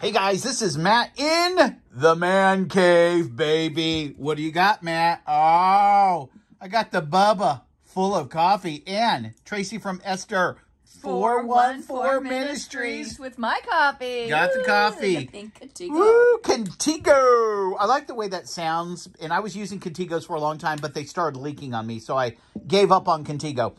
Hey 0.00 0.12
guys, 0.12 0.42
this 0.42 0.62
is 0.62 0.78
Matt 0.78 1.10
in 1.18 1.78
the 1.92 2.16
man 2.16 2.70
cave, 2.70 3.36
baby. 3.36 4.14
What 4.16 4.38
do 4.38 4.42
you 4.42 4.50
got, 4.50 4.82
Matt? 4.82 5.20
Oh, 5.26 6.30
I 6.58 6.68
got 6.70 6.90
the 6.90 7.02
Bubba 7.02 7.60
full 7.82 8.14
of 8.14 8.30
coffee 8.30 8.82
and 8.86 9.34
Tracey 9.44 9.76
from 9.76 10.00
Esther 10.02 10.56
414 11.02 12.22
Ministries. 12.26 13.18
with 13.18 13.36
my 13.36 13.60
coffee. 13.68 14.30
Got 14.30 14.54
the 14.54 14.64
coffee. 14.64 15.16
the 15.16 15.26
pink 15.26 15.60
Contigo. 15.60 15.90
Woo, 15.90 16.38
Contigo. 16.44 17.76
I 17.78 17.84
like 17.84 18.06
the 18.06 18.14
way 18.14 18.28
that 18.28 18.48
sounds, 18.48 19.06
and 19.20 19.34
I 19.34 19.40
was 19.40 19.54
using 19.54 19.78
Contigos 19.78 20.26
for 20.26 20.34
a 20.34 20.40
long 20.40 20.56
time, 20.56 20.78
but 20.80 20.94
they 20.94 21.04
started 21.04 21.38
leaking 21.38 21.74
on 21.74 21.86
me, 21.86 21.98
so 21.98 22.16
I 22.16 22.38
gave 22.66 22.90
up 22.90 23.06
on 23.06 23.22
Contigo. 23.22 23.76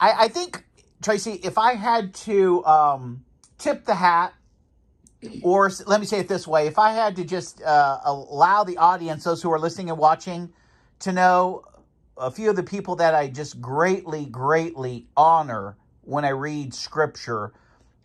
I, 0.00 0.12
I 0.24 0.28
think, 0.28 0.64
Tracey, 1.02 1.32
if 1.44 1.58
I 1.58 1.74
had 1.74 2.14
to 2.14 2.64
um, 2.64 3.26
tip 3.58 3.84
the 3.84 3.96
hat, 3.96 4.32
or 5.42 5.70
let 5.86 6.00
me 6.00 6.06
say 6.06 6.20
it 6.20 6.28
this 6.28 6.46
way, 6.46 6.66
if 6.66 6.78
I 6.78 6.92
had 6.92 7.16
to 7.16 7.24
just 7.24 7.62
uh, 7.62 8.00
allow 8.04 8.64
the 8.64 8.76
audience, 8.76 9.24
those 9.24 9.42
who 9.42 9.50
are 9.52 9.58
listening 9.58 9.90
and 9.90 9.98
watching, 9.98 10.52
to 11.00 11.12
know 11.12 11.64
a 12.16 12.30
few 12.30 12.50
of 12.50 12.56
the 12.56 12.62
people 12.62 12.96
that 12.96 13.14
I 13.14 13.28
just 13.28 13.60
greatly, 13.60 14.26
greatly 14.26 15.06
honor 15.16 15.76
when 16.02 16.24
I 16.24 16.30
read 16.30 16.72
scripture, 16.74 17.52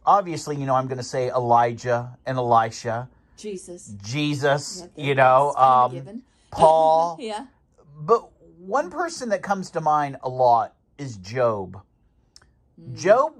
obviously, 0.05 0.55
you 0.57 0.65
know, 0.65 0.75
I'm 0.75 0.87
going 0.87 0.97
to 0.97 1.03
say 1.03 1.29
Elijah 1.29 2.17
and 2.25 2.37
Elisha. 2.37 3.09
Jesus. 3.37 3.93
Jesus, 4.03 4.87
Yeah, 4.95 5.05
you 5.05 5.15
know, 5.15 5.53
um. 5.55 6.23
Paul. 6.51 7.17
yeah. 7.19 7.47
But 8.01 8.29
one 8.59 8.91
person 8.91 9.29
that 9.29 9.41
comes 9.41 9.71
to 9.71 9.81
mind 9.81 10.17
a 10.21 10.29
lot 10.29 10.75
is 10.99 11.17
Job. 11.17 11.81
Mm. 12.79 12.95
Job, 12.95 13.33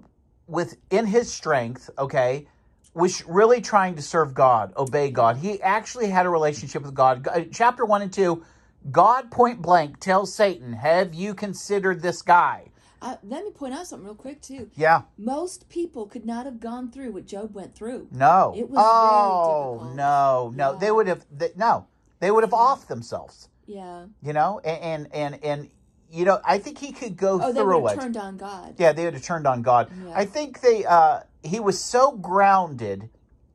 within 0.47 1.05
his 1.05 1.31
strength, 1.31 1.91
okay, 1.99 2.47
was 2.93 3.25
really 3.27 3.61
trying 3.61 3.95
to 3.95 4.01
serve 4.01 4.33
God, 4.33 4.73
obey 4.77 5.09
God. 5.09 5.37
He 5.37 5.61
actually 5.61 6.09
had 6.09 6.25
a 6.25 6.29
relationship 6.29 6.83
with 6.83 6.93
God. 6.93 7.27
Chapter 7.51 7.85
1 7.85 8.01
and 8.03 8.13
2, 8.13 8.43
God 8.91 9.31
point 9.31 9.61
blank 9.61 9.99
tells 9.99 10.33
Satan, 10.35 10.73
Have 10.73 11.13
you 11.13 11.33
considered 11.33 12.01
this 12.01 12.21
guy? 12.21 12.69
Uh, 13.01 13.17
let 13.23 13.43
me 13.43 13.51
point 13.51 13.73
out 13.73 13.85
something 13.87 14.05
real 14.05 14.15
quick 14.15 14.41
too. 14.41 14.69
Yeah, 14.75 15.01
Most 15.17 15.67
people 15.67 16.05
could 16.05 16.25
not 16.25 16.45
have 16.45 16.59
gone 16.61 16.89
through 16.91 17.11
what 17.11 17.25
Job 17.25 17.53
went 17.53 17.75
through. 17.75 18.07
no. 18.11 18.53
It 18.55 18.69
was 18.69 18.77
very 18.77 18.85
oh, 18.87 19.73
difficult. 19.79 19.95
no, 19.95 20.53
no. 20.55 20.71
Yeah. 20.73 20.79
They 20.79 20.91
would 20.91 21.07
have, 21.07 21.25
they, 21.31 21.49
no, 21.57 21.87
they 22.19 22.31
would 22.31 22.43
have 22.43 22.53
off 22.53 22.87
themselves. 22.87 23.49
Yeah. 23.65 24.05
you 24.21 24.33
know 24.33 24.59
and 24.65 25.07
and 25.13 25.15
and, 25.33 25.43
and 25.45 25.69
you 26.11 26.25
know 26.25 26.41
i 26.45 26.57
think 26.57 26.77
he 26.79 26.91
could 26.91 27.15
go 27.15 27.39
Oh, 27.41 27.53
they 27.53 27.61
through 27.61 27.79
would 27.79 27.91
it 27.93 27.95
have 27.95 28.03
turned 28.03 28.17
on 28.17 28.35
God. 28.35 28.75
yeah 28.77 28.91
they 28.91 29.05
would 29.05 29.13
have 29.13 29.23
turned 29.23 29.47
on 29.47 29.61
god 29.61 29.89
Yeah. 30.05 30.11
i 30.13 30.25
think 30.25 30.59
they 30.59 30.83
uh 30.83 31.21
he 31.43 31.59
was 31.59 31.79
so 31.79 32.11
grounded 32.13 33.09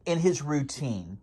in 0.06 0.18
his 0.18 0.42
routine 0.42 1.18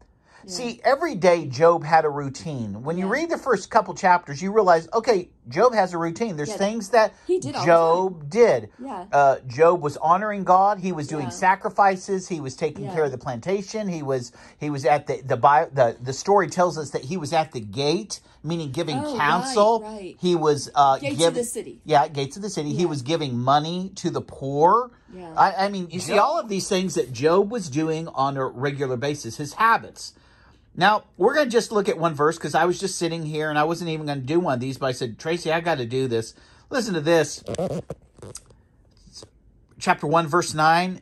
see 0.48 0.80
every 0.84 1.16
day 1.16 1.48
job 1.48 1.84
had 1.84 2.06
a 2.06 2.10
routine 2.10 2.84
when 2.84 3.00
you 3.00 3.08
read 3.08 3.32
the 3.32 3.38
first 3.38 3.72
couple 3.72 3.96
chapters 3.96 4.44
you 4.44 4.52
realize 4.52 4.88
okay 4.94 5.28
job 5.50 5.74
has 5.74 5.92
a 5.92 5.98
routine 5.98 6.38
there's 6.38 6.50
Yeah, 6.50 6.58
things 6.58 6.90
that 6.90 7.16
he 7.26 7.40
did 7.40 7.56
job 7.66 8.30
did 8.30 8.70
Yeah. 8.80 9.06
uh, 9.12 9.38
Job 9.48 9.82
was 9.82 9.98
honoring 9.98 10.44
God. 10.44 10.78
He 10.80 10.92
was 10.92 11.08
doing 11.08 11.26
Yeah. 11.26 11.30
sacrifices. 11.30 12.28
He 12.28 12.40
was 12.40 12.56
taking 12.56 12.86
Yeah. 12.86 12.94
care 12.94 13.04
of 13.06 13.12
the 13.12 13.18
plantation. 13.18 13.88
He 13.88 14.04
was 14.04 14.32
he 14.60 14.70
was 14.70 14.86
at 14.86 15.08
the 15.08 15.22
the 15.24 15.38
Bi- 15.38 15.70
the 15.74 15.98
the 16.00 16.14
story 16.14 16.48
tells 16.48 16.78
us 16.78 16.92
that 16.92 17.06
he 17.06 17.18
was 17.18 17.34
at 17.34 17.52
the 17.52 17.60
gate, 17.60 18.20
meaning 18.44 18.72
giving 18.72 19.00
Oh, 19.04 19.16
counsel. 19.18 19.82
right. 19.82 20.16
He 20.20 20.36
was 20.36 20.70
uh, 20.76 20.98
Gates 21.00 21.24
of 21.26 21.34
the 21.34 21.44
city. 21.44 21.80
yeah 21.86 22.08
gates 22.08 22.36
of 22.38 22.44
the 22.44 22.50
city. 22.52 22.72
He 22.74 22.86
was 22.86 23.02
giving 23.02 23.36
money 23.40 23.92
to 23.96 24.12
the 24.12 24.22
poor. 24.22 24.92
Yeah. 25.14 25.34
I, 25.38 25.66
I 25.66 25.70
mean, 25.70 25.90
you 25.92 26.00
see 26.00 26.18
all 26.18 26.40
of 26.40 26.50
these 26.50 26.68
things 26.68 26.96
that 26.96 27.14
Job 27.14 27.52
was 27.52 27.70
doing 27.70 28.08
on 28.10 28.38
a 28.38 28.46
regular 28.46 28.98
basis. 28.98 29.38
His 29.38 29.54
habits. 29.54 30.14
Now, 30.76 31.06
we're 31.18 31.34
going 31.34 31.48
to 31.48 31.52
just 31.52 31.72
look 31.72 31.88
at 31.88 31.98
one 31.98 32.14
verse 32.14 32.38
because 32.38 32.54
I 32.54 32.66
was 32.66 32.80
just 32.80 32.98
sitting 32.98 33.26
here 33.26 33.50
and 33.50 33.58
I 33.58 33.64
wasn't 33.64 33.92
even 33.92 34.06
going 34.06 34.20
to 34.20 34.26
do 34.26 34.40
one 34.40 34.56
of 34.56 34.60
these, 34.60 34.78
but 34.78 34.88
I 34.88 34.92
said, 34.92 35.18
Tracey, 35.18 35.52
I 35.52 35.62
got 35.62 35.78
to 35.78 35.86
do 35.86 36.08
this. 36.08 36.34
Listen 36.70 36.94
to 36.96 37.02
this. 37.02 37.44
Chapter 39.80 40.08
1, 40.08 40.28
verse 40.28 40.54
9. 40.54 41.00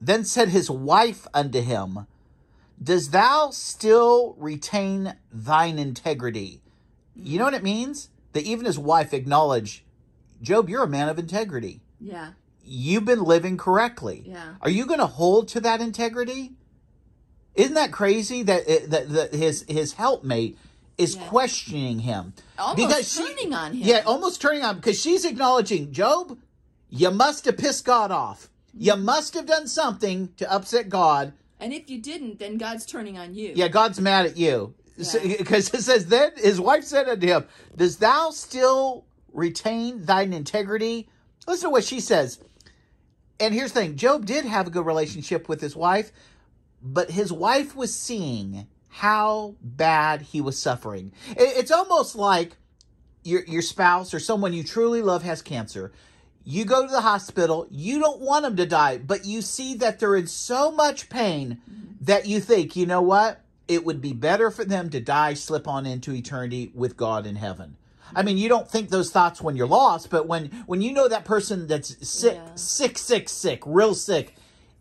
Then 0.00 0.24
said 0.24 0.50
his 0.50 0.70
wife 0.70 1.26
unto 1.34 1.60
him, 1.60 2.06
Does 2.80 3.10
thou 3.10 3.50
still 3.50 4.36
retain 4.38 5.16
thine 5.32 5.78
integrity? 5.78 6.60
You 7.16 7.38
know 7.38 7.44
what 7.44 7.54
it 7.54 7.64
means? 7.64 8.10
That 8.34 8.44
even 8.44 8.66
his 8.66 8.78
wife 8.78 9.12
acknowledged, 9.12 9.82
Job, 10.40 10.68
you're 10.68 10.84
a 10.84 10.88
man 10.88 11.08
of 11.08 11.18
integrity. 11.18 11.80
Yeah. 12.00 12.32
You've 12.68 13.04
been 13.04 13.22
living 13.24 13.56
correctly. 13.56 14.24
Yeah. 14.26 14.54
Are 14.60 14.70
you 14.70 14.84
going 14.86 15.00
to 15.00 15.06
hold 15.06 15.48
to 15.48 15.60
that 15.60 15.80
integrity? 15.80 16.52
Isn't 17.54 17.74
that 17.74 17.90
crazy 17.92 18.42
that 18.44 18.62
uh, 18.68 18.86
that, 18.88 19.08
that 19.10 19.34
his 19.34 19.64
his 19.68 19.94
helpmate 19.94 20.56
is 20.96 21.16
Yeah. 21.16 21.26
questioning 21.28 22.00
him 22.00 22.34
Almost 22.58 23.14
she- 23.14 23.22
turning 23.24 23.54
on 23.54 23.72
him. 23.72 23.80
Yeah, 23.86 24.02
almost 24.06 24.40
turning 24.40 24.62
on 24.62 24.76
because 24.76 25.00
she's 25.00 25.24
acknowledging 25.24 25.92
Job. 25.92 26.38
You 26.90 27.10
must 27.10 27.44
have 27.46 27.56
pissed 27.58 27.84
God 27.84 28.10
off. 28.10 28.48
You 28.74 28.96
must 28.96 29.34
have 29.34 29.46
done 29.46 29.66
something 29.66 30.30
to 30.36 30.50
upset 30.52 30.88
God. 30.88 31.32
And 31.60 31.72
if 31.72 31.90
you 31.90 32.00
didn't, 32.00 32.38
then 32.38 32.56
God's 32.58 32.86
turning 32.86 33.18
on 33.18 33.34
you. 33.34 33.52
Yeah, 33.56 33.68
God's 33.68 34.00
mad 34.00 34.26
at 34.26 34.36
you 34.36 34.74
Yeah. 34.96 35.18
because 35.38 35.72
it 35.74 35.82
says 35.82 36.06
then 36.06 36.32
his 36.36 36.60
wife 36.60 36.84
said 36.84 37.08
unto 37.08 37.26
him, 37.26 37.44
"Does 37.76 37.96
thou 37.96 38.30
still 38.30 39.04
retain 39.32 40.04
thine 40.04 40.32
integrity?" 40.32 41.08
Listen 41.48 41.68
to 41.68 41.72
what 41.72 41.84
she 41.84 41.98
says. 41.98 42.38
And 43.40 43.54
here's 43.54 43.72
the 43.72 43.80
thing: 43.80 43.96
Job 43.96 44.26
did 44.26 44.44
have 44.44 44.66
a 44.66 44.70
good 44.70 44.86
relationship 44.86 45.48
with 45.48 45.60
his 45.60 45.76
wife, 45.76 46.12
but 46.82 47.10
his 47.10 47.32
wife 47.32 47.76
was 47.76 47.94
seeing 47.94 48.66
how 48.88 49.54
bad 49.62 50.22
he 50.22 50.40
was 50.40 50.58
suffering. 50.58 51.12
It- 51.30 51.56
It's 51.56 51.70
almost 51.70 52.16
like 52.16 52.56
your 53.24 53.44
your 53.44 53.62
spouse 53.62 54.12
or 54.14 54.20
someone 54.20 54.52
you 54.52 54.64
truly 54.64 55.02
love 55.02 55.22
has 55.22 55.42
cancer. 55.42 55.92
You 56.44 56.64
go 56.64 56.86
to 56.86 56.90
the 56.90 57.02
hospital, 57.02 57.66
you 57.70 57.98
don't 58.00 58.20
want 58.20 58.44
them 58.44 58.56
to 58.56 58.64
die, 58.64 58.96
but 58.98 59.26
you 59.26 59.42
see 59.42 59.74
that 59.74 59.98
they're 60.00 60.16
in 60.16 60.26
so 60.26 60.70
much 60.70 61.10
pain 61.10 61.58
that 62.00 62.26
you 62.26 62.40
think, 62.40 62.74
you 62.74 62.86
know 62.86 63.02
what? 63.02 63.42
It 63.66 63.84
would 63.84 64.00
be 64.00 64.14
better 64.14 64.50
for 64.50 64.64
them 64.64 64.88
to 64.90 65.00
die, 65.00 65.34
slip 65.34 65.68
on 65.68 65.84
into 65.84 66.12
eternity 66.14 66.72
with 66.74 66.96
God 66.96 67.26
in 67.26 67.36
heaven. 67.36 67.76
I 68.14 68.22
mean, 68.22 68.38
you 68.38 68.48
don't 68.48 68.68
think 68.70 68.88
those 68.90 69.10
thoughts 69.10 69.40
when 69.40 69.56
you're 69.56 69.66
lost, 69.66 70.10
but 70.10 70.26
when 70.26 70.46
when 70.66 70.80
you 70.82 70.92
know 70.92 71.08
that 71.08 71.24
person 71.24 71.66
that's 71.66 72.08
sick, 72.08 72.34
Yeah. 72.34 72.54
sick, 72.54 72.98
sick, 72.98 73.28
sick, 73.28 73.62
real 73.66 73.94
sick, 73.94 74.34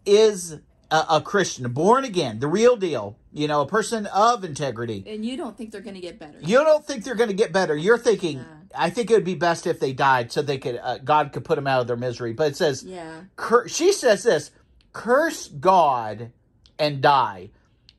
is 0.05 0.53
a, 0.89 1.05
a 1.09 1.21
Christian, 1.21 1.69
born 1.71 2.05
again, 2.05 2.39
the 2.39 2.47
real 2.47 2.75
deal, 2.77 3.17
you 3.33 3.47
know, 3.47 3.61
a 3.61 3.67
person 3.67 4.05
of 4.07 4.43
integrity. 4.43 5.03
And 5.05 5.25
you 5.25 5.35
don't 5.35 5.57
think 5.57 5.71
they're 5.71 5.81
going 5.81 5.95
to 5.95 6.01
get 6.01 6.17
better. 6.17 6.37
You 6.41 6.59
don't 6.63 6.85
think 6.85 7.03
they're 7.03 7.15
going 7.15 7.29
to 7.29 7.35
get 7.35 7.51
better. 7.51 7.75
You're 7.75 7.97
thinking, 7.97 8.37
Yeah. 8.37 8.43
I 8.75 8.89
think 8.89 9.09
it 9.11 9.13
would 9.13 9.23
be 9.25 9.35
best 9.35 9.67
if 9.67 9.79
they 9.79 9.91
died 9.93 10.31
so 10.31 10.41
they 10.41 10.57
could, 10.57 10.79
uh, 10.81 10.99
God 10.99 11.33
could 11.33 11.43
put 11.43 11.55
them 11.55 11.67
out 11.67 11.81
of 11.81 11.87
their 11.87 11.97
misery. 11.97 12.31
But 12.33 12.51
it 12.51 12.55
says, 12.55 12.83
Yeah. 12.83 13.21
cur- 13.35 13.67
she 13.67 13.91
says 13.91 14.23
this, 14.23 14.51
curse 14.93 15.47
God 15.49 16.31
and 16.79 17.01
die. 17.01 17.49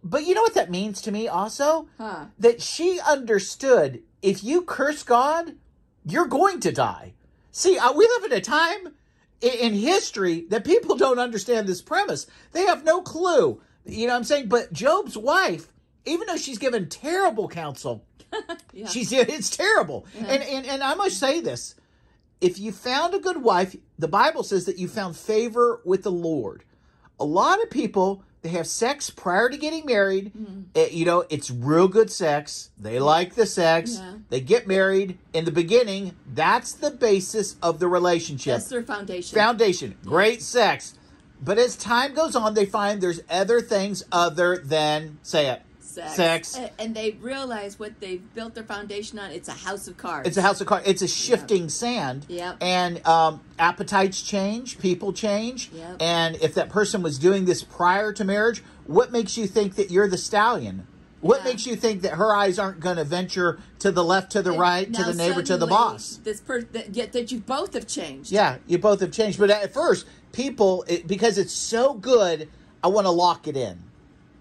But 0.02 0.24
you 0.24 0.34
know 0.34 0.42
what 0.42 0.54
that 0.54 0.70
means 0.70 1.02
to 1.02 1.12
me 1.12 1.28
also? 1.28 1.88
Huh. 1.98 2.26
That 2.38 2.62
she 2.62 3.00
understood 3.06 4.00
if 4.22 4.42
you 4.42 4.62
curse 4.62 5.02
God, 5.02 5.54
you're 6.04 6.26
going 6.26 6.60
to 6.60 6.72
die. 6.72 7.14
See, 7.50 7.78
uh, 7.78 7.92
we 7.92 8.06
live 8.06 8.30
in 8.30 8.38
a 8.38 8.40
time 8.40 8.94
in, 9.40 9.50
in 9.50 9.74
history 9.74 10.46
that 10.50 10.64
people 10.64 10.96
don't 10.96 11.18
understand 11.18 11.66
this 11.66 11.82
premise. 11.82 12.26
They 12.52 12.66
have 12.66 12.84
no 12.84 13.02
clue. 13.02 13.60
You 13.84 14.06
know 14.06 14.12
what 14.12 14.18
I'm 14.18 14.24
saying? 14.24 14.48
But 14.48 14.72
Job's 14.72 15.16
wife, 15.16 15.72
even 16.04 16.26
though 16.26 16.36
she's 16.36 16.58
given 16.58 16.88
terrible 16.88 17.48
counsel, 17.48 18.04
Yeah. 18.72 18.86
She's 18.86 19.12
it's 19.12 19.50
terrible. 19.50 20.06
Yeah. 20.14 20.26
And, 20.26 20.42
and 20.42 20.66
and 20.66 20.82
I 20.82 20.94
must 20.94 21.18
say 21.18 21.40
this. 21.40 21.74
If 22.40 22.58
you 22.58 22.70
found 22.70 23.14
a 23.14 23.18
good 23.18 23.42
wife, 23.42 23.74
the 23.98 24.08
Bible 24.08 24.44
says 24.44 24.64
that 24.66 24.78
you 24.78 24.86
found 24.86 25.16
favor 25.16 25.80
with 25.84 26.04
the 26.04 26.12
Lord. 26.12 26.62
A 27.18 27.24
lot 27.24 27.60
of 27.60 27.70
people 27.70 28.22
they 28.42 28.50
have 28.50 28.66
sex 28.66 29.10
prior 29.10 29.48
to 29.48 29.56
getting 29.56 29.84
married. 29.84 30.32
Mm. 30.34 30.64
Eh, 30.74 30.88
you 30.92 31.04
know, 31.04 31.24
it's 31.28 31.50
real 31.50 31.88
good 31.88 32.10
sex. 32.10 32.70
They 32.78 33.00
like 33.00 33.34
the 33.34 33.46
sex. 33.46 33.96
Yeah. 33.98 34.14
They 34.28 34.40
get 34.40 34.66
married 34.66 35.18
in 35.32 35.44
the 35.44 35.50
beginning. 35.50 36.14
That's 36.32 36.72
the 36.72 36.90
basis 36.90 37.56
of 37.62 37.80
the 37.80 37.88
relationship 37.88 38.54
That's 38.54 38.68
their 38.68 38.82
foundation. 38.82 39.36
foundation 39.36 39.96
great 40.04 40.42
sex 40.42 40.94
but 41.40 41.58
as 41.58 41.76
time 41.76 42.14
goes 42.14 42.34
on 42.34 42.54
they 42.54 42.66
find 42.66 43.00
there's 43.00 43.20
other 43.30 43.60
things 43.60 44.02
other 44.10 44.58
than 44.58 45.18
say 45.22 45.46
it 45.48 45.62
sex. 46.08 46.48
sex. 46.48 46.72
And 46.78 46.94
they 46.94 47.12
realize 47.20 47.78
what 47.78 47.98
they've 48.00 48.22
built 48.34 48.54
their 48.54 48.64
foundation 48.64 49.18
on. 49.18 49.30
It's 49.30 49.48
a 49.48 49.52
house 49.52 49.88
of 49.88 49.96
cards. 49.96 50.28
it's 50.28 50.36
a 50.36 50.42
house 50.42 50.60
of 50.60 50.66
cards 50.66 50.86
it's 50.86 51.02
a 51.02 51.08
shifting 51.08 51.68
sand 51.68 52.26
Yep. 52.28 52.56
and 52.60 53.06
um, 53.06 53.40
appetites 53.58 54.22
change 54.22 54.78
people 54.78 55.12
change 55.12 55.70
Yep. 55.72 55.96
and 56.00 56.36
if 56.36 56.54
that 56.54 56.68
person 56.68 57.02
was 57.02 57.18
doing 57.18 57.44
this 57.44 57.62
prior 57.62 58.12
to 58.12 58.24
marriage 58.24 58.62
what 58.86 59.10
makes 59.12 59.36
you 59.36 59.46
think 59.46 59.74
that 59.76 59.90
you're 59.90 60.08
the 60.08 60.18
stallion 60.18 60.86
what 61.20 61.38
Yeah. 61.40 61.44
makes 61.50 61.66
you 61.66 61.74
think 61.74 62.02
that 62.02 62.12
her 62.12 62.32
eyes 62.34 62.58
aren't 62.58 62.78
going 62.80 62.96
to 62.96 63.04
venture 63.04 63.58
to 63.80 63.90
the 63.90 64.04
left 64.04 64.30
to 64.32 64.42
the 64.42 64.50
And 64.52 64.60
right 64.60 64.92
to 64.94 65.02
the 65.04 65.14
neighbor 65.14 65.42
to 65.42 65.56
the 65.56 65.66
boss 65.66 66.20
This 66.22 66.40
person 66.40 66.68
that, 66.72 66.94
yet 66.94 67.12
that 67.12 67.32
you 67.32 67.40
both 67.40 67.74
have 67.74 67.86
changed. 67.88 68.30
Yeah, 68.30 68.58
you 68.66 68.78
both 68.78 69.00
have 69.00 69.10
changed. 69.10 69.38
But 69.38 69.50
at 69.50 69.72
first, 69.74 70.06
people, 70.32 70.84
it, 70.86 71.06
because 71.08 71.36
it's 71.38 71.52
so 71.52 71.94
good, 71.94 72.48
I 72.84 72.88
want 72.88 73.06
to 73.06 73.10
lock 73.10 73.48
it 73.48 73.56
in. 73.56 73.82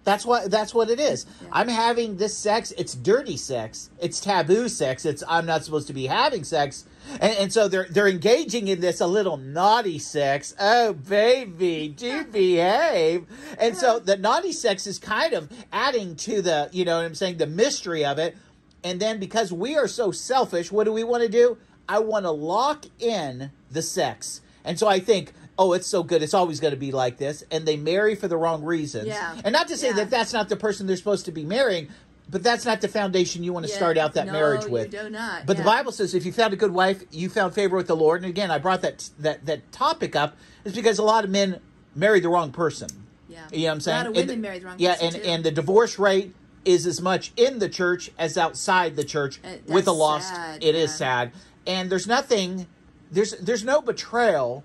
That's 0.08 0.26
what 0.26 0.50
that's 0.50 0.74
what 0.74 0.90
it 0.90 1.02
is. 1.02 1.26
I'm 1.52 1.68
having 1.68 2.16
this 2.16 2.38
sex. 2.38 2.72
It's 2.78 2.96
dirty 2.96 3.36
sex. 3.36 3.90
It's 4.00 4.22
taboo 4.22 4.70
sex. 4.70 5.04
It's 5.04 5.22
I'm 5.28 5.46
not 5.46 5.66
supposed 5.66 5.88
to 5.88 5.94
be 5.94 6.08
having 6.08 6.46
sex. 6.46 6.86
And, 7.20 7.36
and 7.38 7.52
so 7.52 7.68
they're 7.68 7.88
they're 7.90 8.08
engaging 8.08 8.70
in 8.70 8.80
this 8.80 9.02
a 9.02 9.06
little 9.06 9.36
naughty 9.36 10.00
sex. 10.00 10.56
Oh 10.62 10.94
baby, 10.94 11.90
do 11.90 12.24
behave. 12.32 13.26
And 13.60 13.76
so 13.76 14.00
the 14.00 14.16
naughty 14.16 14.54
sex 14.54 14.88
is 14.88 14.98
kind 14.98 15.34
of 15.34 15.52
adding 15.74 16.16
to 16.16 16.42
the 16.42 16.70
you 16.72 16.86
know 16.86 16.96
what 16.96 17.06
I'm 17.06 17.14
saying 17.14 17.36
the 17.36 17.46
mystery 17.46 18.06
of 18.06 18.18
it. 18.18 18.38
And 18.86 19.02
then 19.02 19.20
because 19.20 19.52
we 19.52 19.76
are 19.76 19.90
so 19.90 20.12
selfish, 20.12 20.72
what 20.72 20.86
do 20.86 20.94
we 20.94 21.04
want 21.04 21.24
to 21.24 21.30
do? 21.30 21.58
I 21.90 22.00
want 22.00 22.24
to 22.24 22.32
lock 22.32 22.86
in 22.98 23.52
the 23.70 23.82
sex. 23.82 24.40
And 24.64 24.80
so 24.80 24.88
I 24.88 25.02
think, 25.02 25.34
oh, 25.60 25.74
it's 25.74 25.88
so 25.88 26.04
good. 26.04 26.22
It's 26.22 26.34
always 26.34 26.60
going 26.60 26.72
to 26.74 26.80
be 26.80 26.92
like 26.92 27.18
this. 27.18 27.44
And 27.52 27.66
they 27.68 27.78
marry 27.78 28.16
for 28.16 28.28
the 28.28 28.38
wrong 28.38 28.64
reasons. 28.64 29.08
Yeah. 29.08 29.40
And 29.44 29.54
not 29.54 29.68
to 29.70 29.78
say 29.78 29.88
Yeah. 29.88 29.94
that 29.98 30.10
that's 30.10 30.34
not 30.34 30.50
the 30.50 30.56
person 30.56 30.86
they're 30.88 30.96
supposed 30.98 31.26
to 31.26 31.32
be 31.32 31.44
marrying, 31.44 31.88
but 32.30 32.44
that's 32.44 32.66
not 32.66 32.82
the 32.82 32.88
foundation 32.88 33.44
you 33.44 33.54
want 33.54 33.66
to 33.66 33.72
Yeah. 33.72 33.78
start 33.78 33.98
out 33.98 34.14
that 34.14 34.28
No, 34.28 34.34
marriage 34.34 34.66
you 34.66 34.72
with. 34.72 34.92
do 34.92 35.10
not. 35.10 35.46
But 35.46 35.58
the 35.58 35.64
Bible 35.64 35.92
says 35.92 36.14
if 36.14 36.26
you 36.26 36.32
found 36.32 36.54
a 36.54 36.58
good 36.58 36.72
wife, 36.74 37.04
you 37.12 37.30
found 37.30 37.54
favor 37.54 37.76
with 37.78 37.88
the 37.88 37.96
Lord. 37.96 38.22
And 38.22 38.30
again, 38.30 38.52
I 38.52 38.58
brought 38.60 38.82
that 38.82 39.10
that 39.20 39.46
that 39.46 39.72
topic 39.72 40.16
up 40.16 40.38
is 40.66 40.74
because 40.74 41.00
a 41.00 41.04
lot 41.04 41.24
of 41.24 41.30
men 41.30 41.60
marry 41.96 42.20
the 42.20 42.30
wrong 42.30 42.52
person. 42.52 42.90
Yeah. 43.30 43.40
You 43.52 43.60
know 43.60 43.66
what 43.66 43.72
I'm 43.74 43.80
saying? 43.82 43.96
A 43.96 44.00
lot 44.02 44.08
of 44.10 44.16
women 44.16 44.28
the- 44.28 44.38
marry 44.38 44.60
the 44.60 44.66
wrong 44.68 44.76
Yeah, 44.78 44.94
person, 44.94 45.06
and 45.08 45.16
too. 45.16 45.22
and 45.30 45.44
the 45.44 45.52
divorce 45.52 45.98
rate 45.98 46.36
is 46.66 46.86
as 46.86 47.02
much 47.02 47.32
in 47.38 47.60
the 47.60 47.70
church 47.70 48.12
as 48.20 48.38
outside 48.38 48.96
the 48.96 49.04
church 49.06 49.40
Uh, 49.44 49.50
with 49.68 49.86
that's 49.86 49.98
lost. 49.98 50.28
sad, 50.30 50.64
It 50.64 50.76
is 50.76 50.92
yeah. 50.92 50.98
sad, 50.98 51.32
and 51.66 51.90
there's 51.90 52.06
nothing. 52.08 52.68
There's 53.10 53.32
there's 53.42 53.64
no 53.64 53.80
betrayal 53.82 54.64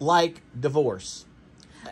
like 0.00 0.42
divorce. 0.58 1.26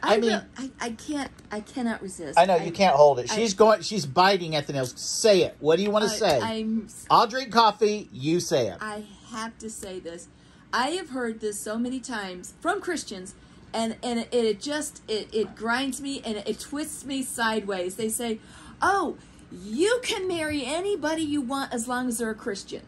I, 0.03 0.15
I, 0.15 0.19
mean, 0.19 0.41
I, 0.57 0.71
I 0.81 0.91
can't, 0.91 1.31
I 1.51 1.61
cannot 1.61 2.03
resist. 2.03 2.39
I 2.39 2.45
know 2.45 2.57
you 2.57 2.73
can't 2.73 2.95
hold 2.95 3.19
it. 3.21 3.31
I- 3.31 3.37
She's 3.37 3.55
going. 3.55 3.81
She's 3.83 4.05
biting 4.05 4.55
at 4.55 4.67
the 4.67 4.73
nails. 4.73 4.93
Say 5.01 5.43
it. 5.43 5.57
What 5.61 5.77
do 5.77 5.83
you 5.83 5.91
want 5.91 6.05
to 6.05 6.11
I- 6.11 6.15
say? 6.15 6.41
I'm, 6.41 6.89
I'll 7.11 7.27
drink 7.27 7.53
coffee. 7.53 8.09
You 8.13 8.41
say 8.41 8.69
it. 8.69 8.79
I 8.81 9.05
have 9.31 9.57
to 9.59 9.71
say 9.71 9.99
this. 10.01 10.29
I 10.73 10.89
have 10.91 11.11
heard 11.11 11.41
this 11.41 11.59
so 11.59 11.79
many 11.79 12.01
times 12.01 12.53
from 12.61 12.81
Christians, 12.83 13.35
and 13.73 13.97
and 14.03 14.19
it, 14.21 14.29
it 14.33 14.61
just 14.61 15.03
it, 15.09 15.33
it 15.33 15.57
grinds 15.57 16.01
me 16.03 16.21
and 16.25 16.37
it 16.37 16.61
twists 16.61 17.07
me 17.07 17.23
sideways. 17.23 17.97
They 17.97 18.11
say, 18.11 18.41
"Oh, 18.83 19.17
you 19.51 20.01
can 20.03 20.29
marry 20.29 20.67
anybody 20.67 21.23
you 21.23 21.41
want 21.41 21.73
as 21.73 21.89
long 21.89 22.09
as 22.09 22.19
they're 22.19 22.31
a 22.31 22.35
Christian." 22.35 22.83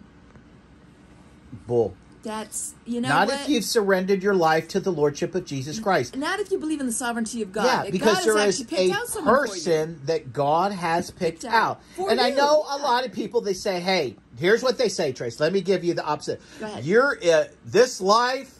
Bull. 1.67 1.97
That's 2.23 2.75
you 2.85 3.01
know 3.01 3.09
Not 3.09 3.29
what? 3.29 3.41
if 3.41 3.49
you've 3.49 3.65
surrendered 3.65 4.23
your 4.23 4.35
life 4.35 4.69
to 4.69 4.81
the 4.81 4.93
lordship 4.93 5.35
of 5.35 5.47
Jesus 5.47 5.81
Christ. 5.81 6.17
Not 6.17 6.39
if 6.39 6.51
you 6.51 6.59
believe 6.59 6.81
in 6.81 6.87
the 6.87 6.93
sovereignty 6.93 7.41
of 7.41 7.51
God. 7.53 7.65
Yeah, 7.65 7.83
That 7.85 7.93
because 7.93 8.19
God 8.19 8.25
there 8.27 8.37
has 8.39 8.55
is 8.57 8.61
actually 8.63 8.89
picked 8.89 9.17
a 9.17 9.23
person 9.23 10.01
that 10.05 10.33
God 10.33 10.73
has 10.73 11.11
picked 11.11 11.43
Picked 11.43 11.45
out. 11.47 11.81
out. 11.99 12.11
And 12.11 12.21
I 12.21 12.29
you, 12.29 12.37
know 12.37 12.65
a 12.69 12.77
lot 12.79 13.07
of 13.07 13.13
people 13.13 13.41
they 13.41 13.55
say, 13.55 13.81
"Hey, 13.81 14.17
here's 14.39 14.63
what 14.63 14.77
they 14.77 14.89
say, 14.91 15.13
Trace. 15.13 15.41
Let 15.41 15.53
me 15.53 15.63
give 15.63 15.83
you 15.83 15.95
the 15.95 16.05
opposite. 16.05 16.41
Go 16.59 16.67
ahead. 16.67 16.85
You're 16.85 17.19
uh, 17.25 17.45
this 17.65 18.01
life 18.01 18.55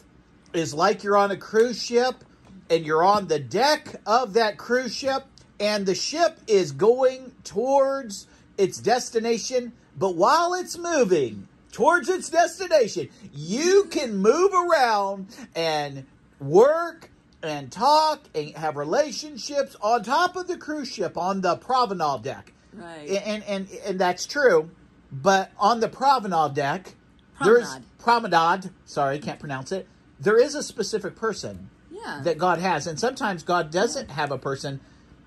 is 0.53 0.73
like 0.73 1.03
you're 1.03 1.17
on 1.17 1.29
a 1.31 1.37
cruise 1.37 1.81
ship 1.81 2.23
and 2.69 2.85
you're 2.85 3.03
on 3.03 3.27
the 3.27 3.39
deck 3.39 3.95
of 4.07 4.33
that 4.33 4.57
cruise 4.57 4.95
ship 4.95 5.25
and 5.59 5.85
the 5.85 5.93
ship 5.95 6.39
is 6.47 6.71
going 6.71 7.31
towards 7.43 8.25
its 8.57 8.79
destination, 8.79 9.71
but 9.97 10.15
while 10.15 10.53
it's 10.55 10.77
moving 10.77 11.47
towards 11.71 12.09
its 12.09 12.29
destination, 12.29 13.09
you 13.33 13.85
can 13.91 14.17
move 14.17 14.51
around 14.53 15.27
and 15.55 16.05
work 16.39 17.09
and 17.43 17.71
talk 17.71 18.21
and 18.35 18.55
have 18.55 18.75
relationships 18.77 19.75
on 19.81 20.03
top 20.03 20.35
of 20.35 20.47
the 20.47 20.57
cruise 20.57 20.89
ship 20.91 21.17
on 21.17 21.41
the 21.41 21.55
Provenal 21.55 22.17
deck. 22.19 22.53
Right. 22.73 23.09
And 23.09 23.43
and 23.43 23.67
and 23.85 23.99
that's 23.99 24.25
true, 24.25 24.69
but 25.11 25.51
on 25.57 25.79
the 25.79 25.89
Provenal 25.89 26.49
deck, 26.49 26.95
there's 27.43 27.67
Promenade. 27.67 27.97
promenade. 27.99 28.69
Sorry, 28.85 29.19
can't 29.19 29.39
pronounce 29.39 29.71
it. 29.71 29.87
There 30.19 30.37
is 30.37 30.55
a 30.55 30.61
specific 30.63 31.15
person 31.15 31.69
yeah. 31.91 32.21
that 32.23 32.37
God 32.37 32.59
has, 32.59 32.85
and 32.87 32.99
sometimes 32.99 33.43
God 33.43 33.71
doesn't 33.71 34.11
have 34.11 34.31
a 34.31 34.37
person 34.37 34.79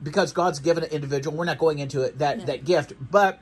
because 0.02 0.32
God's 0.32 0.61
given 0.61 0.85
an 0.85 0.91
individual. 0.91 1.37
We're 1.37 1.44
not 1.44 1.58
going 1.58 1.81
into 1.81 2.02
it 2.02 2.19
that 2.19 2.41
Yeah. 2.41 2.44
that 2.46 2.64
gift, 2.64 2.93
but 3.11 3.41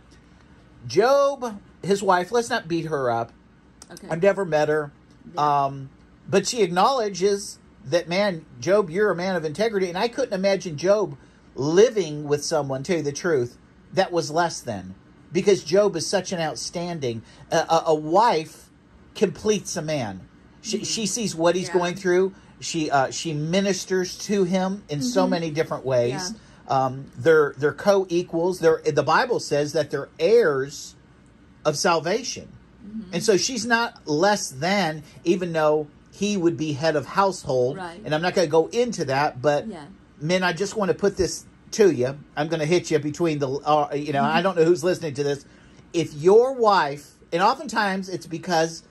Job, 0.86 1.60
his 1.82 2.02
wife. 2.02 2.32
Let's 2.32 2.50
not 2.50 2.68
beat 2.68 2.86
her 2.86 3.10
up. 3.10 3.32
okay. 3.90 4.08
I've 4.10 4.22
never 4.22 4.44
met 4.44 4.68
her, 4.68 4.92
Yeah. 5.34 5.64
um, 5.64 5.90
but 6.28 6.46
she 6.46 6.62
acknowledges 6.62 7.58
that 7.84 8.08
man, 8.08 8.44
Job, 8.60 8.90
you're 8.90 9.10
a 9.10 9.16
man 9.16 9.34
of 9.36 9.44
integrity, 9.44 9.88
and 9.88 9.98
I 9.98 10.08
couldn't 10.08 10.32
imagine 10.34 10.76
Job 10.76 11.16
living 11.54 12.24
with 12.24 12.44
someone. 12.44 12.82
Tell 12.82 12.96
you 12.98 13.02
the 13.02 13.12
truth, 13.12 13.58
that 13.92 14.12
was 14.12 14.30
less 14.30 14.60
than 14.60 14.94
because 15.32 15.64
Job 15.64 15.96
is 15.96 16.06
such 16.06 16.32
an 16.32 16.40
outstanding. 16.40 17.22
A, 17.50 17.56
a, 17.56 17.82
a 17.88 17.94
wife 17.94 18.70
completes 19.14 19.76
a 19.76 19.82
man. 19.82 20.28
She, 20.62 20.84
she 20.84 21.06
sees 21.06 21.34
what 21.34 21.54
he's 21.56 21.68
Mm-hmm. 21.68 21.76
Yeah. 21.78 21.82
going 21.84 21.94
through. 21.96 22.34
She 22.60 22.90
uh, 22.90 23.10
she 23.10 23.34
ministers 23.34 24.16
to 24.26 24.44
him 24.44 24.84
in 24.88 25.02
so 25.02 25.26
many 25.26 25.50
different 25.50 25.84
ways. 25.84 26.14
Mm-hmm. 26.30 26.36
Yeah. 26.68 26.84
Um, 26.84 27.10
they're 27.18 27.54
they're 27.58 27.72
co-equals. 27.74 28.60
They're 28.60 28.80
the 28.86 29.02
Bible 29.02 29.40
says 29.40 29.72
that 29.72 29.90
they're 29.90 30.08
heirs 30.20 30.94
of 31.64 31.76
salvation. 31.76 32.48
Mm-hmm. 32.86 33.14
And 33.14 33.22
so 33.22 33.36
she's 33.36 33.64
not 33.66 34.06
less 34.06 34.50
than, 34.50 35.02
even 35.24 35.52
though 35.52 35.86
he 36.12 36.36
would 36.36 36.56
be 36.56 36.72
head 36.72 36.96
of 36.96 37.06
household. 37.06 37.76
Right. 37.76 38.00
And 38.04 38.14
I'm 38.14 38.22
not 38.22 38.34
going 38.34 38.46
to 38.46 38.50
go 38.50 38.66
into 38.68 39.04
that, 39.06 39.40
but 39.40 39.66
Yeah. 39.66 39.84
men, 40.20 40.42
I 40.42 40.52
just 40.52 40.76
want 40.76 40.90
to 40.90 40.94
put 40.94 41.16
this 41.16 41.44
to 41.72 41.90
you. 41.90 42.18
I'm 42.36 42.48
going 42.48 42.60
to 42.60 42.66
hit 42.66 42.90
you 42.90 42.98
between 42.98 43.38
the, 43.38 43.48
uh, 43.48 43.94
you 43.94 44.12
know, 44.12 44.22
I 44.22 44.42
don't 44.42 44.56
know 44.56 44.64
who's 44.64 44.84
listening 44.84 45.14
to 45.14 45.22
this. 45.22 45.44
If 45.92 46.12
your 46.14 46.52
wife, 46.54 47.12
and 47.32 47.42
oftentimes 47.42 48.08
it's 48.08 48.26
because 48.26 48.82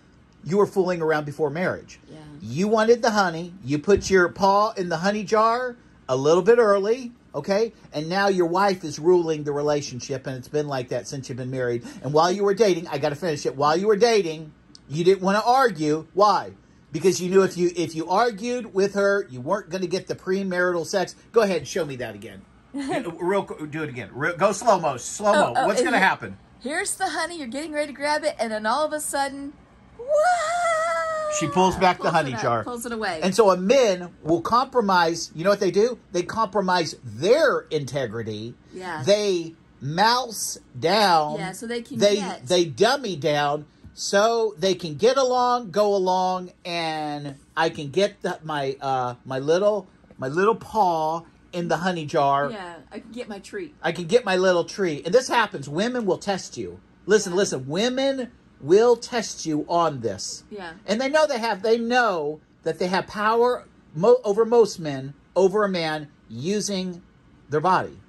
you 0.43 0.57
were 0.57 0.65
fooling 0.65 1.01
around 1.01 1.25
before 1.25 1.49
marriage. 1.51 1.99
Yeah. 2.09 2.17
You 2.41 2.67
wanted 2.67 3.03
the 3.03 3.11
honey. 3.11 3.53
You 3.63 3.77
put 3.77 4.09
your 4.09 4.29
paw 4.29 4.71
in 4.71 4.89
the 4.89 4.97
honey 4.97 5.23
jar 5.23 5.75
a 6.09 6.15
little 6.15 6.41
bit 6.41 6.57
early, 6.57 7.11
okay? 7.33 7.73
And 7.93 8.09
now 8.09 8.27
your 8.27 8.45
wife 8.47 8.83
is 8.83 8.99
ruling 8.99 9.43
the 9.43 9.51
relationship, 9.51 10.27
and 10.27 10.37
it's 10.37 10.47
been 10.47 10.67
like 10.67 10.89
that 10.89 11.07
since 11.07 11.29
you've 11.29 11.37
been 11.37 11.51
married. 11.51 11.83
And 12.03 12.13
while 12.13 12.31
you 12.31 12.43
were 12.43 12.53
dating, 12.53 12.87
I 12.87 12.97
got 12.97 13.09
to 13.09 13.15
finish 13.15 13.45
it. 13.45 13.55
While 13.55 13.77
you 13.77 13.87
were 13.87 13.95
dating, 13.95 14.51
you 14.89 15.03
didn't 15.03 15.21
want 15.21 15.37
to 15.37 15.43
argue. 15.43 16.07
Why? 16.13 16.51
Because 16.91 17.21
you 17.21 17.29
knew 17.29 17.43
if 17.43 17.57
you 17.57 17.71
if 17.75 17.95
you 17.95 18.09
argued 18.09 18.73
with 18.73 18.95
her, 18.95 19.25
you 19.29 19.39
weren't 19.39 19.69
going 19.69 19.81
to 19.81 19.87
get 19.87 20.07
the 20.07 20.15
premarital 20.15 20.85
sex. 20.85 21.15
Go 21.31 21.41
ahead 21.41 21.57
and 21.59 21.67
show 21.67 21.85
me 21.85 21.95
that 21.97 22.15
again. 22.15 22.41
Uh, 22.73 23.11
real, 23.19 23.43
qu- 23.43 23.67
do 23.67 23.83
it 23.83 23.89
again. 23.89 24.09
Real, 24.13 24.35
go 24.37 24.53
slow 24.53 24.79
mo, 24.79 24.95
slow 24.95 25.33
mo. 25.33 25.53
Oh, 25.57 25.63
oh, 25.63 25.67
What's 25.67 25.81
going 25.81 25.91
to 25.91 25.99
happen? 25.99 26.37
Here's 26.61 26.95
the 26.95 27.09
honey. 27.09 27.37
You're 27.37 27.47
getting 27.47 27.73
ready 27.73 27.87
to 27.87 27.93
grab 27.93 28.23
it, 28.23 28.35
and 28.39 28.49
then 28.49 28.65
all 28.65 28.85
of 28.85 28.93
a 28.93 29.01
sudden, 29.01 29.51
what? 29.97 31.00
She 31.39 31.47
pulls 31.47 31.75
back 31.77 32.01
the 32.01 32.11
honey 32.11 32.33
jar. 32.33 32.63
Pulls 32.63 32.85
it 32.85 32.91
away. 32.91 33.19
And 33.23 33.33
so 33.35 33.49
a 33.51 33.57
men 33.57 34.09
will 34.23 34.41
compromise. 34.41 35.31
You 35.33 35.43
know 35.43 35.49
what 35.49 35.59
they 35.59 35.71
do? 35.71 35.97
They 36.11 36.23
compromise 36.23 36.95
their 37.03 37.61
integrity. 37.71 38.53
Yeah. 38.73 39.03
They 39.05 39.55
mouse 39.79 40.57
down. 40.79 41.37
Yeah, 41.39 41.51
so 41.53 41.67
they 41.67 41.81
can 41.81 41.97
They 41.97 42.17
get- 42.17 42.47
they 42.47 42.65
dummy 42.65 43.15
down 43.15 43.65
so 43.93 44.53
they 44.57 44.75
can 44.75 44.95
get 44.95 45.17
along, 45.17 45.71
go 45.71 45.95
along, 45.95 46.51
and 46.63 47.35
I 47.57 47.69
can 47.69 47.89
get 47.89 48.21
the, 48.21 48.39
my 48.43 48.77
uh 48.81 49.15
my 49.25 49.39
little 49.39 49.87
my 50.17 50.27
little 50.27 50.55
paw 50.55 51.23
in 51.51 51.67
the 51.67 51.77
honey 51.77 52.05
jar. 52.05 52.49
yeah, 52.51 52.75
I 52.91 52.99
can 52.99 53.11
get 53.11 53.27
my 53.27 53.39
treat. 53.39 53.75
I 53.81 53.91
can 53.91 54.05
get 54.05 54.23
my 54.23 54.35
little 54.37 54.63
tree. 54.63 55.01
And 55.03 55.13
this 55.13 55.27
happens. 55.27 55.67
Women 55.67 56.05
will 56.05 56.17
test 56.19 56.57
you. 56.57 56.79
Listen, 57.05 57.33
Yeah. 57.33 57.37
listen. 57.37 57.67
Women 57.67 58.31
will 58.61 58.95
test 58.95 59.45
you 59.45 59.65
on 59.67 60.01
this. 60.01 60.43
Yeah. 60.49 60.73
And 60.85 60.99
they 61.01 61.09
know 61.09 61.25
they 61.27 61.39
have. 61.39 61.61
They 61.61 61.77
know 61.77 62.39
that 62.63 62.79
they 62.79 62.87
have 62.87 63.07
power 63.07 63.65
mo- 63.95 64.19
over 64.23 64.45
most 64.45 64.79
men, 64.79 65.13
over 65.35 65.63
a 65.63 65.69
man 65.69 66.09
using 66.29 67.01
their 67.49 67.61
body. 67.61 67.99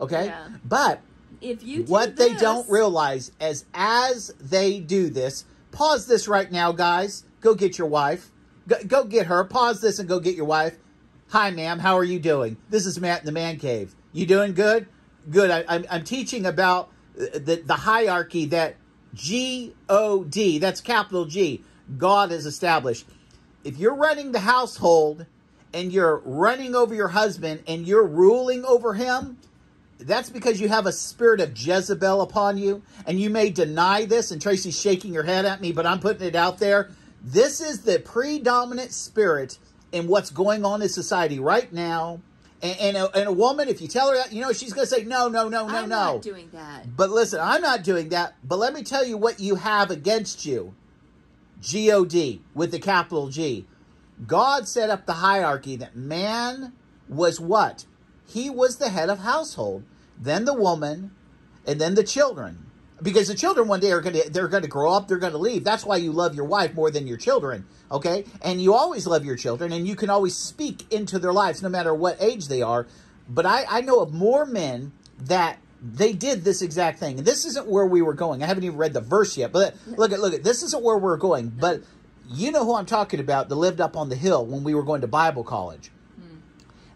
Okay. 0.00 0.26
Yeah. 0.26 0.48
But 0.64 1.00
If 1.40 1.62
you 1.62 1.84
what 1.84 2.16
they 2.16 2.34
don't 2.34 2.68
realize 2.70 3.32
is 3.40 3.64
as 3.74 4.34
they 4.40 4.80
do 4.80 5.10
this, 5.10 5.44
pause 5.72 6.06
this 6.06 6.28
right 6.28 6.50
now, 6.50 6.72
guys. 6.72 7.24
Go 7.40 7.54
get 7.54 7.78
your 7.78 7.88
wife. 7.88 8.30
Go, 8.66 8.76
go 8.86 9.04
get 9.04 9.26
her. 9.26 9.42
Pause 9.44 9.80
this 9.80 9.98
and 9.98 10.08
go 10.08 10.20
get 10.20 10.34
your 10.36 10.44
wife. 10.44 10.76
Hi, 11.28 11.50
ma'am. 11.50 11.78
How 11.78 11.96
are 11.98 12.04
you 12.04 12.18
doing? 12.18 12.56
This 12.70 12.86
is 12.86 13.00
Matt 13.00 13.20
in 13.20 13.26
the 13.26 13.32
man 13.32 13.58
cave. 13.58 13.94
You 14.12 14.26
doing 14.26 14.54
good? 14.54 14.86
Good. 15.30 15.50
I, 15.50 15.64
I'm, 15.68 15.84
I'm 15.90 16.04
teaching 16.04 16.46
about 16.46 16.90
the, 17.14 17.62
the 17.64 17.74
hierarchy 17.74 18.46
that 18.46 18.76
G 19.14 19.74
O 19.88 20.24
D, 20.24 20.58
that's 20.58 20.80
capital 20.80 21.24
G, 21.24 21.62
God 21.96 22.30
has 22.30 22.46
established. 22.46 23.06
If 23.64 23.78
you're 23.78 23.94
running 23.94 24.32
the 24.32 24.40
household 24.40 25.26
and 25.74 25.92
you're 25.92 26.18
running 26.24 26.74
over 26.74 26.94
your 26.94 27.08
husband 27.08 27.62
and 27.66 27.86
you're 27.86 28.06
ruling 28.06 28.64
over 28.64 28.94
him, 28.94 29.38
that's 29.98 30.30
because 30.30 30.60
you 30.60 30.68
have 30.68 30.86
a 30.86 30.92
spirit 30.92 31.40
of 31.40 31.58
Jezebel 31.58 32.22
upon 32.22 32.56
you. 32.56 32.82
And 33.06 33.20
you 33.20 33.30
may 33.30 33.50
deny 33.50 34.04
this, 34.04 34.30
and 34.30 34.40
Tracey's 34.40 34.80
shaking 34.80 35.14
her 35.14 35.24
head 35.24 35.44
at 35.44 35.60
me, 35.60 35.72
but 35.72 35.86
I'm 35.86 35.98
putting 35.98 36.26
it 36.26 36.36
out 36.36 36.58
there. 36.58 36.90
This 37.22 37.60
is 37.60 37.80
the 37.80 37.98
predominant 37.98 38.92
spirit 38.92 39.58
in 39.90 40.06
what's 40.06 40.30
going 40.30 40.64
on 40.64 40.82
in 40.82 40.88
society 40.88 41.40
right 41.40 41.72
now. 41.72 42.20
And, 42.60 42.80
and, 42.80 42.96
a, 42.96 43.16
and 43.16 43.28
a 43.28 43.32
woman, 43.32 43.68
if 43.68 43.80
you 43.80 43.86
tell 43.86 44.10
her 44.10 44.16
that, 44.16 44.32
you 44.32 44.42
know, 44.42 44.52
she's 44.52 44.72
going 44.72 44.86
to 44.86 44.92
say, 44.92 45.04
no, 45.04 45.28
no, 45.28 45.48
no, 45.48 45.68
no, 45.68 45.76
I'm 45.76 45.88
no. 45.88 46.14
not 46.14 46.22
doing 46.22 46.48
that. 46.52 46.96
But 46.96 47.10
listen, 47.10 47.40
I'm 47.40 47.62
not 47.62 47.84
doing 47.84 48.08
that. 48.08 48.34
But 48.42 48.58
let 48.58 48.74
me 48.74 48.82
tell 48.82 49.04
you 49.04 49.16
what 49.16 49.38
you 49.38 49.54
have 49.54 49.90
against 49.90 50.44
you 50.44 50.74
G 51.60 51.90
O 51.92 52.04
D 52.04 52.42
with 52.54 52.72
the 52.72 52.78
capital 52.78 53.28
G. 53.28 53.66
God 54.26 54.66
set 54.66 54.90
up 54.90 55.06
the 55.06 55.14
hierarchy 55.14 55.76
that 55.76 55.94
man 55.96 56.72
was 57.08 57.40
what? 57.40 57.86
He 58.26 58.50
was 58.50 58.76
the 58.76 58.90
head 58.90 59.08
of 59.08 59.20
household, 59.20 59.84
then 60.18 60.44
the 60.44 60.54
woman, 60.54 61.12
and 61.66 61.80
then 61.80 61.94
the 61.94 62.04
children. 62.04 62.66
Because 63.00 63.28
the 63.28 63.34
children 63.34 63.68
one 63.68 63.80
day 63.80 63.92
are 63.92 64.00
gonna 64.00 64.28
they're 64.28 64.48
gonna 64.48 64.66
grow 64.66 64.92
up, 64.92 65.06
they're 65.08 65.18
gonna 65.18 65.38
leave. 65.38 65.64
That's 65.64 65.84
why 65.84 65.96
you 65.96 66.12
love 66.12 66.34
your 66.34 66.44
wife 66.44 66.74
more 66.74 66.90
than 66.90 67.06
your 67.06 67.16
children. 67.16 67.66
Okay? 67.92 68.24
And 68.42 68.60
you 68.60 68.74
always 68.74 69.06
love 69.06 69.24
your 69.24 69.36
children 69.36 69.72
and 69.72 69.86
you 69.86 69.94
can 69.94 70.10
always 70.10 70.36
speak 70.36 70.92
into 70.92 71.18
their 71.18 71.32
lives 71.32 71.62
no 71.62 71.68
matter 71.68 71.94
what 71.94 72.20
age 72.20 72.48
they 72.48 72.62
are. 72.62 72.86
But 73.28 73.46
I, 73.46 73.64
I 73.68 73.80
know 73.82 74.00
of 74.00 74.12
more 74.12 74.46
men 74.46 74.92
that 75.20 75.58
they 75.80 76.12
did 76.12 76.44
this 76.44 76.62
exact 76.62 76.98
thing. 76.98 77.18
And 77.18 77.26
this 77.26 77.44
isn't 77.44 77.66
where 77.68 77.86
we 77.86 78.02
were 78.02 78.14
going. 78.14 78.42
I 78.42 78.46
haven't 78.46 78.64
even 78.64 78.76
read 78.76 78.94
the 78.94 79.00
verse 79.00 79.36
yet. 79.36 79.52
But 79.52 79.76
look 79.86 80.12
at 80.12 80.20
look 80.20 80.34
at 80.34 80.42
this 80.42 80.62
isn't 80.62 80.82
where 80.82 80.98
we're 80.98 81.16
going. 81.16 81.50
But 81.50 81.82
you 82.28 82.50
know 82.50 82.64
who 82.64 82.74
I'm 82.74 82.86
talking 82.86 83.20
about 83.20 83.48
that 83.48 83.54
lived 83.54 83.80
up 83.80 83.96
on 83.96 84.08
the 84.08 84.16
hill 84.16 84.44
when 84.44 84.64
we 84.64 84.74
were 84.74 84.82
going 84.82 85.00
to 85.02 85.06
Bible 85.06 85.44
college. 85.44 85.90
Hmm. 86.16 86.38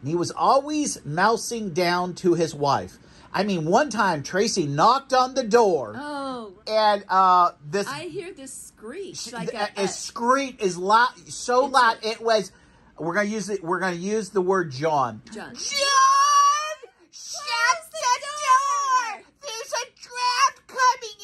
And 0.00 0.08
he 0.08 0.14
was 0.14 0.30
always 0.30 1.04
mousing 1.04 1.70
down 1.70 2.14
to 2.16 2.34
his 2.34 2.54
wife. 2.54 2.98
I 3.34 3.44
mean, 3.44 3.64
one 3.64 3.88
time 3.90 4.22
Tracey 4.22 4.66
knocked 4.66 5.12
on 5.12 5.34
the 5.34 5.42
door 5.44 5.94
Oh, 5.96 6.52
and 6.66 7.04
uh 7.08 7.52
this 7.64 7.88
I 7.88 8.02
hear 8.04 8.32
this 8.32 8.52
screech 8.52 9.32
like 9.32 9.52
a, 9.54 9.68
a, 9.76 9.84
a- 9.84 9.88
screech 9.88 10.60
is 10.60 10.76
loud 10.76 11.16
so 11.28 11.64
loud 11.64 11.98
it 12.02 12.20
was 12.20 12.52
we're 12.98 13.14
gonna 13.14 13.28
use 13.28 13.48
it 13.48 13.64
we're 13.64 13.80
gonna 13.80 13.96
use 13.96 14.30
the 14.30 14.40
word 14.42 14.70
John. 14.70 15.22
John. 15.32 15.54
John! 15.54 16.90
Shut 17.10 17.78
the 17.90 17.98
door! 18.22 19.22
There's 19.40 19.72
a 19.72 19.86
draft 20.02 20.66
coming 20.66 21.18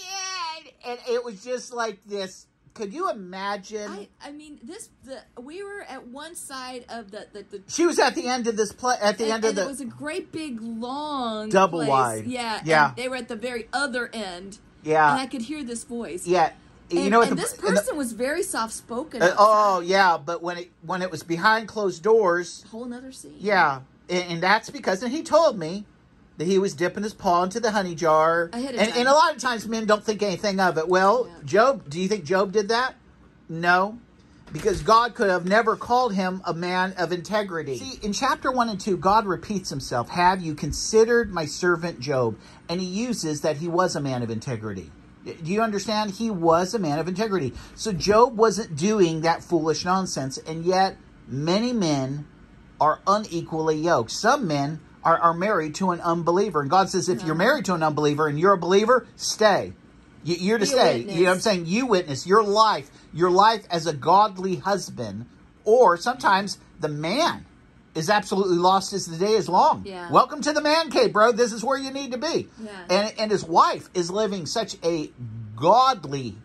in! 0.64 0.90
And 0.90 0.98
it 1.08 1.24
was 1.24 1.42
just 1.44 1.72
like 1.72 1.98
this. 2.06 2.46
Could 2.74 2.92
you 2.92 3.10
imagine? 3.10 3.90
I, 3.90 4.08
I 4.22 4.32
mean 4.32 4.58
this 4.62 4.88
the 5.04 5.20
we 5.40 5.62
were 5.62 5.82
at 5.88 6.06
one 6.08 6.34
side 6.34 6.84
of 6.88 7.10
the 7.10 7.26
the, 7.32 7.42
the 7.50 7.62
she 7.68 7.86
was 7.86 7.98
at 7.98 8.14
the 8.14 8.26
end 8.28 8.46
of 8.46 8.56
this 8.56 8.72
play. 8.72 8.96
At 9.00 9.18
the 9.18 9.24
and, 9.24 9.32
end 9.34 9.44
of 9.46 9.54
the. 9.56 9.62
it 9.64 9.66
was 9.66 9.80
a 9.80 9.84
great 9.84 10.30
big 10.32 10.60
long 10.60 11.48
Double 11.48 11.78
place. 11.80 11.88
wide. 11.88 12.26
Yeah, 12.26 12.60
Yeah. 12.64 12.92
They 12.96 13.08
were 13.08 13.16
at 13.16 13.28
the 13.28 13.36
very 13.36 13.68
other 13.72 14.10
end, 14.12 14.58
yeah. 14.82 15.10
and 15.12 15.20
I 15.20 15.26
could 15.26 15.42
hear 15.42 15.64
this 15.64 15.84
voice. 15.84 16.26
yeah. 16.26 16.52
and, 16.90 17.00
you 17.00 17.10
know 17.10 17.18
what 17.18 17.28
and 17.28 17.38
the, 17.38 17.42
this 17.42 17.52
and 17.54 17.62
the- 17.62 17.72
person 17.80 17.96
was 17.96 18.12
very 18.12 18.42
soft 18.42 18.72
spoken. 18.72 19.22
uh, 19.22 19.34
oh 19.38 19.80
yeah, 19.80 20.16
but 20.18 20.42
when 20.42 20.58
it 20.58 20.70
when 20.82 21.02
it 21.02 21.10
was 21.10 21.22
behind 21.22 21.68
closed 21.68 22.02
doors, 22.02 22.64
whole 22.70 22.84
another 22.84 23.12
scene. 23.12 23.36
Yeah, 23.38 23.80
and, 24.08 24.24
and 24.32 24.42
that's 24.42 24.70
because, 24.70 25.02
and 25.02 25.12
he 25.12 25.22
told 25.22 25.58
me 25.58 25.84
that 26.38 26.46
he 26.46 26.58
was 26.58 26.72
dipping 26.74 27.02
his 27.02 27.12
paw 27.14 27.42
into 27.42 27.60
the 27.60 27.72
honey 27.72 27.94
jar. 27.94 28.48
And, 28.52 28.64
and 28.64 29.08
a 29.08 29.12
lot 29.12 29.34
of 29.34 29.42
times 29.42 29.66
men 29.68 29.86
don't 29.86 30.02
think 30.02 30.22
anything 30.22 30.60
of 30.60 30.78
it. 30.78 30.88
Well, 30.88 31.26
Yeah. 31.28 31.34
Job, 31.44 31.90
do 31.90 32.00
you 32.00 32.08
think 32.08 32.24
Job 32.24 32.52
did 32.52 32.68
that? 32.68 32.94
No, 33.48 33.98
because 34.52 34.82
God 34.82 35.14
could 35.14 35.30
have 35.30 35.46
never 35.46 35.74
called 35.74 36.14
him 36.14 36.42
a 36.44 36.54
man 36.54 36.94
of 36.96 37.12
integrity. 37.12 37.78
See, 37.78 38.06
in 38.06 38.12
chapter 38.12 38.52
1 38.52 38.68
and 38.68 38.80
2, 38.80 38.96
God 38.98 39.26
repeats 39.26 39.68
himself 39.70 40.10
Have 40.10 40.40
you 40.40 40.54
considered 40.54 41.32
my 41.32 41.44
servant 41.44 42.00
Job? 42.00 42.38
And 42.68 42.80
he 42.80 42.86
uses 42.86 43.40
that 43.40 43.56
he 43.56 43.68
was 43.68 43.96
a 43.96 44.00
man 44.00 44.22
of 44.22 44.30
integrity. 44.30 44.90
Do 45.24 45.52
you 45.52 45.60
understand? 45.60 46.12
He 46.12 46.30
was 46.30 46.72
a 46.72 46.78
man 46.78 46.98
of 46.98 47.08
integrity. 47.08 47.52
So 47.74 47.92
Job 47.92 48.36
wasn't 48.36 48.76
doing 48.76 49.22
that 49.22 49.42
foolish 49.42 49.84
nonsense, 49.84 50.38
and 50.38 50.64
yet 50.64 50.96
many 51.26 51.72
men 51.72 52.26
are 52.80 53.00
unequally 53.06 53.76
yoked. 53.76 54.10
Some 54.10 54.46
men 54.46 54.80
are, 55.08 55.18
are 55.18 55.34
married 55.34 55.74
to 55.76 55.90
an 55.90 56.00
unbeliever. 56.00 56.60
And 56.60 56.70
God 56.70 56.90
says, 56.90 57.08
if 57.08 57.22
you're 57.24 57.34
married 57.34 57.64
to 57.66 57.74
an 57.74 57.82
unbeliever 57.82 58.26
and 58.28 58.38
you're 58.38 58.52
a 58.52 58.58
believer, 58.58 59.06
stay. 59.16 59.72
You- 60.24 60.36
You're 60.36 60.58
to 60.58 60.66
stay. 60.66 60.98
witness. 60.98 61.16
You 61.16 61.22
know 61.24 61.30
what 61.30 61.34
I'm 61.36 61.40
saying? 61.40 61.66
You 61.66 61.86
witness 61.86 62.26
your 62.26 62.42
life, 62.42 62.90
your 63.14 63.30
life 63.30 63.64
as 63.70 63.86
a 63.86 63.92
godly 63.92 64.56
husband, 64.56 65.26
or 65.64 65.96
sometimes 65.96 66.58
the 66.80 66.88
man 66.88 67.46
is 67.94 68.10
absolutely 68.10 68.58
lost 68.58 68.92
as 68.92 69.06
the 69.06 69.16
day 69.16 69.32
is 69.32 69.48
long. 69.48 69.82
Yeah. 69.86 70.10
Welcome 70.10 70.40
to 70.42 70.52
the 70.52 70.60
man 70.60 70.90
cave, 70.90 71.12
bro. 71.12 71.32
This 71.32 71.52
is 71.52 71.64
where 71.64 71.78
you 71.78 71.90
need 71.92 72.12
to 72.12 72.18
be. 72.18 72.48
Yeah. 72.62 72.70
And 72.90 73.14
and 73.18 73.30
his 73.30 73.44
wife 73.44 73.88
is 73.94 74.10
living 74.10 74.44
such 74.46 74.76
a 74.84 75.10
godly 75.56 76.36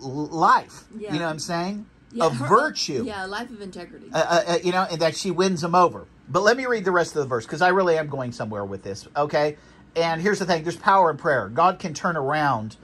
life. 0.00 0.84
Yeah. 0.96 1.12
You 1.12 1.18
know 1.18 1.26
what 1.26 1.30
I'm 1.32 1.38
saying? 1.38 1.86
Yeah, 2.12 2.24
of 2.24 2.36
her- 2.36 2.46
virtue 2.48 3.04
Yeah, 3.06 3.24
a 3.24 3.28
life 3.28 3.50
of 3.50 3.60
integrity. 3.60 4.06
uh, 4.12 4.18
uh, 4.18 4.42
uh, 4.54 4.58
you 4.64 4.72
know, 4.72 4.86
and 4.90 5.00
that 5.00 5.14
she 5.16 5.30
wins 5.30 5.62
him 5.62 5.74
over. 5.74 6.06
But 6.30 6.42
let 6.42 6.56
me 6.56 6.66
read 6.66 6.84
the 6.84 6.92
rest 6.92 7.16
of 7.16 7.22
the 7.22 7.28
verse 7.28 7.44
because 7.44 7.60
I 7.60 7.68
really 7.68 7.98
am 7.98 8.08
going 8.08 8.30
somewhere 8.30 8.64
with 8.64 8.82
this. 8.84 9.06
Okay, 9.16 9.56
and 9.96 10.22
here's 10.22 10.38
the 10.38 10.46
thing: 10.46 10.62
there's 10.62 10.76
power 10.76 11.10
in 11.10 11.16
prayer. 11.16 11.48
God 11.48 11.80
can 11.80 11.92
turn 11.92 12.16
around 12.16 12.76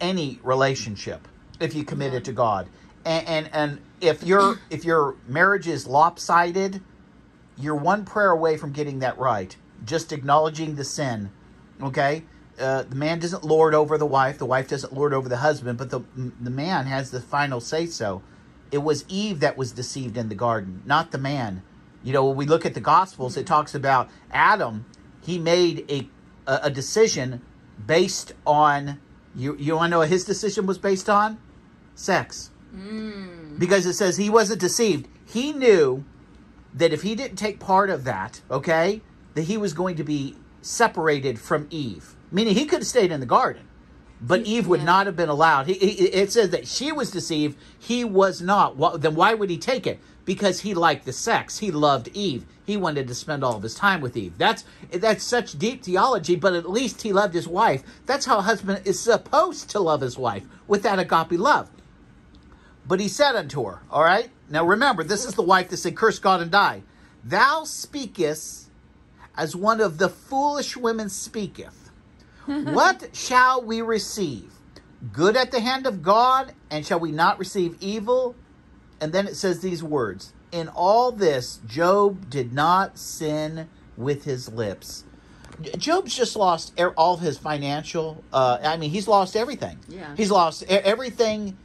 any 0.00 0.40
relationship 0.42 1.28
if 1.60 1.74
you 1.74 1.84
commit 1.84 2.14
it 2.14 2.24
to 2.24 2.32
God. 2.32 2.68
And 3.04 3.26
and, 3.28 3.50
and 3.52 3.80
if 4.00 4.22
your 4.22 4.58
if 4.70 4.84
your 4.84 5.16
marriage 5.28 5.68
is 5.68 5.86
lopsided, 5.86 6.80
you're 7.58 7.76
one 7.76 8.06
prayer 8.06 8.30
away 8.30 8.56
from 8.56 8.72
getting 8.72 9.00
that 9.00 9.18
right. 9.18 9.54
Just 9.84 10.12
acknowledging 10.12 10.74
the 10.76 10.84
sin. 10.84 11.30
Okay. 11.82 12.24
Uh, 12.58 12.82
the 12.82 12.96
man 12.96 13.18
doesn't 13.18 13.42
lord 13.42 13.74
over 13.74 13.96
the 13.96 14.06
wife. 14.06 14.36
The 14.36 14.44
wife 14.44 14.68
doesn't 14.68 14.92
lord 14.92 15.14
over 15.14 15.28
the 15.28 15.38
husband. 15.38 15.78
But 15.78 15.90
the 15.90 16.00
the 16.16 16.50
man 16.50 16.86
has 16.86 17.10
the 17.10 17.20
final 17.20 17.60
say 17.60 17.86
so. 17.86 18.22
It 18.72 18.78
was 18.78 19.04
Eve 19.08 19.40
that 19.40 19.58
was 19.58 19.72
deceived 19.72 20.16
in 20.16 20.28
the 20.28 20.34
garden, 20.34 20.82
not 20.86 21.10
the 21.10 21.18
man. 21.18 21.62
You 22.02 22.12
know, 22.12 22.26
when 22.26 22.36
we 22.36 22.46
look 22.46 22.64
at 22.64 22.74
the 22.74 22.80
Gospels, 22.80 23.36
it 23.36 23.46
talks 23.46 23.74
about 23.74 24.08
Adam. 24.30 24.86
He 25.22 25.38
made 25.38 25.84
a 25.90 26.08
a, 26.46 26.60
a 26.64 26.70
decision 26.70 27.42
based 27.86 28.32
on 28.46 29.00
you. 29.34 29.56
You 29.58 29.76
want 29.76 29.86
to 29.86 29.90
know 29.90 29.98
what 29.98 30.08
his 30.08 30.24
decision 30.24 30.66
was 30.66 30.78
based 30.78 31.08
on? 31.08 31.38
Sex. 31.94 32.50
Mm. 32.74 33.58
Because 33.58 33.86
it 33.86 33.94
says 33.94 34.16
he 34.16 34.30
wasn't 34.30 34.60
deceived. 34.60 35.08
He 35.24 35.52
knew 35.52 36.04
that 36.74 36.92
if 36.92 37.02
he 37.02 37.14
didn't 37.14 37.36
take 37.36 37.60
part 37.60 37.90
of 37.90 38.04
that, 38.04 38.40
okay, 38.50 39.00
that 39.34 39.42
he 39.42 39.56
was 39.56 39.72
going 39.72 39.96
to 39.96 40.04
be 40.04 40.36
separated 40.62 41.38
from 41.38 41.66
Eve. 41.70 42.16
Meaning 42.32 42.54
he 42.54 42.64
could 42.64 42.80
have 42.80 42.86
stayed 42.86 43.10
in 43.10 43.20
the 43.20 43.26
garden, 43.26 43.68
but 44.20 44.42
Eve 44.42 44.68
would 44.68 44.80
yeah. 44.80 44.86
not 44.86 45.06
have 45.06 45.16
been 45.16 45.28
allowed. 45.28 45.66
He, 45.66 45.74
he, 45.74 46.04
it 46.06 46.30
says 46.30 46.50
that 46.50 46.68
she 46.68 46.92
was 46.92 47.10
deceived. 47.10 47.58
He 47.78 48.04
was 48.04 48.40
not. 48.40 48.76
Well, 48.76 48.98
then 48.98 49.14
why 49.14 49.34
would 49.34 49.50
he 49.50 49.58
take 49.58 49.86
it? 49.86 49.98
Because 50.30 50.60
he 50.60 50.74
liked 50.74 51.06
the 51.06 51.12
sex. 51.12 51.58
He 51.58 51.72
loved 51.72 52.06
Eve. 52.14 52.46
He 52.64 52.76
wanted 52.76 53.08
to 53.08 53.16
spend 53.16 53.42
all 53.42 53.56
of 53.56 53.64
his 53.64 53.74
time 53.74 54.00
with 54.00 54.16
Eve. 54.16 54.38
That's 54.38 54.62
that's 54.92 55.24
such 55.24 55.58
deep 55.58 55.82
theology. 55.82 56.36
But 56.36 56.54
at 56.54 56.70
least 56.70 57.02
he 57.02 57.12
loved 57.12 57.34
his 57.34 57.48
wife. 57.48 57.82
That's 58.06 58.26
how 58.26 58.38
a 58.38 58.42
husband 58.42 58.82
is 58.84 59.00
supposed 59.00 59.70
to 59.70 59.80
love 59.80 60.02
his 60.02 60.16
wife 60.16 60.44
with 60.68 60.84
that 60.84 61.00
agape 61.00 61.36
love. 61.36 61.68
But 62.86 63.00
he 63.00 63.08
said 63.08 63.34
unto 63.34 63.64
her, 63.64 63.82
All 63.90 64.04
right? 64.04 64.30
Now 64.48 64.64
remember, 64.64 65.02
this 65.02 65.24
is 65.24 65.34
the 65.34 65.42
wife 65.42 65.68
that 65.70 65.78
said, 65.78 65.96
Curse 65.96 66.20
God 66.20 66.40
and 66.40 66.50
die. 66.52 66.84
Thou 67.24 67.64
speakest 67.64 68.70
as 69.36 69.56
one 69.56 69.80
of 69.80 69.98
the 69.98 70.08
foolish 70.08 70.76
women 70.76 71.08
speaketh. 71.08 71.90
what 72.46 73.16
shall 73.16 73.64
we 73.64 73.82
receive? 73.82 74.52
Good 75.12 75.36
at 75.36 75.50
the 75.50 75.58
hand 75.58 75.88
of 75.88 76.04
God, 76.04 76.54
and 76.70 76.86
shall 76.86 77.00
we 77.00 77.10
not 77.10 77.40
receive 77.40 77.76
evil? 77.80 78.36
And 79.00 79.12
then 79.12 79.26
it 79.26 79.36
says 79.36 79.60
these 79.60 79.82
words 79.82 80.32
In 80.52 80.68
all 80.68 81.12
this, 81.12 81.60
Job 81.66 82.28
did 82.30 82.52
not 82.52 82.98
sin 82.98 83.68
with 83.96 84.24
his 84.24 84.48
lips. 84.50 85.04
Job's 85.76 86.14
just 86.16 86.36
lost 86.36 86.72
all 86.96 87.14
of 87.14 87.20
his 87.20 87.36
financial. 87.38 88.24
Uh, 88.32 88.58
I 88.62 88.76
mean, 88.76 88.90
he's 88.90 89.06
lost 89.06 89.36
everything. 89.36 89.78
Yeah. 89.88 90.14
He's 90.16 90.30
lost 90.30 90.62
everything 90.64 91.56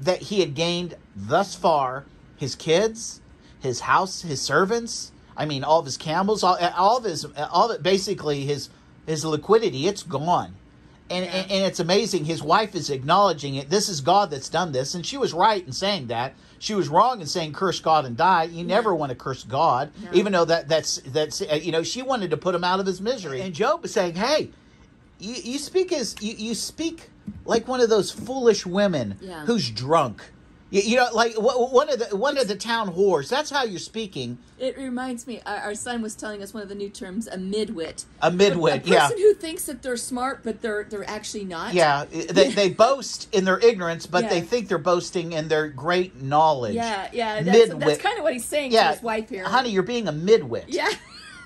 that 0.00 0.20
he 0.22 0.40
had 0.40 0.54
gained 0.54 0.96
thus 1.16 1.54
far. 1.54 2.04
His 2.36 2.54
kids, 2.54 3.20
his 3.60 3.80
house, 3.80 4.22
his 4.22 4.40
servants. 4.40 5.12
I 5.36 5.46
mean, 5.46 5.64
all 5.64 5.78
of 5.78 5.86
his 5.86 5.96
camels, 5.96 6.42
all, 6.44 6.58
all 6.76 6.98
of 6.98 7.04
his, 7.04 7.24
all 7.24 7.70
of 7.70 7.76
it, 7.76 7.82
basically 7.82 8.44
his 8.44 8.68
his 9.06 9.24
liquidity. 9.24 9.86
It's 9.86 10.02
gone. 10.02 10.54
And, 11.10 11.24
Yeah. 11.24 11.30
and 11.32 11.50
and 11.50 11.64
it's 11.66 11.80
amazing. 11.80 12.24
His 12.26 12.42
wife 12.42 12.74
is 12.74 12.90
acknowledging 12.90 13.54
it. 13.54 13.70
This 13.70 13.88
is 13.88 14.00
God 14.00 14.30
that's 14.30 14.48
done 14.48 14.72
this, 14.72 14.94
and 14.94 15.04
she 15.06 15.16
was 15.16 15.32
right 15.32 15.64
in 15.66 15.72
saying 15.72 16.08
that. 16.08 16.34
She 16.60 16.74
was 16.74 16.88
wrong 16.88 17.20
in 17.20 17.26
saying 17.26 17.52
curse 17.52 17.78
God 17.80 18.04
and 18.04 18.16
die. 18.16 18.42
You 18.44 18.64
never 18.64 18.94
want 18.94 19.10
to 19.10 19.16
curse 19.16 19.44
God, 19.44 19.90
No. 20.02 20.10
even 20.12 20.32
though 20.32 20.44
that 20.44 20.68
that's 20.68 21.00
that's 21.06 21.40
uh, 21.40 21.58
you 21.62 21.72
know 21.72 21.82
she 21.82 22.02
wanted 22.02 22.30
to 22.30 22.36
put 22.36 22.54
him 22.54 22.64
out 22.64 22.80
of 22.80 22.86
his 22.86 23.00
misery. 23.00 23.40
And 23.40 23.54
Job 23.54 23.84
is 23.84 23.92
saying, 23.92 24.16
"Hey, 24.16 24.50
you, 25.18 25.34
you 25.34 25.58
speak 25.58 25.92
as 25.92 26.14
you, 26.20 26.34
you 26.34 26.54
speak 26.54 27.10
like 27.44 27.68
one 27.68 27.80
of 27.80 27.88
those 27.88 28.10
foolish 28.10 28.66
women 28.66 29.16
Yeah. 29.20 29.44
who's 29.46 29.70
drunk. 29.70 30.22
You, 30.70 30.82
you 30.82 30.96
know, 30.96 31.08
like 31.14 31.34
one 31.36 31.88
of 31.88 31.98
the 31.98 32.16
one 32.16 32.36
of 32.36 32.46
the 32.46 32.56
town 32.56 32.92
whores. 32.94 33.28
That's 33.28 33.48
how 33.50 33.64
you're 33.64 33.78
speaking. 33.78 34.38
It 34.58 34.76
reminds 34.76 35.26
me, 35.26 35.40
our, 35.46 35.56
our 35.58 35.74
son 35.74 36.02
was 36.02 36.14
telling 36.14 36.42
us 36.42 36.52
one 36.52 36.62
of 36.62 36.68
the 36.68 36.74
new 36.74 36.90
terms, 36.90 37.26
a 37.26 37.38
midwit. 37.38 38.04
A 38.20 38.30
midwit, 38.30 38.76
a 38.76 38.80
person 38.80 38.92
yeah. 38.92 39.08
who 39.08 39.34
thinks 39.34 39.64
that 39.64 39.82
they're 39.82 39.96
smart, 39.96 40.40
but 40.44 40.60
they're 40.60 40.84
they're 40.84 41.08
actually 41.08 41.44
not. 41.44 41.72
Yeah, 41.72 42.04
they, 42.10 42.50
they 42.50 42.68
boast 42.70 43.34
in 43.34 43.44
their 43.44 43.58
ignorance, 43.60 44.06
but 44.06 44.24
Yeah. 44.24 44.28
they 44.30 44.40
think 44.42 44.68
they're 44.68 44.76
boasting 44.78 45.32
in 45.32 45.48
their 45.48 45.68
great 45.68 46.20
knowledge. 46.22 46.74
yeah, 46.74 47.08
yeah. 47.12 47.42
That's, 47.42 47.70
Midwit. 47.70 47.80
that's 47.80 48.02
kind 48.02 48.18
of 48.18 48.24
what 48.24 48.34
he's 48.34 48.44
saying 48.44 48.72
yeah, 48.72 48.88
to 48.88 48.94
his 48.94 49.02
wife 49.02 49.28
here. 49.30 49.44
honey, 49.44 49.70
you're 49.70 49.82
being 49.82 50.06
a 50.08 50.12
midwit. 50.12 50.64
Yeah. 50.68 50.90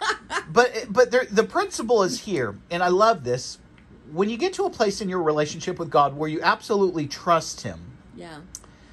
but 0.53 0.87
but 0.89 1.13
there, 1.13 1.27
the 1.31 1.45
principle 1.45 2.03
is 2.03 2.21
here, 2.23 2.57
and 2.71 2.83
I 2.83 2.89
love 2.89 3.23
this. 3.23 3.59
When 4.11 4.29
you 4.29 4.37
get 4.37 4.53
to 4.55 4.65
a 4.65 4.71
place 4.71 5.01
in 5.01 5.09
your 5.09 5.23
relationship 5.23 5.79
with 5.79 5.91
God 5.91 6.17
where 6.17 6.29
you 6.29 6.41
absolutely 6.43 7.07
trust 7.07 7.61
Him, 7.63 7.81
Yeah. 8.17 8.39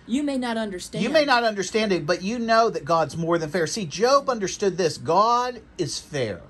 You 0.10 0.24
may 0.24 0.38
not 0.38 0.58
understand. 0.58 1.04
you 1.04 1.10
may 1.10 1.24
not 1.24 1.44
understand 1.44 1.92
it, 1.92 2.06
but 2.06 2.24
you 2.24 2.40
know 2.40 2.70
that 2.70 2.84
God's 2.84 3.16
more 3.16 3.38
than 3.38 3.50
fair. 3.50 3.68
See, 3.68 3.86
Job 3.86 4.30
understood 4.30 4.78
this 4.78 4.98
God 4.98 5.62
is 5.78 6.00
fair, 6.00 6.42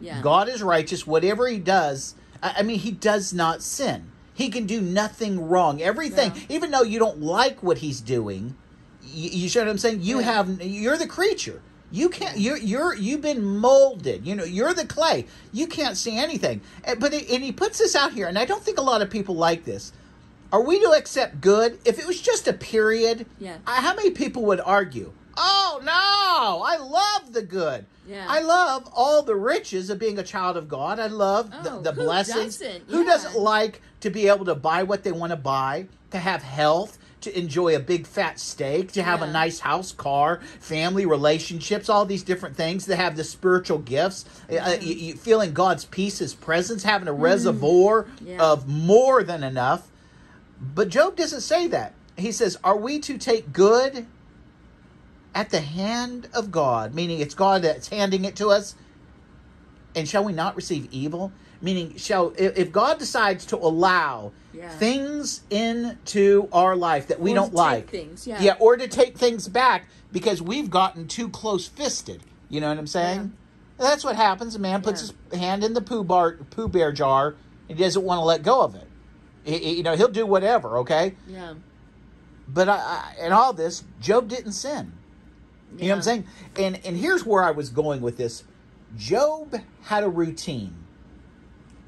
Yeah. 0.00 0.20
God 0.20 0.48
is 0.48 0.62
righteous. 0.62 1.06
Whatever 1.06 1.46
He 1.48 1.58
does, 1.58 2.14
I 2.42 2.62
mean, 2.62 2.78
He 2.80 2.90
does 2.90 3.32
not 3.32 3.62
sin. 3.62 4.10
He 4.34 4.48
can 4.50 4.66
do 4.66 4.80
nothing 4.80 5.48
wrong. 5.48 5.80
Everything, 5.80 6.32
Yeah. 6.34 6.42
even 6.56 6.70
though 6.72 6.82
you 6.82 6.98
don't 6.98 7.22
like 7.22 7.62
what 7.62 7.78
He's 7.78 8.00
doing, 8.00 8.56
you, 9.02 9.30
you 9.30 9.48
see 9.48 9.60
what 9.60 9.68
I'm 9.68 9.78
saying? 9.78 10.00
You 10.02 10.18
Yeah. 10.18 10.24
have, 10.32 10.60
you're 10.62 10.98
the 10.98 11.06
creature. 11.06 11.62
You 11.92 12.08
can't. 12.08 12.36
You're 12.36 12.56
you're 12.58 12.94
you've 12.96 13.20
been 13.22 13.44
molded. 13.44 14.26
You 14.26 14.34
know 14.34 14.42
you're 14.42 14.74
the 14.74 14.84
clay. 14.84 15.26
You 15.52 15.68
can't 15.68 15.96
see 15.96 16.18
anything. 16.18 16.60
But 16.98 17.14
it, 17.14 17.30
and 17.30 17.44
he 17.44 17.52
puts 17.52 17.78
this 17.78 17.94
out 17.94 18.12
here, 18.12 18.26
and 18.26 18.36
I 18.36 18.44
don't 18.44 18.60
think 18.62 18.78
a 18.78 18.82
lot 18.82 19.02
of 19.02 19.08
people 19.08 19.36
like 19.36 19.64
this. 19.64 19.92
Are 20.56 20.62
we 20.62 20.80
to 20.80 20.92
accept 20.92 21.42
good 21.42 21.78
if 21.84 21.98
it 21.98 22.06
was 22.06 22.18
just 22.18 22.48
a 22.48 22.54
period? 22.54 23.26
Yeah. 23.38 23.58
I, 23.66 23.82
how 23.82 23.94
many 23.94 24.10
people 24.12 24.42
would 24.46 24.58
argue? 24.60 25.12
Oh 25.36 25.80
no! 25.84 26.64
I 26.64 26.78
love 26.78 27.34
the 27.34 27.42
good. 27.42 27.84
Yeah. 28.08 28.24
I 28.26 28.40
love 28.40 28.88
all 28.94 29.22
the 29.22 29.34
riches 29.36 29.90
of 29.90 29.98
being 29.98 30.18
a 30.18 30.22
child 30.22 30.56
of 30.56 30.66
God. 30.66 30.98
I 30.98 31.08
love 31.08 31.50
Oh, 31.52 31.62
the, 31.82 31.92
the 31.92 31.92
who 31.92 32.04
blessings. 32.04 32.56
doesn't? 32.56 32.84
Who 32.88 33.00
Yeah. 33.00 33.04
doesn't 33.04 33.36
like 33.38 33.82
to 34.00 34.08
be 34.08 34.28
able 34.28 34.46
to 34.46 34.54
buy 34.54 34.82
what 34.84 35.02
they 35.04 35.12
want 35.12 35.28
to 35.32 35.36
buy, 35.36 35.88
to 36.12 36.18
have 36.18 36.42
health, 36.42 36.96
to 37.20 37.38
enjoy 37.38 37.76
a 37.76 37.80
big 37.80 38.06
fat 38.06 38.40
steak, 38.40 38.92
to 38.92 39.02
have 39.02 39.20
a 39.20 39.30
nice 39.30 39.58
house, 39.60 39.92
car, 39.92 40.40
family, 40.58 41.04
relationships, 41.04 41.90
all 41.90 42.06
these 42.06 42.22
different 42.22 42.56
things, 42.56 42.86
to 42.86 42.96
have 42.96 43.14
the 43.14 43.24
spiritual 43.24 43.76
gifts, 43.78 44.24
uh, 44.50 44.78
you, 44.80 44.94
you 44.94 45.14
feeling 45.16 45.52
God's 45.52 45.84
peace, 45.84 46.20
His 46.20 46.32
presence, 46.32 46.82
having 46.82 47.08
a 47.08 47.12
reservoir 47.12 48.04
Mm-hmm. 48.04 48.26
Yeah. 48.28 48.42
of 48.42 48.66
more 48.66 49.22
than 49.22 49.42
enough. 49.44 49.88
But 50.60 50.88
Job 50.88 51.16
doesn't 51.16 51.42
say 51.42 51.66
that. 51.68 51.92
He 52.16 52.32
says, 52.32 52.56
Are 52.64 52.76
we 52.76 52.98
to 53.00 53.18
take 53.18 53.52
good 53.52 54.06
at 55.34 55.50
the 55.50 55.60
hand 55.60 56.28
of 56.32 56.50
God? 56.50 56.94
Meaning 56.94 57.20
it's 57.20 57.34
God 57.34 57.62
that's 57.62 57.88
handing 57.88 58.24
it 58.24 58.36
to 58.36 58.48
us. 58.48 58.74
And 59.94 60.08
shall 60.08 60.24
we 60.24 60.32
not 60.32 60.56
receive 60.56 60.88
evil? 60.90 61.32
Meaning, 61.62 61.96
shall 61.96 62.34
if 62.36 62.70
God 62.70 62.98
decides 62.98 63.46
to 63.46 63.56
allow 63.56 64.32
Yeah. 64.52 64.68
things 64.70 65.40
into 65.48 66.48
our 66.52 66.76
life 66.76 67.06
that 67.08 67.18
we 67.20 67.32
Or 67.32 67.36
don't 67.36 67.54
like, 67.54 67.88
things, 67.90 68.26
yeah. 68.26 68.40
yeah, 68.42 68.56
or 68.58 68.76
to 68.76 68.86
take 68.86 69.16
things 69.16 69.48
back 69.48 69.88
because 70.12 70.42
we've 70.42 70.68
gotten 70.70 71.08
too 71.08 71.28
close 71.30 71.66
fisted. 71.66 72.22
You 72.50 72.60
know 72.60 72.68
what 72.68 72.78
I'm 72.78 72.86
saying? 72.86 73.32
That's 73.78 74.04
what 74.04 74.16
happens. 74.16 74.54
A 74.54 74.58
man 74.58 74.82
puts 74.82 75.02
Yeah. 75.02 75.12
his 75.30 75.40
hand 75.40 75.64
in 75.64 75.72
the 75.74 75.80
poo 75.80 76.04
bar, 76.04 76.32
poo 76.50 76.68
bear 76.68 76.92
jar, 76.92 77.34
and 77.68 77.78
he 77.78 77.84
doesn't 77.84 78.04
want 78.04 78.18
to 78.20 78.24
let 78.24 78.42
go 78.42 78.60
of 78.62 78.74
it. 78.74 78.86
He- 79.46 79.58
he- 79.58 79.76
you 79.78 79.82
know, 79.82 79.96
he'll 79.96 80.08
do 80.08 80.26
whatever. 80.26 80.78
Okay, 80.78 81.14
Yeah. 81.28 81.54
but 82.48 82.68
I, 82.68 82.76
I, 83.20 83.26
in 83.26 83.32
all 83.32 83.52
this, 83.54 83.84
Job 84.00 84.28
didn't 84.28 84.52
sin. 84.52 84.92
You 85.78 85.84
know 85.84 85.88
what 85.90 85.96
I'm 85.96 86.02
saying? 86.02 86.26
And 86.58 86.80
and 86.86 86.96
here's 86.96 87.24
where 87.24 87.42
I 87.42 87.50
was 87.52 87.70
going 87.70 88.00
with 88.02 88.16
this. 88.18 88.44
Job 88.96 89.54
had 89.82 90.04
a 90.04 90.08
routine 90.08 90.74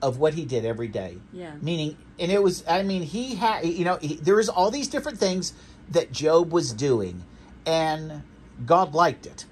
of 0.02 0.18
what 0.18 0.34
he 0.34 0.44
did 0.44 0.64
every 0.64 0.88
day. 0.88 1.18
Yeah. 1.32 1.52
Meaning, 1.60 1.96
and 2.18 2.30
it 2.30 2.42
was, 2.42 2.62
I 2.68 2.82
mean, 2.82 3.02
he 3.02 3.34
had, 3.36 3.64
you 3.64 3.84
know, 3.84 3.96
he, 4.00 4.14
there 4.16 4.36
was 4.36 4.48
all 4.48 4.70
these 4.70 4.88
different 4.88 5.18
things 5.18 5.52
that 5.90 6.12
Job 6.12 6.52
was 6.52 6.72
doing, 6.72 7.24
and 7.66 8.22
God 8.66 8.94
liked 8.94 9.26
it. 9.26 9.46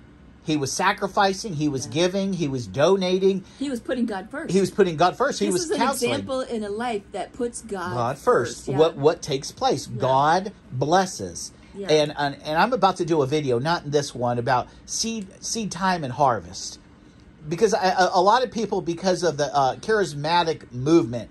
He 0.46 0.56
was 0.56 0.70
sacrificing, 0.72 1.54
he 1.54 1.68
was 1.68 1.86
Yeah. 1.86 1.92
giving, 1.92 2.32
he 2.34 2.46
was 2.48 2.66
donating, 2.68 3.44
He 3.58 3.68
was 3.68 3.80
putting 3.80 4.06
God 4.06 4.30
first. 4.30 4.52
he 4.52 4.60
was 4.60 4.70
putting 4.70 4.96
God 4.96 5.16
first. 5.16 5.40
He 5.40 5.50
was 5.50 5.68
an 5.70 5.76
counseling. 5.78 6.12
example 6.12 6.40
in 6.42 6.62
a 6.62 6.68
life 6.70 7.02
that 7.12 7.32
puts 7.32 7.62
God, 7.62 7.94
God 7.94 8.18
first. 8.18 8.68
yeah. 8.68 8.78
What 8.78 8.96
what 8.96 9.22
takes 9.22 9.50
place? 9.50 9.86
God 9.86 10.52
blesses. 10.72 11.52
Yeah. 11.76 11.88
And, 11.92 12.14
and 12.16 12.36
and 12.44 12.56
I'm 12.58 12.72
about 12.72 12.96
to 12.98 13.04
do 13.04 13.20
a 13.22 13.26
video, 13.26 13.58
not 13.58 13.84
in 13.84 13.90
this 13.90 14.14
one, 14.14 14.38
about 14.38 14.68
seed 14.86 15.26
seed 15.44 15.70
time 15.72 16.04
and 16.04 16.12
harvest, 16.12 16.78
because 17.48 17.74
I, 17.74 17.88
a, 17.88 18.10
a 18.14 18.22
lot 18.22 18.42
of 18.44 18.50
people, 18.50 18.80
because 18.80 19.22
of 19.22 19.36
the 19.36 19.54
uh, 19.54 19.76
charismatic 19.76 20.72
movement, 20.72 21.28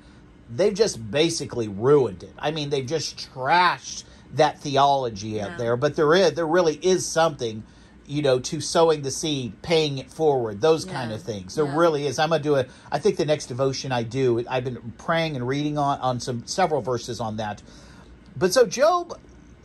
they've 0.54 0.74
just 0.74 1.10
basically 1.10 1.68
ruined 1.68 2.22
it. 2.22 2.34
I 2.38 2.52
mean, 2.52 2.70
they've 2.70 2.86
just 2.86 3.18
trashed 3.34 4.04
that 4.36 4.60
theology 4.60 5.42
out 5.42 5.58
there. 5.58 5.78
But 5.78 5.96
there 5.96 6.14
is 6.14 6.34
there 6.34 6.46
really 6.46 6.76
is 6.76 7.06
something, 7.08 7.64
you 8.08 8.22
know, 8.22 8.40
to 8.40 8.62
sowing 8.62 9.02
the 9.02 9.12
seed, 9.12 9.62
paying 9.62 9.98
it 9.98 10.12
forward, 10.12 10.62
those 10.62 10.86
kind 10.86 11.12
of 11.12 11.22
things. 11.22 11.56
There 11.56 11.66
Yeah. 11.66 11.76
really 11.76 12.06
is. 12.08 12.20
I'm 12.20 12.30
gonna 12.30 12.44
do 12.44 12.56
it. 12.56 12.70
I 12.92 13.00
think 13.00 13.18
the 13.18 13.26
next 13.26 13.48
devotion 13.48 13.92
I 13.92 14.04
do, 14.04 14.44
I've 14.48 14.64
been 14.64 14.94
praying 14.98 15.36
and 15.36 15.48
reading 15.48 15.78
on 15.78 16.00
on 16.00 16.20
some 16.20 16.44
several 16.46 16.82
verses 16.82 17.20
on 17.20 17.38
that. 17.38 17.62
But 18.38 18.54
so 18.54 18.66
Job, 18.66 19.18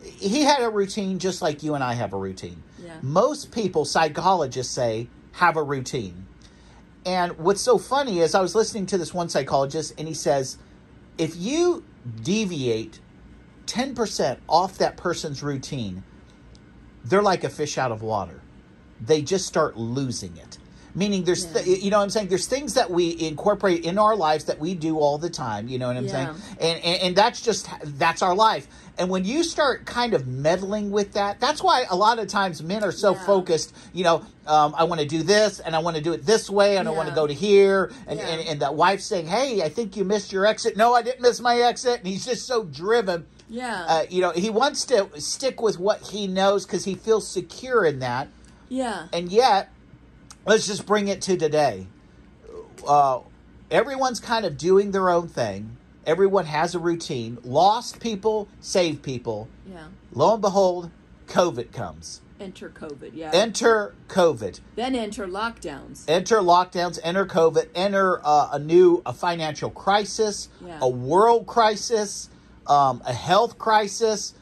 he 0.03 0.43
had 0.43 0.63
a 0.63 0.71
routine 0.71 1.19
just 1.19 1.43
like 1.43 1.63
you 1.63 1.75
and 1.75 1.85
I 1.85 1.95
have 1.95 2.13
a 2.13 2.17
routine. 2.17 2.63
Yeah. 2.83 2.97
Most 3.03 3.51
people, 3.53 3.85
psychologists 3.85 4.73
say, 4.75 5.09
have 5.33 5.57
a 5.57 5.63
routine. 5.63 6.27
And 7.05 7.39
what's 7.39 7.61
so 7.63 7.79
funny 7.79 8.21
is 8.21 8.35
I 8.35 8.41
was 8.41 8.55
listening 8.55 8.87
to 8.87 8.99
this 8.99 9.15
one 9.15 9.29
psychologist, 9.29 9.95
and 9.99 10.07
he 10.07 10.15
says, 10.15 10.59
if 11.19 11.35
you 11.37 11.83
deviate 12.23 13.01
10% 13.67 14.39
off 14.49 14.77
that 14.79 14.97
person's 14.97 15.43
routine, 15.43 16.03
they're 17.05 17.23
like 17.23 17.45
a 17.45 17.49
fish 17.49 17.79
out 17.79 17.93
of 17.93 18.03
water. 18.03 18.41
They 19.01 19.23
just 19.23 19.47
start 19.47 19.77
losing 19.77 20.37
it. 20.37 20.59
Meaning, 20.93 21.23
there's, 21.23 21.45
Yeah. 21.47 21.63
th- 21.63 21.83
you 21.85 21.91
know 21.91 21.99
what 21.99 22.03
I'm 22.03 22.11
saying? 22.11 22.29
There's 22.29 22.47
things 22.49 22.75
that 22.75 22.91
we 22.91 23.17
incorporate 23.21 23.85
in 23.85 23.97
our 23.97 24.17
lives 24.17 24.45
that 24.47 24.59
we 24.59 24.75
do 24.75 24.99
all 24.99 25.19
the 25.19 25.31
time. 25.31 25.69
You 25.69 25.79
know 25.79 25.87
what 25.87 25.97
I'm 25.97 26.07
Yeah. 26.07 26.11
saying? 26.13 26.29
And, 26.61 26.85
and 26.85 27.03
and 27.03 27.17
that's 27.17 27.41
just 27.41 27.69
that's 27.85 28.23
our 28.23 28.35
life. 28.35 28.67
And 28.99 29.09
when 29.09 29.25
you 29.25 29.45
start 29.45 29.87
kind 29.87 30.15
of 30.15 30.27
meddling 30.27 30.91
with 30.91 31.13
that, 31.13 31.39
that's 31.39 31.63
why 31.63 31.85
a 31.89 31.95
lot 31.95 32.19
of 32.19 32.27
times 32.27 32.61
men 32.61 32.83
are 32.83 32.91
so 32.91 33.13
Yeah. 33.15 33.25
focused. 33.25 33.73
You 33.93 34.03
know, 34.03 34.23
um, 34.49 34.75
I 34.77 34.83
want 34.83 35.01
to 35.01 35.07
do 35.07 35.23
this, 35.23 35.61
and 35.61 35.77
I 35.77 35.79
want 35.79 35.97
to 35.97 36.03
do 36.03 36.13
it 36.13 36.27
this 36.27 36.51
way, 36.51 36.77
and 36.77 36.89
I 36.89 36.91
want 36.91 37.09
to 37.09 37.15
go 37.15 37.25
to 37.25 37.33
here, 37.33 37.93
and, 38.09 38.19
Yeah. 38.19 38.27
and 38.27 38.49
and 38.49 38.61
that 38.61 38.75
wife 38.75 39.01
saying, 39.01 39.29
"Hey, 39.29 39.63
I 39.63 39.69
think 39.69 39.97
you 39.97 40.03
missed 40.05 40.33
your 40.33 40.45
exit." 40.45 40.77
No, 40.77 40.93
I 40.93 41.03
didn't 41.03 41.23
miss 41.23 41.41
my 41.41 41.61
exit. 41.61 42.01
And 42.01 42.09
he's 42.09 42.27
just 42.27 42.49
so 42.49 42.65
driven. 42.65 43.27
Yeah. 43.51 43.85
Uh, 43.89 44.03
you 44.09 44.21
know, 44.23 44.31
he 44.31 44.49
wants 44.49 44.85
to 44.87 45.09
stick 45.21 45.61
with 45.61 45.79
what 45.79 46.01
he 46.11 46.27
knows 46.29 46.65
because 46.65 46.85
he 46.85 46.95
feels 46.95 47.27
secure 47.29 47.85
in 47.85 47.99
that. 47.99 48.29
yeah. 48.69 49.09
And 49.13 49.31
yet, 49.31 49.71
let's 50.47 50.67
just 50.67 50.87
bring 50.87 51.09
it 51.09 51.21
to 51.23 51.37
today. 51.37 51.89
Uh, 52.87 53.21
everyone's 53.71 54.21
kind 54.21 54.47
of 54.47 54.57
doing 54.57 54.93
their 54.93 55.11
own 55.11 55.29
thing. 55.29 55.77
Everyone 56.07 56.47
has 56.47 56.75
a 56.75 56.79
routine. 56.79 57.39
Lost 57.45 58.01
people, 58.01 58.49
save 58.61 59.03
people. 59.03 59.49
Yeah. 59.71 59.89
Lo 60.13 60.33
and 60.35 60.41
behold, 60.43 60.91
COVID 61.27 61.73
comes. 61.73 62.21
Enter 62.41 62.71
COVID. 62.71 63.11
Yeah. 63.13 63.31
Enter 63.35 63.95
COVID. 64.09 64.61
then 64.75 64.95
enter 64.95 65.27
lockdowns. 65.29 66.05
Enter 66.09 66.39
lockdowns. 66.39 66.99
Enter 67.03 67.27
COVID. 67.27 67.69
Enter 67.75 68.19
uh, 68.25 68.49
a 68.53 68.59
new 68.59 69.03
a 69.05 69.13
financial 69.13 69.69
crisis, 69.71 70.49
Yeah. 70.65 70.79
a 70.81 70.89
world 70.89 71.47
crisis, 71.47 72.31
um, 72.67 73.03
a 73.07 73.13
health 73.13 73.59
crisis, 73.59 74.35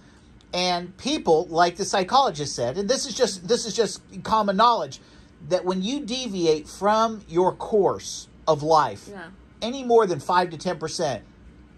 and 0.53 0.97
people, 0.97 1.47
like 1.51 1.77
the 1.77 1.85
psychologist 1.85 2.55
said, 2.55 2.79
and 2.79 2.89
this 2.89 3.07
is 3.07 3.15
just 3.15 3.47
this 3.49 3.67
is 3.67 3.75
just 3.75 4.01
common 4.23 4.57
knowledge, 4.57 5.01
that 5.49 5.65
when 5.65 5.83
you 5.83 6.01
deviate 6.01 6.69
from 6.69 7.23
your 7.29 7.53
course 7.53 8.29
of 8.47 8.63
life, 8.63 9.09
Yeah. 9.11 9.29
any 9.63 9.85
more 9.85 10.07
than 10.07 10.21
five 10.21 10.51
to 10.51 10.57
ten 10.59 10.79
percent, 10.79 11.23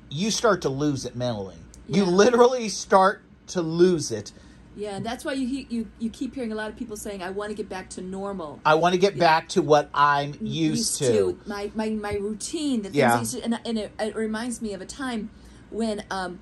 you 0.09 0.31
start 0.31 0.63
to 0.63 0.69
lose 0.69 1.05
it 1.05 1.17
mentally. 1.17 1.57
You 1.89 2.05
literally 2.05 2.69
start 2.69 3.23
to 3.49 3.63
lose 3.63 4.13
it. 4.13 4.31
Yeah, 4.77 4.95
and 4.97 5.05
that's 5.05 5.25
why 5.25 5.33
you 5.33 5.67
you 5.69 5.89
you 5.99 6.09
keep 6.11 6.37
hearing 6.37 6.53
a 6.53 6.55
lot 6.55 6.71
of 6.71 6.77
people 6.77 6.97
saying, 6.97 7.21
"I 7.25 7.31
want 7.31 7.51
to 7.51 7.57
get 7.57 7.69
back 7.69 7.91
to 7.91 8.01
normal." 8.01 8.61
I 8.65 8.77
want 8.77 8.93
to 8.95 9.01
get 9.01 9.19
back 9.19 9.49
to 9.51 9.63
what 9.63 9.91
I'm 9.93 10.35
used, 10.41 10.99
to. 10.99 11.37
my 11.47 11.73
my 11.75 11.91
my 11.91 12.13
routine. 12.15 12.83
The 12.83 12.91
things 12.91 12.97
Yeah. 12.97 13.19
Used 13.19 13.33
to- 13.35 13.43
and, 13.45 13.61
and 13.65 13.79
it, 13.79 13.93
it 13.99 14.15
reminds 14.15 14.63
me 14.63 14.73
of 14.73 14.81
a 14.81 14.87
time 14.87 15.31
when 15.71 16.05
um 16.11 16.41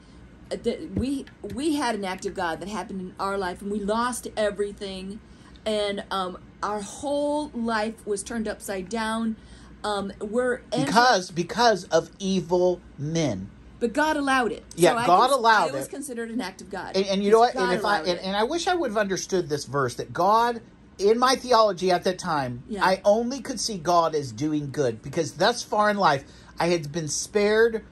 the, 0.51 0.89
we 0.95 1.27
we 1.55 1.75
had 1.77 1.95
an 1.95 2.05
act 2.05 2.27
of 2.27 2.35
God 2.35 2.61
that 2.61 2.69
happened 2.69 3.01
in 3.01 3.15
our 3.21 3.37
life, 3.39 3.61
and 3.63 3.71
we 3.71 3.81
lost 3.81 4.27
everything, 4.37 5.21
and 5.67 6.05
um 6.11 6.39
our 6.63 6.81
whole 6.81 7.51
life 7.51 8.05
was 8.07 8.23
turned 8.23 8.49
upside 8.49 8.89
down. 8.89 9.37
Um, 9.85 10.13
we're 10.21 10.63
because 10.75 11.31
because 11.31 11.85
of 11.85 12.11
evil 12.19 12.81
men. 12.99 13.49
but 13.79 13.93
God 13.93 14.17
allowed 14.17 14.51
it. 14.51 14.65
Yeah, 14.75 14.95
I 14.95 15.07
God 15.07 15.29
cons- 15.29 15.33
allowed 15.39 15.67
It 15.67 15.75
It 15.75 15.75
was 15.75 15.89
considered 15.89 16.31
an 16.31 16.41
act 16.41 16.61
of 16.63 16.69
God, 16.69 16.97
And, 16.97 17.07
and 17.07 17.23
you 17.23 17.31
know 17.31 17.39
what? 17.39 17.55
God 17.55 17.63
And 17.71 17.73
if 17.79 17.85
I 17.85 17.99
and, 18.01 18.19
and 18.19 18.37
I 18.37 18.43
wish 18.43 18.67
I 18.67 18.75
would 18.75 18.91
have 18.91 18.99
understood 18.99 19.49
this 19.49 19.67
verse 19.67 19.95
that 19.95 20.13
God 20.13 20.61
in 20.99 21.17
my 21.17 21.37
theology 21.37 21.93
at 21.93 22.03
that 22.05 22.19
time, 22.19 22.65
Yeah. 22.69 22.85
I 22.85 23.01
only 23.05 23.41
could 23.41 23.61
see 23.61 23.79
God 23.79 24.17
as 24.17 24.33
doing 24.33 24.73
good 24.73 25.01
because 25.01 25.35
thus 25.35 25.63
far 25.63 25.91
in 25.91 25.97
life 25.97 26.25
I 26.59 26.67
had 26.67 26.91
been 26.91 27.07
spared 27.07 27.85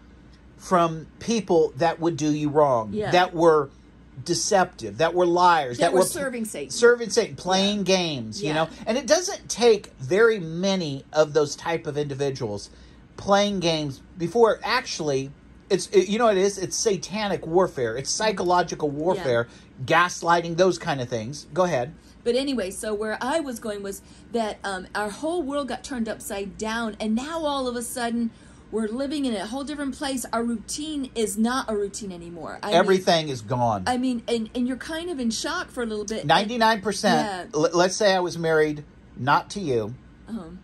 from 0.56 1.06
people 1.20 1.72
that 1.76 2.00
would 2.00 2.16
do 2.16 2.30
you 2.32 2.48
wrong, 2.48 2.92
Yeah. 2.92 3.10
that 3.10 3.34
were 3.34 3.70
deceptive, 4.24 4.98
that 4.98 5.14
were 5.14 5.26
liars, 5.26 5.78
That 5.78 5.86
that, 5.86 5.92
were 5.92 6.00
were 6.00 6.06
serving 6.06 6.44
Satan. 6.46 6.70
serving 6.70 7.10
Satan, 7.10 7.36
playing 7.36 7.84
games, 7.84 8.42
you 8.42 8.52
know. 8.54 8.68
And 8.86 8.96
it 8.96 9.06
doesn't 9.06 9.48
take 9.48 9.92
very 9.98 10.40
many 10.40 11.04
of 11.12 11.34
those 11.34 11.54
type 11.54 11.86
of 11.86 11.98
individuals 11.98 12.70
playing 13.16 13.60
games 13.60 14.02
before 14.18 14.58
actually 14.62 15.30
it's 15.68 15.88
it, 15.88 16.08
you 16.08 16.18
know 16.18 16.28
it 16.28 16.36
is? 16.38 16.58
It's 16.58 16.76
satanic 16.76 17.44
warfare. 17.46 17.96
It's 17.96 18.10
psychological 18.10 18.88
warfare 18.88 19.48
gaslighting 19.84 20.56
those 20.56 20.78
kind 20.78 21.00
of 21.00 21.08
things. 21.08 21.46
Go 21.52 21.64
ahead. 21.64 21.92
But 22.22 22.34
anyway, 22.34 22.70
so 22.70 22.92
where 22.94 23.18
I 23.20 23.40
was 23.40 23.58
going 23.60 23.82
was 23.82 24.02
that 24.32 24.58
um, 24.64 24.86
our 24.94 25.10
whole 25.10 25.42
world 25.42 25.68
got 25.68 25.84
turned 25.84 26.08
upside 26.08 26.56
down, 26.58 26.96
and 27.00 27.14
now 27.14 27.40
all 27.44 27.68
of 27.68 27.76
a 27.76 27.82
sudden 27.82 28.30
we're 28.72 28.88
living 28.88 29.24
in 29.26 29.34
a 29.34 29.46
whole 29.46 29.62
different 29.64 29.94
place. 29.96 30.26
Our 30.32 30.42
routine 30.42 31.10
is 31.14 31.38
not 31.38 31.70
a 31.70 31.76
routine 31.76 32.10
anymore. 32.12 32.58
I 32.62 32.66
mean- 32.68 32.76
everything 32.76 33.28
is 33.28 33.40
gone 33.40 33.84
I 33.86 33.96
mean, 33.96 34.22
and, 34.28 34.50
and 34.54 34.66
you're 34.66 34.76
kind 34.76 35.08
of 35.10 35.20
in 35.20 35.30
shock 35.30 35.70
for 35.70 35.82
a 35.82 35.86
little 35.86 36.04
bit. 36.04 36.26
99% 36.26 37.04
Yeah. 37.04 37.44
l- 37.54 37.70
let's 37.74 37.94
say 37.96 38.14
i 38.14 38.20
was 38.20 38.36
married 38.36 38.84
not 39.16 39.50
to 39.50 39.60
you 39.60 39.94
Um, 40.28 40.58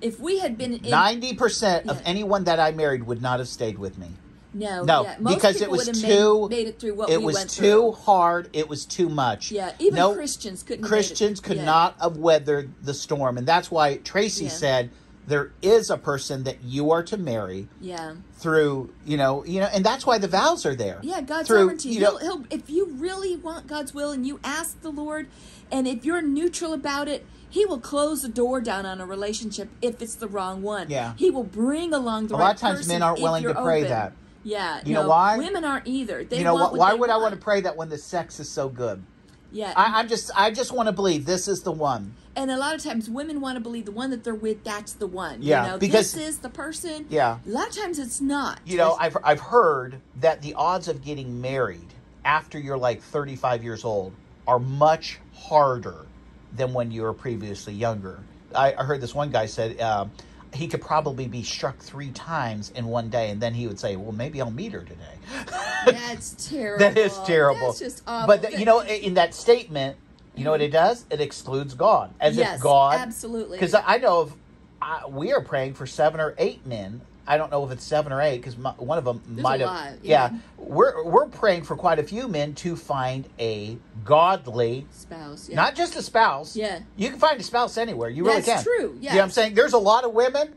if 0.00 0.20
we 0.20 0.38
had 0.40 0.58
been 0.58 0.74
in, 0.74 0.80
90% 0.80 1.86
of 1.88 2.02
anyone 2.04 2.44
that 2.44 2.58
i 2.60 2.70
married 2.72 3.04
would 3.06 3.22
not 3.22 3.38
have 3.38 3.48
stayed 3.48 3.78
with 3.78 3.96
me 3.98 4.08
no, 4.52 4.84
no 4.84 5.02
yeah, 5.04 5.16
because 5.22 5.60
it 5.60 5.70
was 5.70 5.86
too 6.00 6.48
made, 6.48 6.56
made 6.56 6.66
it 6.68 6.78
through 6.80 6.94
what 6.94 7.10
it 7.10 7.18
we 7.20 7.26
was 7.26 7.34
went 7.36 7.50
too 7.50 7.60
through. 7.62 7.92
hard 7.92 8.48
it 8.54 8.68
was 8.68 8.84
too 8.86 9.08
much 9.08 9.50
Yeah, 9.52 9.72
even 9.78 9.96
no, 9.96 10.14
Christians 10.14 10.62
couldn't. 10.62 10.82
have. 10.84 10.88
Christians 10.90 11.40
could 11.40 11.58
Yeah. 11.58 11.64
not 11.66 11.96
have 12.00 12.16
weathered 12.16 12.70
the 12.82 12.94
storm. 12.94 13.36
And 13.36 13.46
that's 13.46 13.70
why 13.70 13.98
Tracey 13.98 14.44
Yeah. 14.44 14.50
said 14.50 14.90
there 15.26 15.52
is 15.62 15.90
a 15.90 15.96
person 15.96 16.44
that 16.44 16.62
you 16.62 16.90
are 16.92 17.02
to 17.04 17.16
marry 17.16 17.68
Yeah, 17.80 18.14
through, 18.38 18.92
you 19.04 19.16
know, 19.16 19.44
you 19.44 19.60
know, 19.60 19.66
and 19.66 19.84
that's 19.84 20.06
why 20.06 20.18
the 20.18 20.28
vows 20.28 20.64
are 20.64 20.74
there. 20.74 20.98
yeah. 21.02 21.20
God's 21.20 21.48
through, 21.48 21.62
sovereignty. 21.62 21.88
you 21.90 22.00
know, 22.00 22.16
he'll, 22.18 22.38
he'll, 22.42 22.44
if 22.50 22.70
you 22.70 22.86
really 22.92 23.36
want 23.36 23.66
God's 23.66 23.92
will 23.92 24.12
and 24.12 24.26
you 24.26 24.38
ask 24.44 24.80
the 24.82 24.90
Lord, 24.90 25.26
and 25.72 25.88
if 25.88 26.04
you're 26.04 26.22
neutral 26.22 26.72
about 26.72 27.08
it, 27.08 27.26
He 27.48 27.64
will 27.66 27.80
close 27.80 28.22
the 28.22 28.28
door 28.28 28.60
down 28.60 28.86
on 28.86 29.00
a 29.00 29.06
relationship 29.06 29.68
if 29.82 30.00
it's 30.00 30.14
the 30.14 30.28
wrong 30.28 30.62
one. 30.62 30.90
Yeah. 30.90 31.14
He 31.16 31.30
will 31.30 31.44
bring 31.44 31.92
along 31.92 32.28
the 32.28 32.36
right 32.36 32.52
person. 32.52 32.66
A 32.66 32.68
right 32.68 32.72
lot 32.72 32.76
of 32.76 32.76
times 32.76 32.88
men 32.88 33.02
aren't 33.02 33.20
willing 33.20 33.42
to 33.44 33.54
pray 33.54 33.78
open. 33.80 33.90
that. 33.90 34.12
Yeah, 34.44 34.80
You 34.84 34.94
know 34.94 35.08
why? 35.08 35.38
Women 35.38 35.64
aren't 35.64 35.88
either. 35.88 36.22
They 36.22 36.38
you 36.38 36.44
know, 36.44 36.54
what 36.54 36.76
why 36.76 36.94
would 36.94 37.10
I 37.10 37.14
want 37.14 37.22
want 37.32 37.34
to 37.34 37.40
pray 37.40 37.62
that 37.62 37.76
when 37.76 37.88
the 37.88 37.98
sex 37.98 38.38
is 38.38 38.48
so 38.48 38.68
good? 38.68 39.02
Yeah, 39.50 39.72
I, 39.74 39.98
I'm 40.00 40.08
just, 40.08 40.30
I 40.36 40.52
just 40.52 40.70
want 40.70 40.86
to 40.86 40.92
believe 40.92 41.24
this 41.26 41.48
is 41.48 41.62
the 41.62 41.72
one. 41.72 42.14
And 42.36 42.50
a 42.50 42.56
lot 42.56 42.74
of 42.74 42.82
times 42.84 43.08
women 43.10 43.40
want 43.40 43.56
to 43.56 43.60
believe 43.60 43.84
the 43.86 43.90
one 43.92 44.10
that 44.10 44.22
they're 44.22 44.34
with 44.34 44.62
that's 44.62 44.92
the 44.92 45.06
one 45.06 45.42
Yeah, 45.42 45.64
you 45.64 45.70
know 45.72 45.78
because- 45.78 46.12
this 46.12 46.28
is 46.28 46.38
the 46.38 46.48
person 46.50 47.06
Yeah. 47.08 47.38
a 47.46 47.48
lot 47.50 47.68
of 47.68 47.74
times 47.76 47.98
it's 47.98 48.20
not 48.20 48.60
You 48.64 48.76
know, 48.76 48.96
I've, 49.00 49.16
I've 49.24 49.40
heard 49.40 49.96
that 50.20 50.42
the 50.42 50.54
odds 50.54 50.88
of 50.88 51.02
getting 51.04 51.40
married 51.40 51.88
after 52.24 52.58
you're 52.58 52.78
like 52.78 53.02
35 53.02 53.64
years 53.64 53.84
old 53.84 54.12
are 54.46 54.58
much 54.58 55.18
harder 55.34 56.06
than 56.54 56.72
when 56.72 56.90
you 56.90 57.02
were 57.02 57.12
previously 57.12 57.72
younger. 57.72 58.18
I, 58.54 58.74
I 58.74 58.84
heard 58.84 59.00
this 59.00 59.14
one 59.14 59.30
guy 59.30 59.46
said 59.46 59.80
um, 59.80 60.10
he 60.54 60.68
could 60.68 60.80
probably 60.80 61.26
be 61.28 61.42
struck 61.42 61.78
three 61.78 62.10
times 62.10 62.70
in 62.70 62.86
one 62.86 63.10
day, 63.10 63.30
and 63.30 63.40
then 63.42 63.52
he 63.52 63.66
would 63.66 63.78
say, 63.78 63.96
"Well, 63.96 64.12
maybe 64.12 64.40
I'll 64.40 64.50
meet 64.50 64.72
her 64.72 64.80
today." 64.80 65.44
that's 65.84 66.48
terrible 66.48 66.78
that 66.84 66.96
is 66.96 67.18
terrible. 67.26 67.66
that's 67.66 67.78
just 67.80 68.02
awful 68.06 68.26
But 68.28 68.42
th- 68.48 68.58
you 68.58 68.64
know, 68.64 68.80
in 68.82 69.14
that 69.14 69.34
statement, 69.34 69.96
you 70.36 70.44
know 70.44 70.50
what 70.52 70.60
it 70.60 70.70
does? 70.72 71.04
It 71.10 71.20
excludes 71.20 71.74
God, 71.74 72.12
as 72.20 72.36
yes 72.36 72.56
if 72.56 72.62
God 72.62 73.00
absolutely 73.00 73.58
because 73.58 73.74
I 73.74 73.98
know 73.98 74.20
of, 74.20 74.34
I, 74.80 75.06
we 75.08 75.32
are 75.32 75.40
praying 75.42 75.74
for 75.74 75.86
seven 75.86 76.20
or 76.20 76.34
eight 76.38 76.66
men. 76.66 77.00
I 77.28 77.38
don't 77.38 77.50
know 77.50 77.64
if 77.64 77.72
it's 77.72 77.82
seven 77.82 78.12
or 78.12 78.20
eight 78.22 78.36
because 78.36 78.56
one 78.56 78.98
of 78.98 79.04
them 79.04 79.20
There's 79.26 79.42
might 79.42 79.60
a 79.60 79.66
have. 79.68 79.92
lot, 79.92 80.04
yeah. 80.04 80.30
yeah. 80.30 80.38
we're 80.58 81.04
we're 81.04 81.26
praying 81.26 81.64
for 81.64 81.74
quite 81.74 81.98
a 81.98 82.04
few 82.04 82.28
men 82.28 82.54
to 82.56 82.76
find 82.76 83.28
a 83.40 83.76
godly, 84.04 84.86
spouse 84.92 85.48
yeah. 85.48 85.56
not 85.56 85.74
just 85.74 85.96
a 85.96 86.02
spouse. 86.02 86.54
Yeah. 86.54 86.80
you 86.96 87.10
can 87.10 87.18
find 87.18 87.40
a 87.40 87.42
spouse 87.42 87.76
anywhere. 87.78 88.10
You 88.10 88.24
really 88.26 88.42
That's 88.42 88.62
can. 88.62 88.64
true, 88.64 88.96
You 89.00 89.08
know 89.08 89.16
what 89.16 89.24
I'm 89.24 89.30
saying? 89.30 89.54
There's 89.54 89.72
a 89.72 89.78
lot 89.78 90.04
of 90.04 90.12
women 90.12 90.54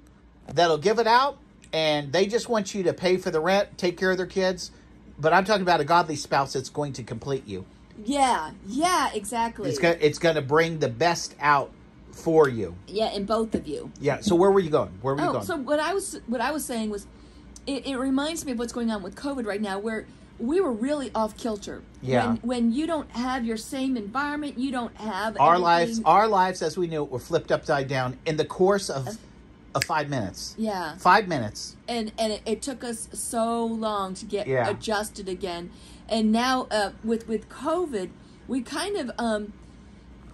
that'll 0.53 0.77
give 0.77 0.99
it 0.99 1.07
out, 1.07 1.39
and 1.73 2.11
they 2.11 2.27
just 2.27 2.49
want 2.49 2.75
you 2.75 2.83
to 2.83 2.93
pay 2.93 3.17
for 3.17 3.31
the 3.31 3.39
rent, 3.39 3.77
take 3.77 3.97
care 3.97 4.11
of 4.11 4.17
their 4.17 4.27
kids. 4.27 4.69
But 5.17 5.33
I'm 5.33 5.45
talking 5.45 5.63
about 5.63 5.81
a 5.81 5.85
godly 5.85 6.15
spouse 6.15 6.53
that's 6.53 6.69
going 6.69 6.93
to 6.93 7.03
complete 7.03 7.47
you. 7.47 7.65
Yeah 8.05 8.51
yeah 8.67 9.09
exactly 9.13 9.69
It's 9.69 9.79
gonna 9.79 9.97
it's 9.99 10.19
gonna 10.19 10.41
bring 10.41 10.79
the 10.79 10.89
best 10.89 11.35
out 11.39 11.71
for 12.11 12.49
you. 12.49 12.75
yeah 12.87 13.11
in 13.11 13.25
both 13.25 13.55
of 13.55 13.67
you 13.67 13.91
Yeah. 14.01 14.19
So 14.21 14.35
where 14.35 14.51
were 14.51 14.59
you 14.59 14.69
going? 14.69 14.89
Where 15.01 15.15
were 15.15 15.21
you 15.21 15.27
oh 15.29 15.33
going? 15.33 15.45
so 15.45 15.55
what 15.57 15.79
i 15.79 15.93
was 15.93 16.19
what 16.27 16.41
i 16.41 16.51
was 16.51 16.65
saying 16.65 16.89
was 16.89 17.07
it, 17.67 17.85
it 17.85 17.97
reminds 17.97 18.45
me 18.45 18.51
of 18.53 18.59
what's 18.59 18.73
going 18.73 18.91
on 18.91 19.01
with 19.03 19.15
covid 19.15 19.45
right 19.45 19.61
now 19.61 19.79
where 19.79 20.05
we 20.39 20.61
were 20.61 20.71
really 20.71 21.11
off 21.13 21.35
kilter 21.37 21.81
Yeah. 22.01 22.27
when, 22.27 22.37
when 22.37 22.71
you 22.73 22.87
don't 22.87 23.09
have 23.11 23.45
your 23.45 23.57
same 23.57 23.95
environment 23.97 24.57
you 24.57 24.71
don't 24.71 24.95
have 24.97 25.37
our 25.39 25.55
anything- 25.55 25.63
lives, 25.63 26.01
our 26.05 26.27
lives 26.27 26.61
as 26.61 26.77
we 26.77 26.87
knew 26.87 27.03
it, 27.03 27.09
were 27.11 27.19
flipped 27.19 27.51
upside 27.51 27.87
down 27.87 28.17
in 28.25 28.37
the 28.37 28.45
course 28.45 28.89
of 28.89 29.17
of 29.75 29.83
five 29.83 30.09
minutes. 30.09 30.55
yeah 30.57 30.95
Five 30.97 31.27
minutes. 31.27 31.77
and 31.87 32.11
and 32.17 32.33
it, 32.33 32.41
it 32.45 32.61
took 32.61 32.83
us 32.83 33.07
so 33.13 33.63
long 33.65 34.13
to 34.15 34.25
get 34.25 34.47
Yeah. 34.47 34.67
adjusted 34.69 35.29
again 35.29 35.71
and 36.07 36.31
now 36.31 36.67
uh, 36.71 36.91
with 37.03 37.27
with 37.27 37.49
covid 37.49 38.09
we 38.47 38.61
kind 38.61 38.97
of 38.97 39.11
um 39.19 39.53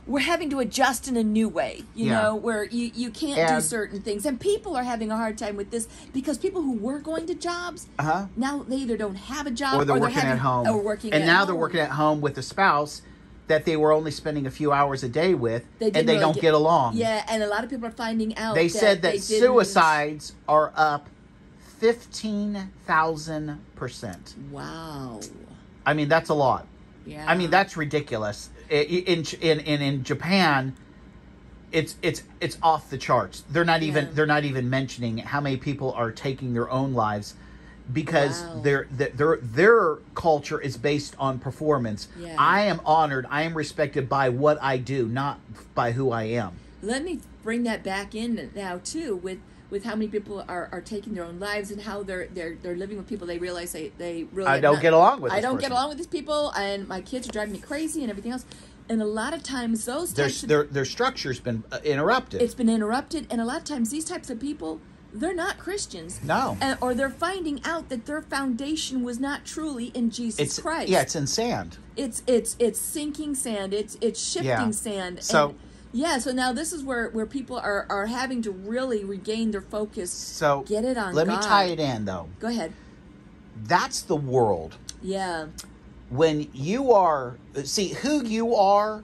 we're 0.08 0.20
having 0.20 0.50
to 0.52 0.60
adjust 0.60 1.08
in 1.08 1.18
a 1.18 1.24
new 1.24 1.50
way 1.50 1.88
you 1.94 2.06
Yeah. 2.06 2.22
know 2.22 2.36
where 2.36 2.64
you 2.66 2.92
you 2.94 3.10
can't 3.12 3.50
do 3.50 3.60
certain 3.60 4.02
things 4.02 4.26
and 4.26 4.40
people 4.40 4.76
are 4.78 4.84
having 4.84 5.12
a 5.12 5.18
hard 5.18 5.38
time 5.38 5.56
with 5.58 5.70
this 5.72 5.88
because 6.14 6.38
people 6.38 6.62
who 6.62 6.78
were 6.78 7.00
going 7.00 7.26
to 7.28 7.36
jobs 7.36 7.88
Uh 8.00 8.04
huh. 8.04 8.26
now 8.38 8.64
they 8.64 8.78
either 8.78 8.96
don't 8.98 9.16
have 9.16 9.48
a 9.48 9.52
job 9.52 9.82
Or 9.82 9.86
they're 9.86 10.00
working 10.00 10.16
having, 10.16 10.32
at 10.32 10.40
home. 10.40 10.68
or 10.68 10.82
working 10.82 11.12
and 11.12 11.26
now 11.26 11.40
home. 11.40 11.48
they're 11.48 11.56
working 11.56 11.80
at 11.82 11.92
home 11.92 12.22
with 12.22 12.38
a 12.38 12.44
spouse 12.44 13.02
that 13.48 13.66
they 13.66 13.78
were 13.78 13.92
only 13.92 14.12
spending 14.12 14.46
a 14.48 14.52
few 14.52 14.72
hours 14.72 15.04
a 15.04 15.10
day 15.10 15.34
with, 15.36 15.64
They 15.80 15.88
and 15.88 15.96
they 15.96 16.14
really 16.14 16.20
don't 16.20 16.34
get- 16.34 16.42
get, 16.42 16.54
along. 16.54 16.96
yeah 16.98 17.24
and 17.30 17.44
a 17.44 17.48
lot 17.48 17.64
of 17.64 17.70
people 17.70 17.86
are 17.88 17.92
finding 17.92 18.36
out 18.38 18.56
They 18.56 18.70
said 18.70 19.02
that 19.04 19.14
they 19.14 19.18
suicides 19.20 20.34
are 20.48 20.72
up 20.76 21.08
fifteen 21.80 22.72
thousand 22.88 23.60
percent. 23.76 24.34
wow 24.52 25.20
I 25.86 25.94
mean, 25.94 26.10
that's 26.10 26.30
a 26.30 26.34
lot. 26.34 26.66
yeah 27.06 27.26
I 27.28 27.36
mean, 27.36 27.52
that's 27.52 27.78
ridiculous. 27.78 28.50
In 28.70 29.24
in 29.42 29.60
in 29.60 29.82
in 29.82 30.04
Japan, 30.04 30.76
it's 31.72 31.96
it's 32.02 32.24
it's 32.42 32.58
off 32.64 32.90
the 32.90 32.98
charts. 32.98 33.44
They're 33.52 33.64
not 33.66 33.84
even 33.84 34.06
Yeah. 34.06 34.12
they're 34.14 34.26
not 34.26 34.46
even 34.46 34.68
mentioning 34.70 35.20
how 35.20 35.40
many 35.42 35.58
people 35.58 35.92
are 35.94 36.12
taking 36.12 36.54
their 36.54 36.70
own 36.72 36.94
lives 36.96 37.36
because 37.94 38.42
Wow. 38.42 38.62
their 38.62 38.88
their 38.92 39.10
their 39.10 39.38
their 39.42 39.96
culture 40.16 40.60
is 40.60 40.78
based 40.78 41.16
on 41.20 41.40
performance. 41.40 42.08
Yeah. 42.20 42.36
I 42.38 42.62
am 42.66 42.82
honored. 42.86 43.26
I 43.30 43.44
am 43.44 43.56
respected 43.56 44.10
by 44.10 44.30
what 44.30 44.58
I 44.62 44.78
do, 44.78 45.08
not 45.08 45.40
by 45.76 45.92
who 45.92 46.12
I 46.12 46.24
am. 46.24 46.54
let 46.82 47.04
me 47.04 47.20
bring 47.44 47.64
that 47.64 47.84
back 47.84 48.14
in 48.16 48.52
now 48.56 48.80
too 48.84 49.16
with 49.18 49.40
with 49.72 49.84
how 49.84 49.96
many 49.96 50.08
people 50.08 50.44
are, 50.48 50.70
are 50.72 50.82
taking 50.82 51.14
their 51.16 51.24
own 51.24 51.40
lives 51.40 51.72
and 51.72 51.82
how 51.82 52.04
they're 52.04 52.28
they're 52.34 52.56
they're 52.62 52.76
living 52.76 52.98
with 52.98 53.08
people 53.08 53.26
they 53.28 53.38
realize 53.40 53.72
they 53.72 53.92
they 53.98 54.26
really 54.32 54.50
I 54.50 54.60
don't 54.60 54.76
not- 54.76 54.82
get 54.82 54.94
along 54.94 55.22
with 55.22 55.32
I 55.32 55.42
don't 55.42 55.60
get 55.60 55.72
along 55.72 55.90
with 55.90 55.98
these 55.98 56.08
people 56.08 56.52
and 56.52 56.88
my 56.88 57.02
kids 57.02 57.28
are 57.28 57.32
driving 57.32 57.54
me 57.54 57.60
crazy 57.60 58.02
and 58.02 58.10
everything 58.12 58.32
else 58.32 58.46
and 58.90 59.02
a 59.02 59.06
lot 59.06 59.34
of 59.34 59.42
times 59.42 59.86
those 59.86 60.14
Their 60.14 60.28
of, 60.28 60.42
their 60.48 60.64
their 60.66 60.86
structure's 60.86 61.40
been 61.40 61.64
uh, 61.72 61.80
interrupted. 61.84 62.42
it's 62.42 62.54
been 62.54 62.70
interrupted 62.70 63.26
and 63.32 63.42
a 63.42 63.46
lot 63.46 63.58
of 63.58 63.64
times 63.64 63.90
these 63.90 64.06
types 64.06 64.30
of 64.30 64.40
people 64.40 64.80
they're 65.20 65.34
not 65.34 65.58
Christians 65.58 66.20
No. 66.24 66.58
and, 66.62 66.78
or 66.82 66.94
they're 66.94 67.10
finding 67.10 67.62
out 67.64 67.90
that 67.90 68.06
their 68.06 68.22
foundation 68.22 69.02
was 69.04 69.20
not 69.20 69.46
truly 69.46 69.86
in 69.94 70.10
Jesus 70.12 70.40
it's 70.40 70.60
Christ 70.60 70.90
yeah, 70.90 71.02
it's 71.02 71.16
in 71.16 71.26
sand. 71.28 71.78
it's 71.96 72.22
it's 72.28 72.56
it's 72.60 72.80
sinking 72.80 73.34
sand 73.36 73.74
it's 73.74 73.98
it's 74.02 74.22
shifting 74.22 74.48
Yeah. 74.50 74.72
sand 74.72 75.24
So- 75.24 75.50
and 75.50 75.60
yeah 75.94 76.18
so 76.18 76.32
now 76.34 76.52
this 76.52 76.74
is 76.74 76.84
where 76.84 77.10
where 77.10 77.26
people 77.26 77.58
are 77.58 77.86
are 77.90 78.08
having 78.08 78.42
to 78.42 78.52
really 78.52 79.06
regain 79.06 79.52
their 79.52 79.62
focus 79.62 80.12
So 80.12 80.64
Get 80.68 80.84
it 80.84 80.98
on 80.98 81.14
Let 81.16 81.28
me 81.28 81.36
tie 81.42 81.66
it 81.66 81.80
in 81.80 82.04
though. 82.06 82.28
go 82.40 82.48
ahead 82.50 82.74
That's 83.64 84.02
the 84.02 84.18
world. 84.18 84.76
yeah 85.02 85.48
when 86.10 86.48
you 86.54 86.92
are 86.92 87.38
see 87.64 87.90
who 87.90 88.24
you 88.26 88.54
are 88.56 89.04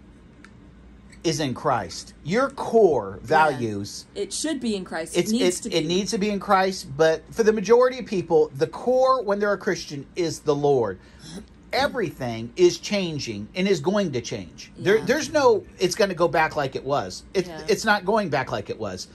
is 1.23 1.39
in 1.39 1.53
Christ. 1.53 2.13
Your 2.23 2.49
core 2.49 3.19
values 3.21 4.05
it 4.15 4.33
should 4.33 4.59
be 4.59 4.75
in 4.75 4.83
christ 4.83 5.15
it 5.17 5.29
needs 5.29 5.59
to 5.61 5.69
be 5.69 5.75
it 5.75 5.85
needs 5.85 6.11
to 6.11 6.17
be 6.17 6.29
in 6.29 6.39
Christ, 6.39 6.87
but 6.97 7.23
for 7.33 7.43
the 7.43 7.53
majority 7.53 7.99
of 7.99 8.05
people, 8.05 8.51
the 8.55 8.67
core 8.67 9.21
when 9.21 9.39
they're 9.39 9.53
a 9.53 9.57
Christian 9.57 10.05
is 10.15 10.39
the 10.39 10.55
Lord. 10.55 10.99
Everything 11.73 12.51
is 12.57 12.79
changing 12.79 13.47
and 13.55 13.65
is 13.67 13.79
going 13.79 14.11
to 14.11 14.21
change. 14.21 14.71
There 14.77 14.99
there's 15.01 15.31
no 15.31 15.63
it's 15.79 15.95
going 15.95 16.09
to 16.09 16.15
go 16.15 16.27
back 16.27 16.55
like 16.55 16.75
it 16.75 16.83
was. 16.83 17.23
It's 17.33 17.47
Yeah. 17.47 17.61
it's 17.69 17.85
not 17.85 18.05
going 18.05 18.29
back 18.29 18.51
like 18.51 18.69
it 18.69 18.79
was. 18.79 19.07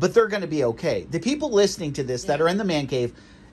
But 0.00 0.14
they're 0.14 0.28
going 0.28 0.42
to 0.42 0.48
be 0.48 0.64
okay. 0.64 1.06
The 1.10 1.20
people 1.20 1.50
listening 1.50 1.92
to 1.94 2.02
this 2.02 2.24
that 2.24 2.40
are 2.40 2.48
in 2.48 2.56
the 2.56 2.64
man 2.64 2.86
cave, 2.86 3.12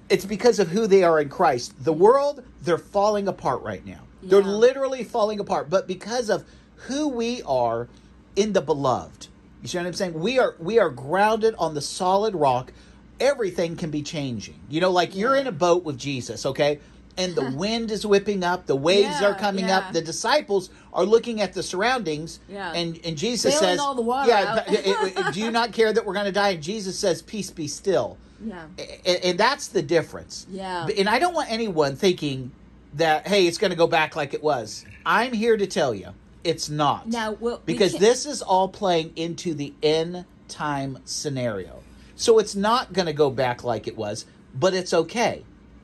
it's 0.10 0.26
because 0.26 0.60
of 0.60 0.70
who 0.70 0.88
they 0.88 1.04
are 1.04 1.20
in 1.20 1.28
Christ. 1.28 1.74
The 1.84 1.92
world, 1.92 2.44
they're 2.62 2.78
falling 2.78 3.28
apart 3.28 3.62
right 3.62 3.86
now. 3.86 4.00
They're 4.24 4.42
literally 4.44 5.04
falling 5.04 5.40
apart, 5.40 5.70
but 5.70 5.88
because 5.88 6.30
of 6.30 6.46
who 6.88 7.08
we 7.10 7.42
are 7.44 7.88
in 8.36 8.54
the 8.54 8.62
beloved. 8.62 9.28
You 9.62 9.68
see 9.68 9.78
what 9.78 9.88
I'm 9.88 9.94
saying? 9.94 10.14
We 10.14 10.40
are 10.40 10.56
we 10.60 10.80
are 10.80 10.90
grounded 10.90 11.56
on 11.58 11.74
the 11.74 11.82
solid 11.82 12.36
rock. 12.36 12.72
Everything 13.20 13.76
can 13.76 13.92
be 13.92 14.02
changing. 14.02 14.56
You 14.70 14.80
know, 14.82 14.92
like 14.92 15.16
you're 15.16 15.36
in 15.36 15.48
a 15.48 15.52
boat 15.52 15.84
with 15.84 15.98
Jesus, 15.98 16.46
okay? 16.46 16.80
and 17.18 17.36
the 17.36 17.52
wind 17.58 17.92
is 17.92 18.06
whipping 18.06 18.46
up, 18.46 18.66
the 18.66 18.76
waves 18.78 19.20
Yeah, 19.20 19.28
are 19.32 19.34
coming 19.36 19.68
yeah. 19.68 19.80
up. 19.80 19.92
The 19.94 20.02
disciples 20.02 20.70
are 20.94 21.04
looking 21.04 21.42
at 21.42 21.52
the 21.52 21.62
surroundings, 21.62 22.40
Yeah. 22.48 22.72
and 22.72 22.98
and 23.04 23.18
Jesus 23.18 23.56
Bailing 23.60 23.68
says, 23.76 23.80
all 23.80 23.94
the 23.96 24.02
water 24.02 24.30
"Yeah, 24.30 24.64
out." 24.66 24.72
it- 24.74 24.86
it- 25.18 25.34
do 25.34 25.42
you 25.42 25.52
not 25.52 25.74
care 25.74 25.92
that 25.92 26.06
we're 26.06 26.14
going 26.14 26.28
to 26.28 26.32
die?" 26.32 26.52
And 26.52 26.64
Jesus 26.64 26.98
says, 26.98 27.22
"Peace, 27.22 27.52
be 27.52 27.68
still." 27.68 28.18
Yeah. 28.42 28.68
and, 29.06 29.18
and 29.26 29.38
that's 29.38 29.68
the 29.68 29.82
difference. 29.82 30.48
Yeah. 30.50 30.88
And 30.98 31.10
I 31.10 31.20
don't 31.20 31.34
want 31.34 31.52
anyone 31.52 31.98
thinking 31.98 32.52
that 32.94 33.28
hey, 33.28 33.48
it's 33.48 33.58
going 33.58 33.72
to 33.72 33.78
go 33.78 33.88
back 33.88 34.16
like 34.16 34.34
it 34.34 34.42
was. 34.42 34.86
I'm 35.06 35.34
here 35.34 35.58
to 35.58 35.68
tell 35.68 35.94
you, 35.94 36.14
it's 36.44 36.70
not. 36.70 37.08
Now, 37.08 37.34
well, 37.34 37.62
because 37.66 37.92
can't- 37.92 38.02
this 38.02 38.26
is 38.26 38.42
all 38.42 38.68
playing 38.68 39.14
into 39.16 39.54
the 39.54 39.74
end 39.84 40.26
time 40.48 41.00
scenario. 41.06 41.84
So 42.16 42.40
it's 42.40 42.56
not 42.56 42.94
going 42.94 43.06
to 43.06 43.14
go 43.14 43.30
back 43.30 43.64
like 43.64 43.88
it 43.88 43.98
was, 43.98 44.26
but 44.54 44.74
it's 44.74 44.94
okay. 44.94 45.44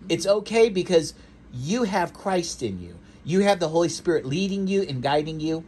It's 0.10 0.26
okay 0.28 0.70
because 0.70 1.14
you 1.54 1.84
have 1.84 2.14
Christ 2.14 2.62
in 2.62 2.82
you. 2.82 2.98
You 3.24 3.42
have 3.42 3.60
the 3.60 3.70
Holy 3.70 3.90
Spirit 3.90 4.26
leading 4.26 4.68
you 4.68 4.82
and 4.84 5.02
guiding 5.02 5.40
you, 5.40 5.64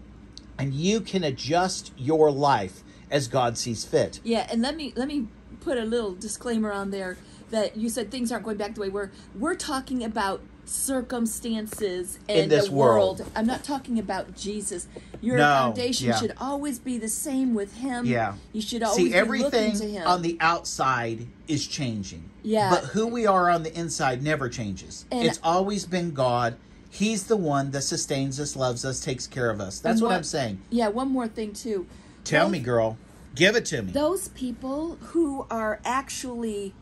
and 0.59 0.73
you 0.73 1.01
can 1.01 1.23
adjust 1.23 1.91
your 1.97 2.31
life 2.31 2.83
as 3.09 3.27
God 3.27 3.57
sees 3.57 3.85
fit. 3.85 4.19
Yeah, 4.23 4.47
and 4.51 4.61
let 4.61 4.75
me 4.75 4.93
let 4.95 5.07
me 5.07 5.27
put 5.61 5.77
a 5.77 5.85
little 5.85 6.13
disclaimer 6.13 6.71
on 6.71 6.91
there 6.91 7.17
that 7.49 7.77
you 7.77 7.89
said 7.89 8.11
things 8.11 8.31
aren't 8.31 8.43
going 8.43 8.57
back 8.57 8.75
the 8.75 8.81
way 8.81 8.89
we're 8.89 9.11
we're 9.33 9.55
talking 9.55 10.03
about 10.03 10.41
circumstances 10.69 12.19
and 12.27 12.39
In 12.39 12.49
this 12.49 12.67
the 12.67 12.71
world. 12.73 13.19
world. 13.19 13.31
I'm 13.35 13.45
not 13.45 13.63
talking 13.63 13.99
about 13.99 14.35
Jesus. 14.35 14.87
Your 15.21 15.37
No, 15.37 15.43
foundation 15.43 16.07
yeah. 16.07 16.15
should 16.19 16.33
always 16.39 16.79
be 16.79 16.97
the 16.97 17.07
same 17.09 17.53
with 17.53 17.75
him. 17.77 18.05
Yeah. 18.05 18.35
You 18.53 18.61
should 18.61 18.83
always 18.83 18.97
See, 18.97 19.09
be 19.09 19.15
everything 19.15 19.73
looking 19.73 19.79
to 19.79 19.87
him. 19.99 20.07
on 20.07 20.21
the 20.21 20.37
outside 20.39 21.27
is 21.47 21.65
changing. 21.67 22.29
Yeah. 22.43 22.69
But 22.69 22.83
who 22.85 23.07
we 23.07 23.25
are 23.25 23.49
on 23.49 23.63
the 23.63 23.77
inside 23.77 24.21
never 24.23 24.49
changes. 24.49 25.05
And- 25.11 25.23
it's 25.25 25.39
always 25.43 25.85
been 25.85 26.11
God. 26.13 26.55
He's 26.89 27.23
the 27.25 27.37
one 27.37 27.71
that 27.71 27.81
sustains 27.81 28.39
us, 28.39 28.55
loves 28.55 28.85
us, 28.85 28.99
takes 29.01 29.27
care 29.27 29.49
of 29.49 29.59
us. 29.59 29.79
That's 29.79 30.01
what, 30.01 30.09
what- 30.09 30.15
I'm 30.17 30.23
saying. 30.23 30.59
yeah, 30.69 30.87
one 30.87 31.09
more 31.11 31.27
thing 31.27 31.53
too. 31.53 31.85
Tell 32.23 32.45
Those- 32.45 32.51
me, 32.53 32.59
girl. 32.59 32.97
Give 33.35 33.55
it 33.55 33.65
to 33.65 33.83
me. 33.83 33.91
those 33.91 34.29
people 34.29 34.95
who 35.09 35.45
are 35.51 35.79
actually 35.85 36.73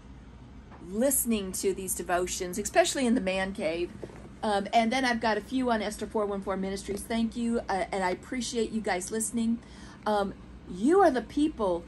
listening 0.90 1.52
to 1.54 1.74
these 1.74 1.96
devotions, 1.96 2.58
especially 2.58 3.06
in 3.06 3.16
the 3.16 3.22
man 3.22 3.54
cave. 3.54 3.92
Um, 4.44 4.68
and 4.74 4.92
then 4.92 5.06
I've 5.06 5.22
got 5.22 5.38
a 5.38 5.42
few 5.42 5.72
on 5.72 5.82
Esther 5.82 6.06
414 6.06 6.62
Ministries. 6.62 7.02
Thank 7.02 7.36
you. 7.36 7.62
Uh, 7.68 7.86
and 7.92 8.04
I 8.04 8.12
appreciate 8.12 8.72
you 8.72 8.82
guys 8.82 9.12
listening. 9.12 9.60
Um, 10.06 10.34
you 10.70 11.02
are 11.02 11.10
the 11.10 11.22
people 11.22 11.84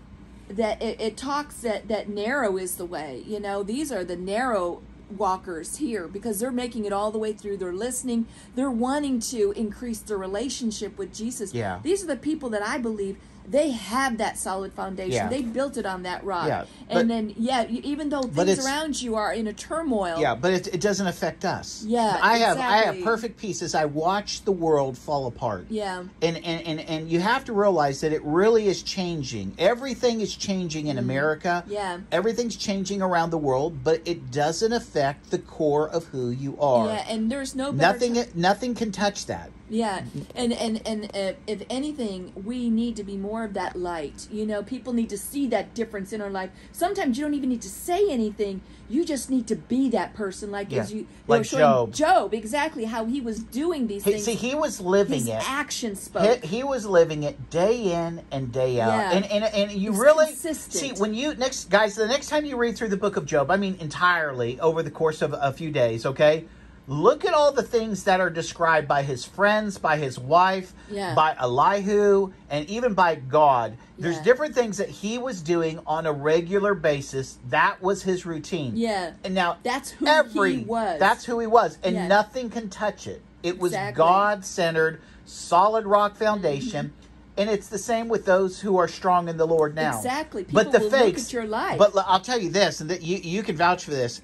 that 0.48 0.82
it, 0.82 1.00
it 1.00 1.18
talks 1.18 1.58
that, 1.58 1.88
that 1.88 2.10
narrow 2.10 2.58
is 2.58 2.76
the 2.76 2.86
way. 2.86 3.24
You 3.28 3.40
know, 3.40 3.64
these 3.64 3.92
are 3.92 4.04
the 4.04 4.16
narrow 4.16 4.82
walkers 5.10 5.78
here 5.78 6.08
because 6.08 6.40
they're 6.40 6.52
making 6.52 6.86
it 6.86 6.94
all 6.94 7.12
the 7.12 7.18
way 7.18 7.34
through. 7.34 7.58
They're 7.58 7.74
listening. 7.74 8.28
They're 8.56 8.72
wanting 8.72 9.20
to 9.22 9.52
increase 9.52 10.00
their 10.00 10.18
relationship 10.18 10.98
with 10.98 11.14
Jesus. 11.14 11.54
Yeah. 11.54 11.80
These 11.84 12.04
are 12.04 12.08
the 12.08 12.18
people 12.18 12.50
that 12.50 12.62
I 12.62 12.78
believe 12.78 13.18
they 13.48 13.72
have 13.72 14.18
that 14.18 14.38
solid 14.38 14.74
foundation. 14.74 15.12
Yeah. 15.14 15.30
They 15.30 15.42
built 15.42 15.78
it 15.78 15.86
on 15.86 16.04
that 16.04 16.24
rock. 16.24 16.48
Yeah, 16.48 16.66
but- 16.90 16.98
and 16.98 17.10
then, 17.10 17.34
yeah, 17.38 17.66
even 17.70 18.10
though 18.10 18.24
things 18.24 18.66
around 18.66 19.02
you 19.02 19.16
are 19.16 19.34
in 19.34 19.48
a 19.48 19.54
turmoil. 19.54 20.20
Yeah, 20.20 20.36
but 20.36 20.54
it, 20.54 20.68
it 20.68 20.82
doesn't 20.82 21.08
affect 21.08 21.46
us. 21.46 21.84
Yeah, 21.88 22.20
I 22.22 22.38
have 22.40 22.58
I 22.58 22.78
have 22.84 23.04
perfect 23.04 23.38
peace 23.38 23.62
as 23.62 23.74
I 23.76 23.86
watch 23.86 24.44
the 24.44 24.52
world 24.52 24.98
fall 24.98 25.28
apart. 25.28 25.66
Yeah. 25.70 26.04
And, 26.22 26.38
and 26.38 26.62
and 26.68 26.80
and 26.82 27.10
you 27.10 27.20
have 27.22 27.46
to 27.46 27.54
realize 27.54 28.02
that 28.02 28.12
it 28.14 28.24
really 28.24 28.68
is 28.68 28.84
changing. 28.84 29.56
Everything 29.58 30.22
is 30.22 30.36
changing 30.36 30.88
in 30.88 30.98
America. 30.98 31.64
Mm-hmm. 31.66 31.74
Yeah. 31.74 32.00
Everything's 32.12 32.56
changing 32.56 33.02
around 33.02 33.30
the 33.30 33.38
world, 33.38 33.84
but 33.84 34.02
it 34.06 34.32
doesn't 34.32 34.74
affect 34.74 35.32
the 35.32 35.40
core 35.40 35.88
of 35.90 36.06
who 36.06 36.30
you 36.30 36.60
are. 36.60 36.88
Yeah, 36.88 37.06
and 37.08 37.32
there's 37.32 37.56
no 37.56 37.72
better 37.72 37.94
Nothing 37.94 38.14
ti- 38.16 38.30
nothing 38.36 38.76
can 38.76 38.92
touch 38.92 39.26
that. 39.28 39.52
Yeah, 39.70 40.06
and 40.34 40.54
and 40.54 40.82
and 40.88 41.06
uh, 41.14 41.34
if 41.46 41.64
anything, 41.70 42.32
we 42.46 42.70
need 42.70 42.96
to 42.96 43.04
be 43.04 43.18
more 43.18 43.44
of 43.44 43.54
that 43.56 43.76
light. 43.76 44.28
You 44.32 44.46
know, 44.46 44.64
people 44.64 44.94
need 44.94 45.10
to 45.10 45.18
see 45.18 45.46
that 45.48 45.74
difference 45.74 46.14
in 46.14 46.22
our 46.22 46.30
life. 46.30 46.52
Sometimes 46.72 47.18
you 47.18 47.26
don't 47.26 47.34
even 47.34 47.50
need 47.50 47.62
to 47.64 47.70
say 47.70 48.10
anything. 48.10 48.62
You 48.90 49.04
just 49.04 49.30
need 49.30 49.48
to 49.48 49.58
be 49.58 49.90
that 49.90 50.14
person, 50.14 50.50
like 50.50 50.72
Yeah, 50.72 50.84
as 50.84 50.94
you, 50.94 51.00
you 51.02 51.08
like 51.28 51.44
showing 51.44 51.60
Job. 51.62 51.94
Job, 51.94 52.34
exactly 52.34 52.86
how 52.86 53.04
he 53.04 53.20
was 53.20 53.40
doing 53.40 53.88
these 53.88 54.06
He, 54.06 54.12
things. 54.14 54.24
see, 54.24 54.36
he 54.36 54.56
was 54.56 54.80
living 54.80 55.16
His 55.20 55.28
it. 55.28 55.50
action 55.50 55.98
spoke. 55.98 56.42
He, 56.46 56.58
he 56.60 56.64
was 56.64 56.86
living 56.86 57.24
it 57.24 57.50
day 57.50 57.92
in 57.92 58.22
and 58.32 58.50
day 58.54 58.80
out, 58.80 58.92
Yeah. 58.94 59.12
and 59.12 59.26
and 59.26 59.44
and 59.44 59.72
you 59.74 59.92
really 59.92 60.28
consistent. 60.28 60.96
see 60.96 61.02
when 61.02 61.14
you 61.14 61.36
next 61.36 61.70
guys. 61.70 61.96
The 61.96 62.08
next 62.08 62.30
time 62.30 62.46
you 62.46 62.56
read 62.56 62.78
through 62.78 62.90
the 62.90 62.96
book 62.98 63.18
of 63.18 63.26
Job, 63.26 63.52
I 63.52 63.58
mean 63.58 63.76
entirely 63.82 64.58
over 64.62 64.82
the 64.82 64.92
course 64.92 65.22
of 65.22 65.34
a 65.38 65.52
few 65.52 65.72
days, 65.72 66.06
okay. 66.06 66.46
Look 66.90 67.26
at 67.26 67.34
all 67.34 67.52
the 67.52 67.64
things 67.64 68.06
that 68.06 68.22
are 68.22 68.30
described 68.30 68.88
by 68.88 69.04
his 69.04 69.26
friends, 69.26 69.78
by 69.78 69.98
his 69.98 70.18
wife, 70.18 70.74
Yeah. 70.90 71.14
by 71.16 71.36
Elihu, 71.38 72.32
and 72.50 72.66
even 72.70 72.94
by 72.94 73.16
God. 73.16 73.76
There's 74.00 74.16
Yeah. 74.18 74.24
different 74.24 74.56
things 74.56 74.78
that 74.78 74.88
he 74.90 75.18
was 75.18 75.42
doing 75.42 75.82
on 75.86 76.06
a 76.06 76.14
regular 76.14 76.74
basis. 76.74 77.40
That 77.50 77.82
was 77.82 78.04
his 78.04 78.26
routine. 78.26 78.78
Yeah. 78.78 79.12
And 79.26 79.36
now 79.36 79.58
That's 79.64 79.90
who 79.92 80.08
every 80.08 80.58
he 80.60 80.64
was. 80.64 80.98
that's 80.98 81.26
who 81.26 81.40
he 81.40 81.48
was, 81.48 81.78
and 81.84 81.94
Yeah. 81.96 82.08
nothing 82.08 82.50
can 82.50 82.70
touch 82.70 83.06
it. 83.06 83.22
It 83.44 83.60
was 83.60 83.74
Exactly. 83.74 83.98
God 83.98 84.46
centered, 84.46 85.02
solid 85.26 85.86
rock 85.86 86.14
mm-hmm. 86.14 86.24
foundation. 86.24 86.94
And 87.40 87.50
it's 87.52 87.68
the 87.68 87.78
same 87.78 88.08
with 88.08 88.26
those 88.26 88.62
who 88.62 88.78
are 88.78 88.88
strong 88.88 89.28
in 89.28 89.38
the 89.38 89.46
Lord 89.46 89.76
now. 89.76 89.96
Exactly. 89.96 90.46
but 90.52 90.72
the 90.72 90.80
People 90.80 90.90
will 90.90 91.06
look 91.06 91.16
fakes, 91.16 91.28
at 91.28 91.34
your 91.34 91.46
life. 91.46 91.78
But 91.78 91.92
I'll 92.08 92.20
tell 92.20 92.40
you 92.40 92.50
this, 92.50 92.82
and 92.82 92.90
that 92.90 93.04
you 93.04 93.18
you 93.18 93.44
can 93.44 93.56
vouch 93.58 93.84
for 93.84 93.92
this. 93.92 94.22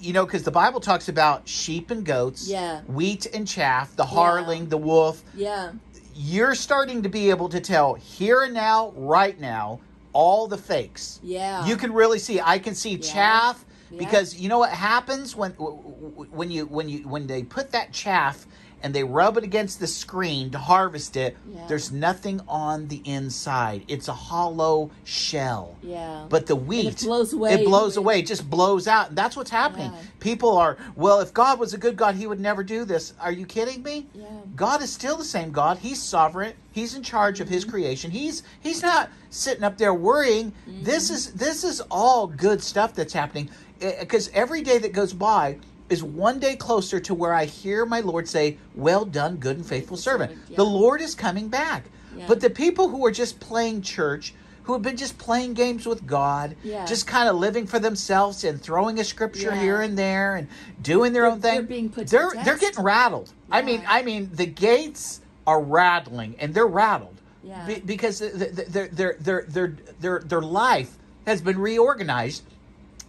You 0.00 0.12
know, 0.12 0.26
because 0.26 0.42
the 0.42 0.50
Bible 0.50 0.80
talks 0.80 1.08
about 1.08 1.48
sheep 1.48 1.90
and 1.90 2.04
goats, 2.04 2.48
Yeah. 2.48 2.82
wheat 2.82 3.26
and 3.26 3.46
chaff, 3.48 3.96
the 3.96 4.04
hireling, 4.04 4.68
the 4.68 4.76
wolf. 4.76 5.22
yeah, 5.34 5.72
You're 6.14 6.54
starting 6.54 7.02
to 7.02 7.08
be 7.08 7.28
able 7.30 7.48
to 7.50 7.60
tell 7.60 7.94
here 7.94 8.42
and 8.42 8.54
now, 8.54 8.92
right 8.96 9.38
now, 9.38 9.80
all 10.12 10.46
the 10.46 10.56
fakes. 10.58 11.20
yeah. 11.22 11.66
You 11.66 11.76
can 11.76 11.92
really 11.92 12.18
see. 12.18 12.40
I 12.40 12.58
can 12.58 12.74
see 12.74 12.96
chaff 12.98 13.64
Yeah. 13.90 13.98
because 13.98 14.34
you 14.34 14.48
know 14.48 14.58
what 14.58 14.70
happens 14.70 15.36
when 15.36 15.52
when 15.52 16.50
you 16.50 16.66
when 16.66 16.88
you 16.88 17.06
when 17.08 17.26
they 17.26 17.42
put 17.42 17.70
that 17.72 17.92
chaff 17.92 18.46
and 18.82 18.94
they 18.94 19.02
rub 19.02 19.36
it 19.36 19.44
against 19.44 19.80
the 19.80 19.86
screen 19.86 20.50
to 20.50 20.58
harvest 20.58 21.16
it. 21.16 21.36
Yeah. 21.52 21.66
There's 21.66 21.90
nothing 21.90 22.40
on 22.46 22.88
the 22.88 23.02
inside. 23.04 23.84
It's 23.88 24.08
a 24.08 24.12
hollow 24.12 24.90
shell. 25.04 25.76
Yeah. 25.82 26.26
But 26.28 26.46
the 26.46 26.54
wheat 26.56 27.00
blows 27.02 27.32
away 27.32 27.54
It 27.54 27.64
blows 27.64 27.96
away. 27.96 28.20
It 28.20 28.26
just 28.26 28.48
blows 28.48 28.86
out. 28.86 29.08
And 29.08 29.18
that's 29.18 29.36
what's 29.36 29.50
happening. 29.50 29.90
Yeah. 29.92 30.00
People 30.20 30.56
are 30.56 30.76
well. 30.94 31.20
If 31.20 31.32
God 31.32 31.58
was 31.58 31.74
a 31.74 31.78
good 31.78 31.96
God, 31.96 32.14
He 32.14 32.26
would 32.26 32.40
never 32.40 32.62
do 32.62 32.84
this. 32.84 33.14
Are 33.20 33.32
you 33.32 33.46
kidding 33.46 33.82
me? 33.82 34.06
Yeah. 34.14 34.26
God 34.54 34.82
is 34.82 34.92
still 34.92 35.16
the 35.16 35.24
same 35.24 35.50
God. 35.50 35.78
He's 35.78 36.00
sovereign. 36.02 36.52
He's 36.72 36.94
in 36.94 37.02
charge 37.02 37.40
of 37.40 37.48
his 37.48 37.64
Mm-hmm. 37.64 37.70
creation. 37.72 38.10
He's 38.10 38.42
he's 38.60 38.82
not 38.82 39.08
sitting 39.30 39.64
up 39.64 39.78
there 39.78 39.94
worrying. 39.94 40.52
This 40.66 41.10
is 41.10 41.32
this 41.32 41.64
is 41.64 41.80
all 41.90 42.26
good 42.26 42.62
stuff 42.62 42.94
that's 42.94 43.14
happening 43.14 43.48
because 43.80 44.28
every 44.34 44.62
day 44.62 44.78
that 44.78 44.92
goes 44.92 45.12
by 45.12 45.58
is 45.88 46.02
one 46.02 46.38
day 46.38 46.56
closer 46.56 46.98
to 47.00 47.14
where 47.14 47.32
I 47.34 47.44
hear 47.44 47.86
my 47.86 48.00
Lord 48.00 48.28
say, 48.28 48.58
"Well 48.74 49.04
done, 49.04 49.36
good 49.36 49.56
and 49.56 49.66
faithful 49.66 49.96
servant." 49.96 50.32
yeah. 50.48 50.56
The 50.56 50.64
Lord 50.64 51.00
is 51.00 51.14
coming 51.14 51.48
back. 51.48 51.84
Yeah. 52.16 52.24
But 52.26 52.40
the 52.40 52.50
people 52.50 52.88
who 52.88 53.04
are 53.06 53.10
just 53.10 53.38
playing 53.40 53.82
church, 53.82 54.34
who 54.64 54.72
have 54.72 54.82
been 54.82 54.96
just 54.96 55.16
playing 55.18 55.54
games 55.54 55.86
with 55.86 56.06
God, 56.06 56.56
Yeah. 56.64 56.84
just 56.86 57.06
kind 57.06 57.28
of 57.28 57.36
living 57.36 57.66
for 57.66 57.78
themselves 57.78 58.42
and 58.42 58.60
throwing 58.60 58.98
a 58.98 59.04
scripture 59.04 59.52
Yeah. 59.54 59.60
here 59.60 59.80
and 59.80 59.96
there 59.96 60.34
and 60.34 60.48
doing 60.82 61.12
their 61.12 61.22
They're- 61.22 61.30
own 61.32 61.40
thing, 61.40 61.54
they're 61.54 61.62
being 61.62 61.88
put 61.90 62.08
to 62.08 62.16
they're 62.16 62.30
the 62.34 62.42
they're 62.44 62.58
getting 62.58 62.82
rattled. 62.82 63.30
I 63.50 63.62
mean, 63.62 63.82
I 63.86 64.02
mean, 64.02 64.30
the 64.32 64.46
gates 64.46 65.20
are 65.46 65.60
rattling, 65.62 66.34
and 66.40 66.52
they're 66.52 66.66
rattled 66.66 67.20
Yeah. 67.44 67.64
Be- 67.64 67.80
because 67.80 68.18
th- 68.18 68.32
th- 68.32 68.66
their 68.68 68.88
their 68.88 69.16
their 69.20 69.44
their 69.48 69.76
their 70.00 70.18
their 70.20 70.40
life 70.42 70.98
has 71.26 71.40
been 71.40 71.58
reorganized. 71.60 72.42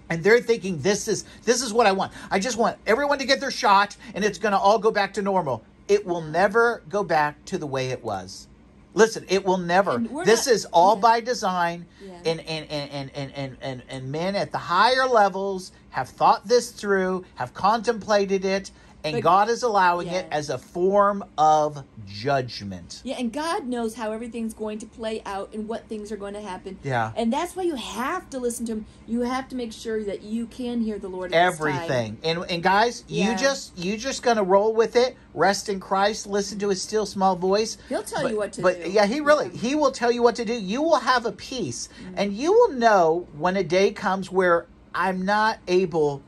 And 0.09 0.23
they're 0.23 0.39
thinking 0.39 0.79
this 0.81 1.07
is 1.07 1.25
this 1.43 1.61
is 1.61 1.73
what 1.73 1.85
I 1.87 1.91
want. 1.91 2.13
I 2.31 2.39
just 2.39 2.57
want 2.57 2.77
everyone 2.85 3.19
to 3.19 3.25
get 3.25 3.39
their 3.39 3.51
shot, 3.51 3.95
and 4.13 4.23
it's 4.23 4.37
going 4.37 4.53
to 4.53 4.57
all 4.57 4.79
go 4.79 4.91
back 4.91 5.13
to 5.15 5.21
normal. 5.21 5.63
It 5.87 6.05
will 6.05 6.21
never 6.21 6.81
go 6.89 7.03
back 7.03 7.43
to 7.45 7.57
the 7.57 7.67
way 7.67 7.89
it 7.89 8.03
was. 8.03 8.47
Listen, 8.93 9.25
it 9.29 9.45
will 9.45 9.57
never. 9.57 9.99
This 10.25 10.47
not- 10.47 10.53
is 10.55 10.65
all 10.73 10.95
yeah. 10.95 11.01
by 11.01 11.19
design, 11.21 11.85
Yeah. 12.01 12.13
and, 12.25 12.39
and, 12.41 12.71
and, 12.71 12.91
and, 12.91 13.11
and, 13.13 13.31
and, 13.35 13.57
and, 13.61 13.83
and 13.89 14.11
men 14.11 14.35
at 14.35 14.51
the 14.51 14.57
higher 14.57 15.05
levels 15.05 15.71
have 15.91 16.09
thought 16.09 16.47
this 16.47 16.71
through, 16.71 17.23
have 17.35 17.53
contemplated 17.53 18.43
it, 18.43 18.71
and 19.07 19.23
But- 19.23 19.23
God 19.23 19.49
is 19.49 19.63
allowing 19.63 20.07
it 20.07 20.25
as 20.31 20.49
a 20.49 20.57
form 20.57 21.23
of 21.37 21.83
judgment. 22.05 23.01
Yeah, 23.03 23.15
and 23.19 23.31
God 23.31 23.67
knows 23.67 23.95
how 23.95 24.11
everything's 24.11 24.53
going 24.53 24.79
to 24.79 24.85
play 24.85 25.21
out 25.25 25.53
and 25.53 25.67
what 25.67 25.87
things 25.87 26.11
are 26.11 26.17
going 26.17 26.33
to 26.33 26.41
happen. 26.41 26.77
Yeah. 26.83 27.11
And 27.15 27.31
that's 27.31 27.55
why 27.55 27.63
you 27.63 27.75
have 27.75 28.29
to 28.31 28.39
listen 28.39 28.65
to 28.67 28.73
Him. 28.73 28.85
You 29.07 29.21
have 29.21 29.47
to 29.49 29.55
make 29.55 29.71
sure 29.73 30.03
that 30.03 30.23
you 30.23 30.45
can 30.47 30.81
hear 30.81 30.99
the 30.99 31.07
Lord. 31.07 31.33
At 31.33 31.51
this 31.51 31.59
time. 31.59 31.67
Everything. 31.69 32.17
And 32.23 32.45
and 32.49 32.63
guys, 32.63 33.03
Yeah. 33.07 33.31
you 33.31 33.37
just 33.37 33.77
you 33.77 33.97
just 33.97 34.23
gonna 34.23 34.43
roll 34.43 34.73
with 34.73 34.95
it, 34.95 35.15
rest 35.33 35.69
in 35.69 35.79
Christ, 35.79 36.27
listen 36.27 36.59
to 36.59 36.69
his 36.69 36.81
still 36.81 37.05
small 37.05 37.35
voice. 37.35 37.77
He'll 37.89 38.03
tell 38.03 38.23
but, 38.23 38.31
you 38.31 38.37
what 38.37 38.53
to 38.53 38.61
but 38.61 38.75
do. 38.77 38.83
But 38.83 38.91
yeah, 38.91 39.05
he 39.05 39.19
really 39.19 39.45
Yeah. 39.45 39.51
Mm-hmm. 39.51 39.67
he 39.67 39.75
will 39.75 39.91
tell 39.91 40.11
you 40.11 40.21
what 40.21 40.35
to 40.35 40.45
do. 40.45 40.53
You 40.53 40.81
will 40.81 40.97
have 40.97 41.25
a 41.25 41.31
peace. 41.31 41.89
And 42.15 42.33
you 42.33 42.51
will 42.51 42.71
know 42.73 43.27
when 43.37 43.55
a 43.57 43.63
day 43.63 43.91
comes 43.91 44.31
where 44.31 44.65
I'm 44.93 45.25
not 45.25 45.59
able 45.67 46.21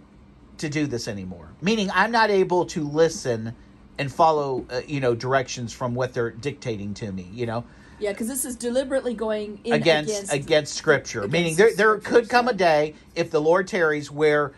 to 0.60 0.70
do 0.70 0.88
this 0.88 1.08
anymore. 1.08 1.50
Meaning, 1.62 1.90
I'm 1.94 2.12
not 2.12 2.30
able 2.30 2.66
to 2.68 2.88
listen 2.88 3.56
and 3.98 4.12
follow, 4.12 4.66
uh, 4.70 4.82
you 4.88 5.00
know, 5.00 5.14
directions 5.14 5.74
from 5.74 5.94
what 5.94 6.14
they're 6.14 6.32
dictating 6.32 6.94
to 6.96 7.12
me. 7.12 7.28
You 7.34 7.46
know, 7.46 7.64
Yeah, 8.00 8.12
because 8.12 8.28
this 8.28 8.46
is 8.46 8.56
deliberately 8.56 9.14
going 9.14 9.60
in 9.64 9.74
against 9.74 10.34
against, 10.34 10.76
scripture. 10.76 11.20
against 11.20 11.32
Meaning, 11.34 11.56
there 11.56 11.74
there 11.76 11.98
could 11.98 12.30
come 12.30 12.48
a 12.48 12.54
day 12.54 12.96
if 13.16 13.30
the 13.32 13.42
Lord 13.42 13.68
tarries 13.68 14.10
where 14.10 14.54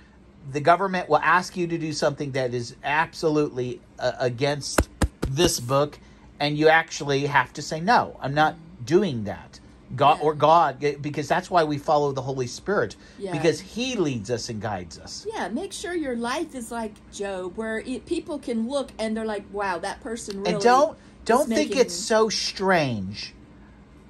the 0.52 0.60
government 0.62 1.10
will 1.10 1.20
ask 1.20 1.56
you 1.56 1.68
to 1.68 1.78
do 1.78 1.94
something 1.94 2.32
that 2.32 2.54
is 2.54 2.76
absolutely 2.84 3.80
uh, 4.00 4.14
against 4.20 4.90
this 5.28 5.60
book, 5.60 6.00
and 6.40 6.58
you 6.58 6.68
actually 6.68 7.26
have 7.28 7.54
to 7.54 7.62
say 7.62 7.80
no. 7.80 8.18
I'm 8.22 8.34
not 8.34 8.56
doing 8.86 9.24
that. 9.26 9.51
God 9.96 10.18
Yeah. 10.20 10.26
or 10.26 10.34
God, 10.36 10.84
eh, 10.84 10.96
because 11.02 11.28
that's 11.28 11.50
why 11.52 11.64
we 11.64 11.78
follow 11.78 12.12
the 12.12 12.22
Holy 12.22 12.48
Spirit 12.48 12.96
Yeah. 13.20 13.32
because 13.32 13.60
He 13.60 13.96
leads 13.96 14.30
us 14.32 14.50
and 14.50 14.62
guides 14.62 14.98
us. 15.00 15.26
Yeah, 15.34 15.48
make 15.50 15.74
sure 15.74 15.94
your 15.94 16.16
life 16.16 16.56
is 16.56 16.72
like 16.72 16.94
Job, 17.12 17.58
where 17.58 17.80
it, 17.80 18.06
people 18.06 18.40
can 18.40 18.70
look 18.70 18.92
and 19.00 19.16
they're 19.16 19.26
like, 19.26 19.46
"Wow, 19.52 19.80
that 19.80 20.02
person 20.02 20.40
really." 20.40 20.54
and 20.54 20.62
don't 20.64 20.98
don't 21.26 21.48
think 21.48 21.70
making- 21.72 21.78
it's 21.82 21.94
so 21.94 22.30
strange 22.30 23.34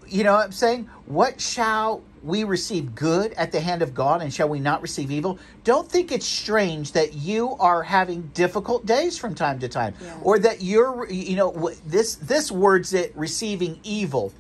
you 0.08 0.24
know 0.26 0.34
what 0.34 0.46
i'm 0.46 0.52
saying 0.52 0.90
what 1.06 1.40
shall 1.40 2.02
we 2.24 2.44
receive 2.44 2.96
good 2.96 3.32
at 3.34 3.52
the 3.52 3.60
hand 3.62 3.82
of 3.82 3.94
god 3.94 4.22
and 4.22 4.34
shall 4.34 4.48
we 4.50 4.60
not 4.60 4.82
receive 4.82 5.10
evil 5.12 5.38
don't 5.64 5.90
think 5.90 6.12
it's 6.12 6.26
strange 6.26 6.92
that 6.94 7.14
you 7.14 7.56
are 7.60 7.84
having 7.84 8.22
difficult 8.34 8.86
days 8.86 9.18
from 9.18 9.34
time 9.36 9.58
to 9.60 9.68
time 9.70 9.94
Yeah. 10.02 10.14
or 10.22 10.40
that 10.40 10.62
you're 10.62 11.10
you 11.10 11.36
know 11.38 11.72
this 11.86 12.16
this 12.16 12.52
word's 12.52 12.94
it 12.94 13.14
receiving 13.16 13.80
evil 13.84 14.34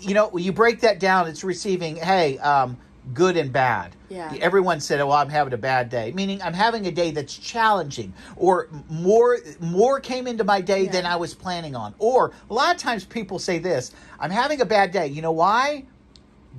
you 0.00 0.14
know 0.14 0.36
you 0.36 0.52
break 0.52 0.80
that 0.80 0.98
down 1.00 1.26
it's 1.28 1.44
receiving 1.44 1.96
hey 1.96 2.38
um 2.38 2.76
good 3.14 3.36
and 3.36 3.52
bad 3.52 3.96
Yeah. 4.10 4.36
everyone 4.40 4.78
said, 4.80 5.00
"Oh, 5.00 5.10
I'm 5.10 5.30
having 5.30 5.52
a 5.52 5.56
bad 5.56 5.88
day," 5.88 6.12
meaning 6.12 6.40
I'm 6.42 6.52
having 6.52 6.86
a 6.86 6.90
day 6.90 7.10
that's 7.12 7.34
challenging, 7.34 8.12
or 8.36 8.68
more 8.90 9.38
more 9.58 10.00
came 10.00 10.26
into 10.26 10.44
my 10.44 10.60
day 10.60 10.84
Yeah. 10.84 10.90
than 10.92 11.06
I 11.06 11.16
was 11.16 11.32
planning 11.34 11.74
on. 11.74 11.94
Or 11.98 12.32
a 12.50 12.54
lot 12.54 12.74
of 12.74 12.80
times 12.80 13.04
people 13.04 13.38
say 13.38 13.58
this, 13.58 13.92
"I'm 14.18 14.30
having 14.30 14.60
a 14.60 14.64
bad 14.66 14.92
day." 14.92 15.06
You 15.06 15.22
know 15.22 15.32
why? 15.32 15.84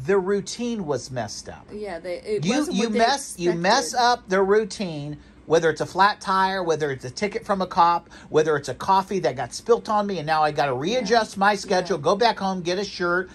The 0.05 0.17
routine 0.17 0.85
was 0.85 1.11
messed 1.11 1.47
up. 1.49 1.67
Yeah, 1.71 1.99
they. 1.99 2.15
It 2.21 2.45
You 2.45 2.57
wasn't 2.57 2.77
you 2.77 2.89
mess 2.89 3.35
you 3.37 3.53
mess 3.53 3.93
up 3.93 4.27
the 4.27 4.41
routine. 4.41 5.17
Whether 5.51 5.69
it's 5.69 5.81
a 5.81 5.85
flat 5.85 6.21
tire, 6.21 6.63
whether 6.63 6.91
it's 6.91 7.03
a 7.03 7.09
ticket 7.09 7.45
from 7.45 7.61
a 7.61 7.67
cop, 7.67 8.09
whether 8.29 8.55
it's 8.55 8.69
a 8.69 8.73
coffee 8.73 9.19
that 9.19 9.35
got 9.35 9.53
spilt 9.53 9.89
on 9.89 10.07
me, 10.07 10.17
and 10.17 10.25
now 10.25 10.41
I 10.43 10.51
got 10.51 10.67
to 10.67 10.73
readjust 10.73 11.37
my 11.37 11.55
schedule, 11.55 11.97
Yeah. 11.97 12.03
go 12.03 12.15
back 12.15 12.39
home, 12.39 12.61
get 12.61 12.79
a 12.79 12.85
shirt. 12.85 13.29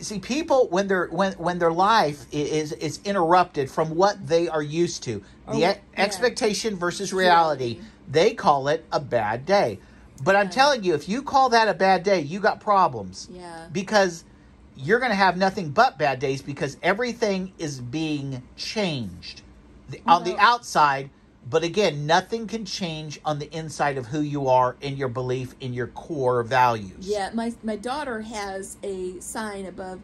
See, 0.00 0.20
people 0.20 0.68
when 0.70 0.88
their 0.88 1.08
when 1.08 1.34
when 1.34 1.58
their 1.58 1.70
life 1.70 2.24
is 2.32 2.72
is 2.72 2.98
interrupted 3.04 3.70
from 3.70 3.94
what 3.94 4.26
they 4.26 4.48
are 4.48 4.62
used 4.62 5.02
to, 5.02 5.22
oh, 5.48 5.52
the 5.52 5.56
Oh, 5.56 5.58
e- 5.58 5.60
yeah. 5.60 5.74
expectation 5.98 6.76
versus 6.76 7.12
reality, 7.12 7.74
Reality. 7.74 7.88
they 8.10 8.32
call 8.32 8.68
it 8.68 8.86
a 8.90 8.98
bad 8.98 9.44
day. 9.44 9.80
But 10.24 10.36
I'm 10.36 10.48
telling 10.48 10.82
you, 10.82 10.94
if 10.94 11.10
you 11.10 11.20
call 11.22 11.50
that 11.50 11.68
a 11.68 11.74
bad 11.74 12.04
day, 12.04 12.20
you 12.20 12.40
got 12.40 12.60
problems 12.60 13.28
Yeah. 13.30 13.66
because 13.70 14.24
you're 14.78 14.98
going 14.98 15.12
to 15.12 15.22
have 15.26 15.36
nothing 15.36 15.68
but 15.72 15.98
bad 15.98 16.20
days 16.20 16.40
because 16.40 16.78
everything 16.82 17.52
is 17.58 17.82
being 17.82 18.42
changed 18.56 19.42
the, 19.90 20.00
on 20.06 20.24
the 20.24 20.38
outside 20.38 21.10
but 21.48 21.62
again 21.62 22.06
nothing 22.06 22.46
can 22.46 22.64
change 22.64 23.18
on 23.24 23.38
the 23.38 23.50
inside 23.56 23.96
of 23.96 24.06
who 24.06 24.20
you 24.20 24.48
are 24.48 24.76
in 24.80 24.96
your 24.96 25.08
belief 25.08 25.54
in 25.60 25.72
your 25.72 25.86
core 25.88 26.42
values 26.42 27.08
Yeah, 27.08 27.30
my 27.34 27.52
my 27.62 27.76
daughter 27.76 28.20
has 28.20 28.76
a 28.82 29.18
sign 29.20 29.66
above 29.66 30.00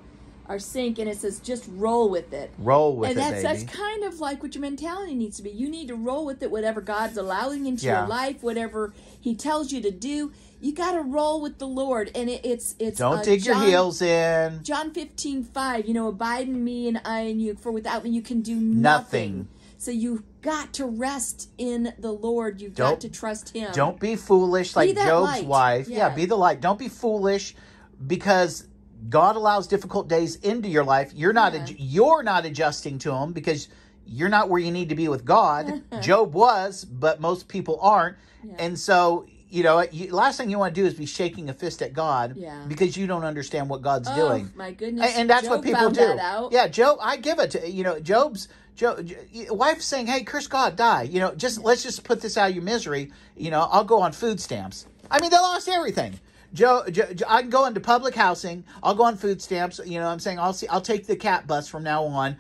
our 0.49 0.61
sink, 0.61 1.01
and 1.01 1.09
it 1.09 1.19
says 1.19 1.41
"Just 1.41 1.69
roll 1.73 2.09
with 2.09 2.33
it." 2.33 2.53
roll 2.59 2.95
with 2.97 3.11
and 3.11 3.19
it 3.19 3.21
that's 3.21 3.43
baby 3.43 3.65
that's 3.65 3.77
kind 3.77 4.05
of 4.05 4.21
like 4.21 4.45
what 4.45 4.55
your 4.55 4.63
mentality 4.63 5.13
needs 5.13 5.39
to 5.39 5.43
be. 5.43 5.51
You 5.51 5.69
need 5.69 5.89
to 5.89 5.97
roll 5.97 6.25
with 6.25 6.41
it, 6.41 6.53
whatever 6.53 6.81
God's 6.81 7.17
allowing 7.17 7.67
into 7.67 7.85
Yeah. 7.87 7.99
your 8.03 8.09
life, 8.09 8.45
whatever 8.45 8.95
He 9.21 9.35
tells 9.35 9.73
you 9.73 9.81
to 9.83 9.91
do. 9.91 10.31
You 10.61 10.73
got 10.73 10.93
to 10.93 11.01
roll 11.03 11.41
with 11.43 11.59
the 11.59 11.67
Lord, 11.67 12.13
and 12.15 12.31
it, 12.31 12.43
it's 12.45 12.77
it's. 12.79 12.99
don't 12.99 13.19
uh, 13.19 13.23
dig 13.23 13.45
your 13.45 13.57
heels 13.57 14.01
in 14.01 14.63
John 14.63 14.93
fifteen 14.95 15.43
five. 15.43 15.87
You 15.89 15.95
know, 15.95 16.07
abide 16.07 16.47
in 16.47 16.63
me, 16.63 16.87
and 16.87 17.01
I 17.05 17.23
in 17.23 17.41
you. 17.41 17.57
For 17.57 17.73
without 17.73 18.05
me, 18.05 18.11
you 18.11 18.23
can 18.23 18.41
do 18.41 18.55
Nothing. 18.55 18.81
nothing. 18.83 19.49
So 19.79 19.91
you've 19.91 20.23
got 20.43 20.73
to 20.75 20.87
rest 20.87 21.51
in 21.59 21.93
the 21.99 22.11
Lord. 22.13 22.61
You've 22.61 22.75
Don't- 22.75 22.93
got 22.93 23.01
to 23.03 23.09
trust 23.09 23.51
Him. 23.51 23.71
don't 23.75 24.01
be 24.01 24.17
foolish 24.17 24.75
like 24.77 24.95
that 24.95 25.07
job's 25.07 25.29
light. 25.33 25.47
wife 25.47 25.89
yeah. 25.89 26.09
Yeah. 26.09 26.15
be 26.15 26.25
the 26.27 26.37
light 26.37 26.61
don't 26.61 26.79
be 26.79 26.89
foolish 26.89 27.55
because 28.07 28.67
god 29.09 29.37
allows 29.37 29.67
difficult 29.67 30.09
days 30.09 30.37
into 30.37 30.69
your 30.69 30.85
life 30.85 31.13
you're 31.15 31.33
not 31.33 31.53
Yeah. 31.53 31.61
adj- 31.61 31.77
you're 31.79 32.23
not 32.23 32.45
adjusting 32.45 32.99
to 33.01 33.11
them 33.11 33.33
because 33.33 33.69
you're 34.07 34.29
not 34.29 34.49
where 34.49 34.61
you 34.61 34.71
need 34.71 34.89
to 34.89 34.95
be 34.95 35.09
with 35.09 35.25
god 35.25 35.83
job 36.03 36.33
was 36.35 36.85
but 36.85 37.21
most 37.21 37.49
people 37.49 37.79
aren't 37.81 38.17
Yeah. 38.45 38.55
and 38.59 38.79
so 38.79 39.27
you 39.49 39.63
know 39.63 39.83
you, 39.93 40.13
last 40.13 40.39
thing 40.39 40.51
you 40.51 40.59
want 40.59 40.75
to 40.75 40.81
do 40.81 40.87
is 40.87 40.95
be 40.95 41.07
shaking 41.07 41.49
a 41.49 41.55
fist 41.55 41.83
at 41.83 41.93
god 41.93 42.35
Yeah. 42.37 42.65
because 42.67 42.97
you 42.97 43.07
don't 43.07 43.25
understand 43.25 43.69
what 43.69 43.83
god's 43.83 44.09
Oh, 44.11 44.15
doing 44.17 44.51
my 44.57 44.73
goodness! 44.73 45.07
and, 45.13 45.21
and 45.23 45.31
that's 45.31 45.49
what 45.49 45.63
people 45.63 45.91
do. 45.91 46.15
That. 46.17 46.49
Yeah, 46.53 46.67
Job. 46.69 46.99
I 47.01 47.17
give 47.17 47.39
it 47.39 47.51
to 47.53 47.71
you 47.71 47.85
know. 47.85 48.01
Job's 48.01 48.49
Job, 48.77 49.11
wife 49.51 49.81
saying, 49.81 50.07
"Hey, 50.07 50.23
curse 50.23 50.47
God, 50.47 50.77
die." 50.77 51.03
You 51.03 51.19
know, 51.21 51.35
just 51.35 51.63
let's 51.65 51.83
just 51.83 52.05
put 52.05 52.21
this 52.21 52.37
out 52.37 52.51
of 52.51 52.55
your 52.55 52.65
misery. 52.65 53.11
You 53.37 53.51
know, 53.51 53.63
I'll 53.73 53.85
go 53.85 54.01
on 54.03 54.13
food 54.13 54.39
stamps. 54.41 54.87
I 55.11 55.21
mean, 55.21 55.31
they 55.31 55.37
lost 55.39 55.69
everything. 55.69 56.21
Joe, 56.53 56.85
Joe, 56.91 57.07
I 57.27 57.41
can 57.41 57.51
go 57.51 57.65
into 57.67 57.81
public 57.81 58.15
housing. 58.15 58.65
I'll 58.83 58.95
go 58.95 59.05
on 59.05 59.17
food 59.17 59.41
stamps. 59.43 59.81
You 59.85 59.99
know, 59.99 60.07
I'm 60.07 60.21
saying 60.21 60.39
I'll 60.39 60.53
see. 60.53 60.69
I'll 60.69 60.81
take 60.83 61.07
the 61.07 61.17
cat 61.17 61.47
bus 61.47 61.69
from 61.69 61.83
now 61.83 62.05
on. 62.05 62.37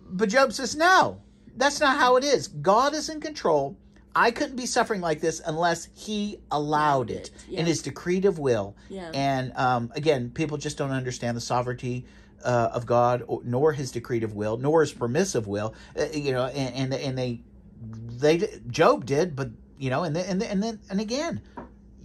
But 0.00 0.28
Job 0.28 0.52
says, 0.52 0.76
"No, 0.76 1.18
that's 1.56 1.80
not 1.80 1.98
how 1.98 2.16
it 2.16 2.24
is. 2.24 2.46
God 2.48 2.94
is 2.94 3.08
in 3.08 3.20
control." 3.20 3.76
I 4.14 4.32
couldn't 4.32 4.56
be 4.56 4.66
suffering 4.66 5.00
like 5.00 5.20
this 5.20 5.40
unless 5.46 5.86
he 5.94 6.40
allowed 6.50 7.10
it 7.12 7.30
Yeah. 7.48 7.60
in 7.60 7.66
his 7.66 7.80
decretive 7.80 8.38
will. 8.38 8.74
Yeah. 8.88 9.08
And 9.14 9.52
um, 9.56 9.92
again, 9.94 10.30
people 10.30 10.56
just 10.56 10.76
don't 10.76 10.90
understand 10.90 11.36
the 11.36 11.40
sovereignty 11.40 12.06
uh, 12.44 12.70
of 12.72 12.86
God, 12.86 13.22
or, 13.26 13.40
nor 13.44 13.72
His 13.72 13.92
decretive 13.92 14.34
will, 14.34 14.56
nor 14.56 14.80
His 14.80 14.92
permissive 14.92 15.46
will. 15.46 15.74
Uh, 15.98 16.06
you 16.12 16.32
know, 16.32 16.46
and, 16.46 16.92
and 16.92 16.94
and 16.94 17.18
they 17.18 17.40
they 17.82 18.60
Job 18.68 19.06
did, 19.06 19.36
but 19.36 19.50
you 19.78 19.90
know, 19.90 20.04
and 20.04 20.14
then 20.14 20.26
and 20.26 20.40
then 20.42 20.50
and 20.50 20.62
then 20.62 20.80
and 20.90 21.00
again, 21.00 21.40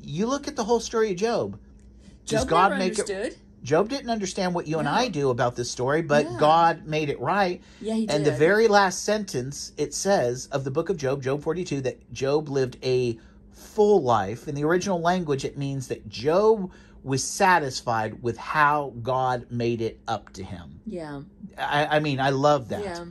you 0.01 0.27
look 0.27 0.47
at 0.47 0.55
the 0.55 0.63
whole 0.63 0.79
story 0.79 1.11
of 1.11 1.17
Job. 1.17 1.59
Does 2.25 2.41
Job 2.41 2.49
God 2.49 2.77
make 2.79 2.97
it? 2.97 3.37
Job 3.65 3.89
didn't 3.89 4.11
understand 4.11 4.53
what 4.53 4.67
you 4.67 4.77
and 4.77 4.87
I 4.87 5.07
do 5.07 5.31
about 5.31 5.55
this 5.55 5.71
story, 5.71 6.03
but 6.03 6.25
Yeah. 6.25 6.37
God 6.39 6.85
made 6.85 7.09
it 7.09 7.19
right. 7.19 7.63
Yeah, 7.81 7.95
he 7.95 8.07
And 8.07 8.23
the 8.23 8.31
very 8.31 8.67
last 8.67 9.03
sentence 9.03 9.71
it 9.75 9.91
says 9.93 10.47
of 10.51 10.63
the 10.63 10.71
book 10.71 10.89
of 10.89 10.97
Job, 10.97 11.23
Job 11.23 11.41
42, 11.41 11.81
that 11.81 12.13
Job 12.13 12.47
lived 12.47 12.77
a 12.83 13.17
full 13.51 14.03
life. 14.03 14.47
In 14.47 14.53
the 14.53 14.63
original 14.63 15.01
language, 15.01 15.43
it 15.43 15.57
means 15.57 15.87
that 15.87 16.07
Job 16.07 16.71
was 17.05 17.23
satisfied 17.23 18.21
with 18.23 18.37
how 18.37 18.91
God 19.03 19.45
made 19.51 19.79
it 19.81 19.99
up 20.07 20.33
to 20.33 20.43
him. 20.43 20.81
yeah, 20.85 21.21
I, 21.57 21.97
I 21.97 21.99
mean, 21.99 22.19
I 22.19 22.31
love 22.31 22.69
that. 22.69 22.81
yeah, 22.81 23.05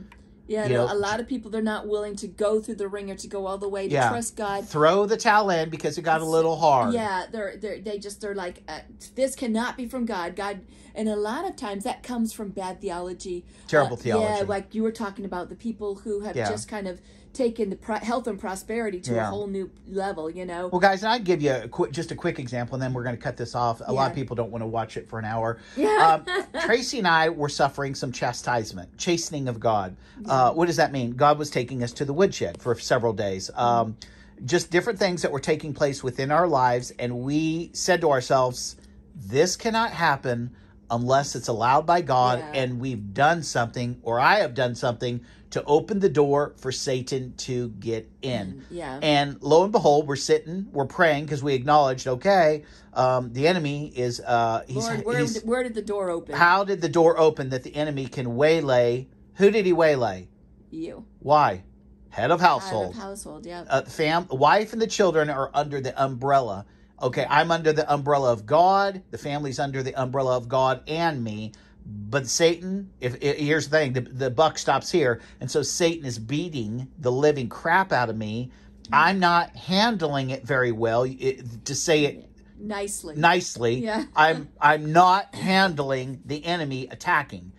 yeah. 0.47 0.63
You 0.67 0.73
no, 0.73 0.85
know, 0.85 0.93
a 0.93 0.99
lot 0.99 1.19
of 1.21 1.27
people 1.27 1.49
they're 1.49 1.61
not 1.61 1.87
willing 1.87 2.15
to 2.17 2.27
go 2.27 2.61
through 2.61 2.75
the 2.75 2.87
ringer 2.89 3.15
to 3.15 3.27
go 3.27 3.47
all 3.47 3.57
the 3.57 3.69
way 3.69 3.87
to 3.87 3.93
Yeah. 3.93 4.09
trust 4.09 4.35
God. 4.35 4.67
Throw 4.67 5.05
the 5.05 5.17
towel 5.17 5.49
in 5.49 5.69
because 5.69 5.97
it 5.97 6.01
got 6.01 6.19
a 6.21 6.25
little 6.25 6.57
hard. 6.57 6.93
Yeah, 6.93 7.25
they're 7.31 7.55
they're 7.57 7.79
they 7.79 7.97
just 7.97 8.19
they're 8.21 8.35
like 8.35 8.63
uh, 8.67 8.79
this 9.15 9.33
cannot 9.35 9.77
be 9.77 9.87
from 9.87 10.05
God. 10.05 10.35
God, 10.35 10.59
and 10.93 11.07
a 11.07 11.15
lot 11.15 11.45
of 11.49 11.55
times 11.55 11.85
that 11.85 12.03
comes 12.03 12.33
from 12.33 12.49
bad 12.49 12.81
theology, 12.81 13.45
Terrible 13.67 13.95
Uh, 13.95 14.01
theology. 14.01 14.39
Yeah, 14.41 14.45
like 14.47 14.75
you 14.75 14.83
were 14.83 14.91
talking 14.91 15.23
about 15.25 15.47
the 15.49 15.55
people 15.55 15.95
who 15.95 16.19
have 16.19 16.35
Yeah. 16.35 16.49
just 16.49 16.67
kind 16.67 16.87
of 16.87 16.99
taken 17.35 17.69
the 17.69 17.93
health 17.99 18.25
and 18.27 18.39
prosperity 18.39 18.99
to 19.01 19.13
Yeah. 19.13 19.27
a 19.27 19.29
whole 19.29 19.45
new 19.47 19.69
level. 19.87 20.29
You 20.29 20.45
know. 20.45 20.67
Well, 20.69 20.79
guys, 20.79 21.03
and 21.03 21.11
I'd 21.11 21.23
give 21.23 21.41
you 21.41 21.51
a 21.53 21.67
quick, 21.67 21.91
just 21.91 22.11
a 22.11 22.15
quick 22.15 22.39
example, 22.39 22.75
and 22.75 22.81
then 22.81 22.93
we're 22.93 23.03
going 23.03 23.15
to 23.15 23.21
cut 23.21 23.37
this 23.37 23.53
off. 23.53 23.81
A 23.85 23.93
lot 23.93 24.09
of 24.09 24.15
people 24.15 24.35
don't 24.35 24.49
want 24.51 24.61
to 24.63 24.67
watch 24.67 24.97
it 24.97 25.07
for 25.07 25.19
an 25.19 25.25
hour. 25.25 25.59
Yeah. 25.77 26.21
Um, 26.27 26.43
Tracey 26.65 26.97
and 26.99 27.07
I 27.07 27.29
were 27.29 27.49
suffering 27.49 27.93
some 27.93 28.11
chastisement, 28.11 28.97
chastening 28.97 29.47
of 29.47 29.59
God. 29.59 29.95
Uh, 30.25 30.51
what 30.51 30.65
does 30.67 30.77
that 30.77 30.91
mean? 30.91 31.11
God 31.11 31.37
was 31.37 31.49
taking 31.49 31.83
us 31.83 31.91
to 31.93 32.05
the 32.05 32.13
woodshed 32.13 32.61
for 32.61 32.73
several 32.79 33.13
days. 33.13 33.51
Um, 33.55 33.97
just 34.43 34.71
different 34.71 34.99
things 34.99 35.21
that 35.21 35.31
were 35.31 35.39
taking 35.39 35.73
place 35.73 36.03
within 36.03 36.31
our 36.31 36.47
lives, 36.47 36.91
and 36.99 37.19
we 37.21 37.69
said 37.73 38.01
to 38.01 38.09
ourselves, 38.11 38.75
"This 39.15 39.55
cannot 39.55 39.91
happen." 39.91 40.51
Unless 40.91 41.35
it's 41.35 41.47
allowed 41.47 41.87
by 41.87 42.01
God 42.01 42.37
Yeah. 42.37 42.61
and 42.61 42.79
we've 42.79 43.11
done 43.11 43.41
something, 43.41 43.97
or 44.03 44.19
I 44.19 44.35
have 44.35 44.53
done 44.53 44.75
something 44.75 45.21
to 45.55 45.63
open 45.63 45.99
the 45.99 46.09
door 46.09 46.53
for 46.57 46.69
Satan 46.69 47.33
to 47.37 47.69
get 47.69 48.11
in. 48.21 48.65
yeah. 48.69 48.99
And 49.01 49.41
lo 49.41 49.63
and 49.63 49.71
behold, 49.71 50.05
we're 50.05 50.17
sitting, 50.17 50.67
we're 50.73 50.85
praying 50.85 51.23
because 51.23 51.41
we 51.41 51.53
acknowledged, 51.53 52.07
okay, 52.07 52.63
um, 52.93 53.31
the 53.31 53.47
enemy 53.47 53.87
is. 53.95 54.19
Uh, 54.19 54.63
he's, 54.67 54.75
Lord, 54.85 55.05
where, 55.05 55.17
he's- 55.19 55.33
did, 55.35 55.47
where 55.47 55.63
did 55.63 55.73
the 55.73 55.81
door 55.81 56.09
open? 56.09 56.35
how 56.35 56.65
did 56.65 56.81
the 56.81 56.89
door 56.89 57.17
open 57.17 57.51
that 57.51 57.63
the 57.63 57.73
enemy 57.73 58.07
can 58.07 58.35
waylay? 58.35 59.07
Who 59.35 59.49
did 59.49 59.65
he 59.65 59.71
waylay? 59.71 60.27
you 60.71 61.05
Why? 61.19 61.63
Head 62.09 62.31
of 62.31 62.41
household. 62.41 62.95
of 62.95 62.99
household. 63.01 63.45
Yeah. 63.45 63.63
Uh, 63.69 63.83
fam, 63.83 64.27
wife 64.29 64.73
and 64.73 64.81
the 64.81 64.87
children 64.87 65.29
are 65.29 65.49
under 65.53 65.79
the 65.79 66.01
umbrella. 66.01 66.65
Okay, 67.01 67.25
I'm 67.29 67.49
under 67.49 67.71
the 67.71 67.89
umbrella 67.93 68.33
of 68.33 68.45
God. 68.45 69.03
The 69.11 69.17
family's 69.17 69.59
under 69.59 69.81
the 69.83 69.95
umbrella 69.95 70.35
of 70.35 70.49
God 70.49 70.81
and 70.87 71.23
me. 71.23 71.53
But 71.85 72.27
Satan, 72.27 72.91
if, 72.99 73.15
i 73.15 73.39
here's 73.39 73.67
the 73.67 73.77
thing, 73.77 73.93
the, 73.93 74.01
the 74.01 74.29
buck 74.29 74.57
stops 74.57 74.91
here, 74.91 75.21
and 75.39 75.49
so 75.49 75.61
Satan 75.61 76.05
is 76.05 76.17
beating 76.17 76.87
the 76.97 77.11
living 77.11 77.47
crap 77.47 77.91
out 77.91 78.09
of 78.09 78.17
me. 78.17 78.51
I'm 78.91 79.19
not 79.19 79.55
handling 79.55 80.29
it 80.29 80.43
very 80.43 80.71
well. 80.71 81.03
It, 81.03 81.65
to 81.65 81.75
say 81.75 82.05
it 82.05 82.29
nicely. 82.57 83.15
nicely, 83.15 83.75
Yeah. 83.75 84.05
I'm 84.15 84.49
I'm 84.59 84.91
not 84.91 85.33
handling 85.35 86.21
the 86.25 86.43
enemy 86.45 86.87
attacking, 86.89 87.51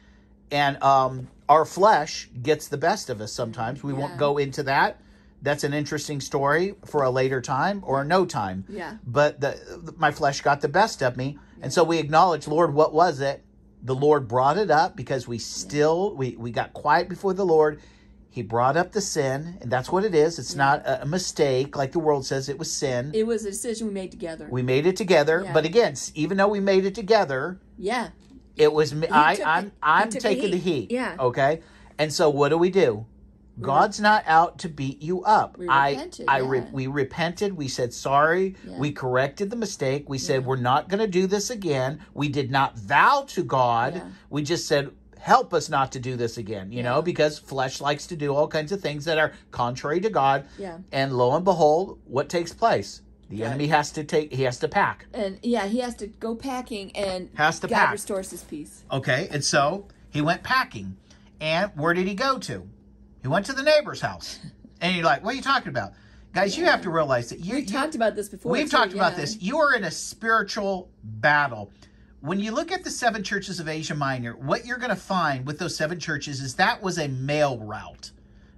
and 0.51 0.83
um, 0.83 1.29
our 1.49 1.65
flesh 1.65 2.29
gets 2.43 2.69
the 2.69 2.79
best 2.79 3.11
of 3.11 3.21
us 3.21 3.33
sometimes. 3.33 3.83
We 3.83 3.93
won't 3.93 4.19
go 4.19 4.39
into 4.39 4.63
that. 4.65 5.01
That's 5.43 5.65
an 5.65 5.75
interesting 5.75 6.21
story 6.21 6.75
for 6.85 7.05
a 7.05 7.11
later 7.11 7.41
time 7.41 7.83
or 7.85 8.05
no 8.05 8.25
time. 8.27 8.65
Yeah. 8.69 8.97
But 9.07 9.41
the 9.41 9.95
my 9.97 10.11
flesh 10.11 10.41
got 10.41 10.61
the 10.61 10.69
best 10.69 11.03
of 11.03 11.17
me, 11.17 11.39
and 11.61 11.73
so 11.73 11.85
we 11.85 11.99
acknowledge, 11.99 12.49
Lord, 12.49 12.75
what 12.75 12.93
was 12.93 13.21
it? 13.21 13.45
The 13.87 13.95
Lord 13.95 14.27
brought 14.27 14.59
it 14.59 14.69
up 14.69 14.97
because 14.97 15.29
we 15.29 15.39
still 15.39 16.15
we 16.17 16.37
we 16.37 16.51
got 16.51 16.73
quiet 16.73 17.09
before 17.09 17.35
the 17.35 17.47
Lord. 17.47 17.81
He 18.29 18.43
brought 18.43 18.77
up 18.77 18.91
the 18.91 19.01
sin, 19.01 19.59
and 19.63 19.71
that's 19.71 19.91
what 19.91 20.05
it 20.05 20.13
is. 20.13 20.41
It's 20.41 20.57
not 20.57 20.85
a, 20.85 21.03
a 21.03 21.07
mistake 21.07 21.77
like 21.77 21.93
the 21.93 22.01
world 22.01 22.27
says 22.27 22.49
it 22.49 22.59
was 22.59 22.71
sin. 22.71 23.13
It 23.15 23.27
was 23.27 23.45
a 23.47 23.51
decision 23.51 23.87
we 23.87 23.95
made 23.95 24.11
together. 24.11 24.49
we 24.51 24.61
made 24.61 24.87
it 24.87 24.97
together, 24.97 25.43
Yeah. 25.45 25.53
but 25.53 25.65
again, 25.65 25.95
even 26.15 26.37
though 26.37 26.49
we 26.49 26.59
made 26.59 26.85
it 26.85 26.97
together, 26.97 27.61
yeah. 27.79 28.09
it 28.57 28.73
was 28.73 28.93
me. 28.93 29.07
i 29.09 29.39
i'm 29.47 29.73
I'm 29.83 30.11
taking 30.11 30.51
the 30.51 30.59
heat. 30.59 30.91
heat. 30.91 30.91
Yeah. 30.91 31.17
Okay. 31.21 31.63
And 31.97 32.13
so 32.13 32.29
what 32.29 32.49
do 32.49 32.59
we 32.59 32.71
do? 32.71 33.07
God's 33.61 34.01
not 34.01 34.25
out 34.27 34.59
to 34.61 34.69
beat 34.69 35.03
you 35.03 35.23
up. 35.25 35.57
We 35.57 35.69
I 35.69 35.91
repented, 35.93 36.25
I 36.29 36.39
re- 36.39 36.67
we 36.73 36.87
repented. 36.87 37.57
We 37.57 37.69
said 37.69 37.93
sorry. 37.95 38.55
Yeah. 38.67 38.79
We 38.79 38.93
corrected 38.93 39.51
the 39.51 39.57
mistake. 39.57 40.09
We 40.09 40.19
said 40.19 40.43
Yeah. 40.43 40.47
we're 40.49 40.57
not 40.57 40.89
going 40.89 41.01
to 41.01 41.07
do 41.07 41.27
this 41.27 41.51
again. 41.51 42.01
We 42.15 42.29
did 42.29 42.51
not 42.51 42.79
vow 42.79 43.25
to 43.29 43.43
God. 43.43 43.95
Yeah. 43.97 44.09
We 44.31 44.43
just 44.43 44.67
said 44.67 44.91
help 45.19 45.53
us 45.55 45.69
not 45.69 45.91
to 45.93 45.99
do 45.99 46.15
this 46.17 46.37
again, 46.39 46.71
you 46.71 46.83
know, 46.83 47.03
because 47.03 47.39
flesh 47.39 47.81
likes 47.81 48.07
to 48.09 48.17
do 48.17 48.33
all 48.35 48.47
kinds 48.47 48.71
of 48.73 48.81
things 48.81 49.07
that 49.07 49.19
are 49.19 49.33
contrary 49.51 50.01
to 50.01 50.11
God. 50.11 50.45
Yeah. 50.59 50.79
And 50.93 51.13
lo 51.17 51.35
and 51.35 51.45
behold, 51.45 51.99
what 52.05 52.29
takes 52.29 52.53
place? 52.53 53.01
The 53.29 53.41
Right. 53.43 53.49
enemy 53.49 53.67
has 53.69 53.91
to 53.93 54.05
take 54.05 54.33
he 54.33 54.45
has 54.45 54.59
to 54.61 54.69
pack. 54.69 55.07
And 55.13 55.41
yeah, 55.43 55.67
he 55.67 55.81
has 55.81 55.97
to 55.97 56.07
go 56.07 56.37
packing 56.37 56.95
and 56.95 57.31
Has 57.35 57.59
to 57.61 57.67
God 57.67 57.75
pack. 57.77 57.93
restores 57.93 58.31
his 58.31 58.45
peace. 58.45 58.85
Okay, 58.93 59.27
and 59.33 59.43
so 59.43 59.87
he 60.11 60.21
went 60.21 60.45
packing. 60.45 60.97
And 61.41 61.73
where 61.75 61.93
did 61.93 62.07
he 62.07 62.15
go 62.15 62.39
to? 62.39 62.69
He 63.27 63.29
went 63.29 63.47
to 63.47 63.53
the 63.53 63.65
neighbor's 63.65 64.01
house. 64.01 64.39
And 64.81 64.95
you're 64.95 65.05
like, 65.05 65.25
what 65.25 65.33
are 65.33 65.37
you 65.37 65.43
talking 65.43 65.71
about? 65.71 65.95
Guys, 66.33 66.57
you 66.57 66.65
have 66.67 66.81
to 66.83 66.91
realize 66.91 67.29
that 67.31 67.41
you, 67.41 67.55
We 67.57 67.61
you- 67.63 67.67
talked 67.67 67.97
about 67.97 68.15
this 68.15 68.29
before. 68.29 68.53
we've 68.53 68.71
too, 68.71 68.77
talked 68.77 68.93
about 68.93 69.17
this. 69.17 69.43
You 69.43 69.59
are 69.59 69.75
in 69.75 69.83
a 69.83 69.91
spiritual 69.91 70.89
battle. 71.03 71.73
When 72.21 72.39
you 72.39 72.53
look 72.53 72.71
at 72.71 72.85
the 72.85 72.91
seven 72.91 73.25
churches 73.25 73.59
of 73.59 73.69
Asia 73.69 73.97
Minor, 73.97 74.37
what 74.37 74.65
you're 74.65 74.79
going 74.79 74.91
to 74.91 74.95
find 74.95 75.45
with 75.45 75.59
those 75.59 75.77
seven 75.77 75.99
churches 75.99 76.41
is 76.41 76.55
that 76.55 76.81
was 76.81 77.01
a 77.01 77.09
mail 77.09 77.59
route. 77.59 78.13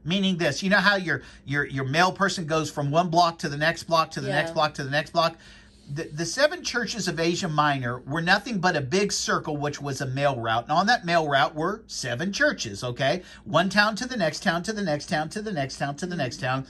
Meaning 0.04 0.36
this, 0.36 0.62
you 0.62 0.68
know 0.68 0.76
how 0.76 0.96
your 0.96 1.22
your 1.46 1.64
your 1.64 1.84
mail 1.84 2.12
person 2.12 2.44
goes 2.44 2.70
from 2.70 2.90
one 2.90 3.08
block 3.08 3.38
to 3.38 3.48
the 3.48 3.56
next 3.56 3.84
block 3.84 4.10
to 4.12 4.20
the 4.20 4.28
next 4.28 4.52
block 4.52 4.74
to 4.74 4.84
the 4.84 4.90
next 4.90 5.12
block. 5.12 5.38
The, 5.90 6.04
the 6.04 6.26
seven 6.26 6.62
churches 6.62 7.08
of 7.08 7.18
Asia 7.18 7.48
Minor 7.48 8.00
were 8.00 8.20
nothing 8.20 8.58
but 8.58 8.76
a 8.76 8.80
big 8.80 9.10
circle, 9.10 9.56
which 9.56 9.80
was 9.80 10.00
a 10.00 10.06
mail 10.06 10.38
route. 10.38 10.64
And 10.64 10.72
on 10.72 10.86
that 10.86 11.06
mail 11.06 11.26
route 11.28 11.54
were 11.54 11.82
seven 11.86 12.32
churches, 12.32 12.84
okay? 12.84 13.22
One 13.44 13.70
town 13.70 13.96
to 13.96 14.06
the 14.06 14.16
next 14.16 14.42
town, 14.42 14.62
to 14.64 14.72
the 14.72 14.82
next 14.82 15.06
town, 15.06 15.30
to 15.30 15.40
the 15.40 15.52
next 15.52 15.78
town, 15.78 15.96
to 15.96 16.06
the 16.06 16.16
next 16.16 16.40
town. 16.40 16.66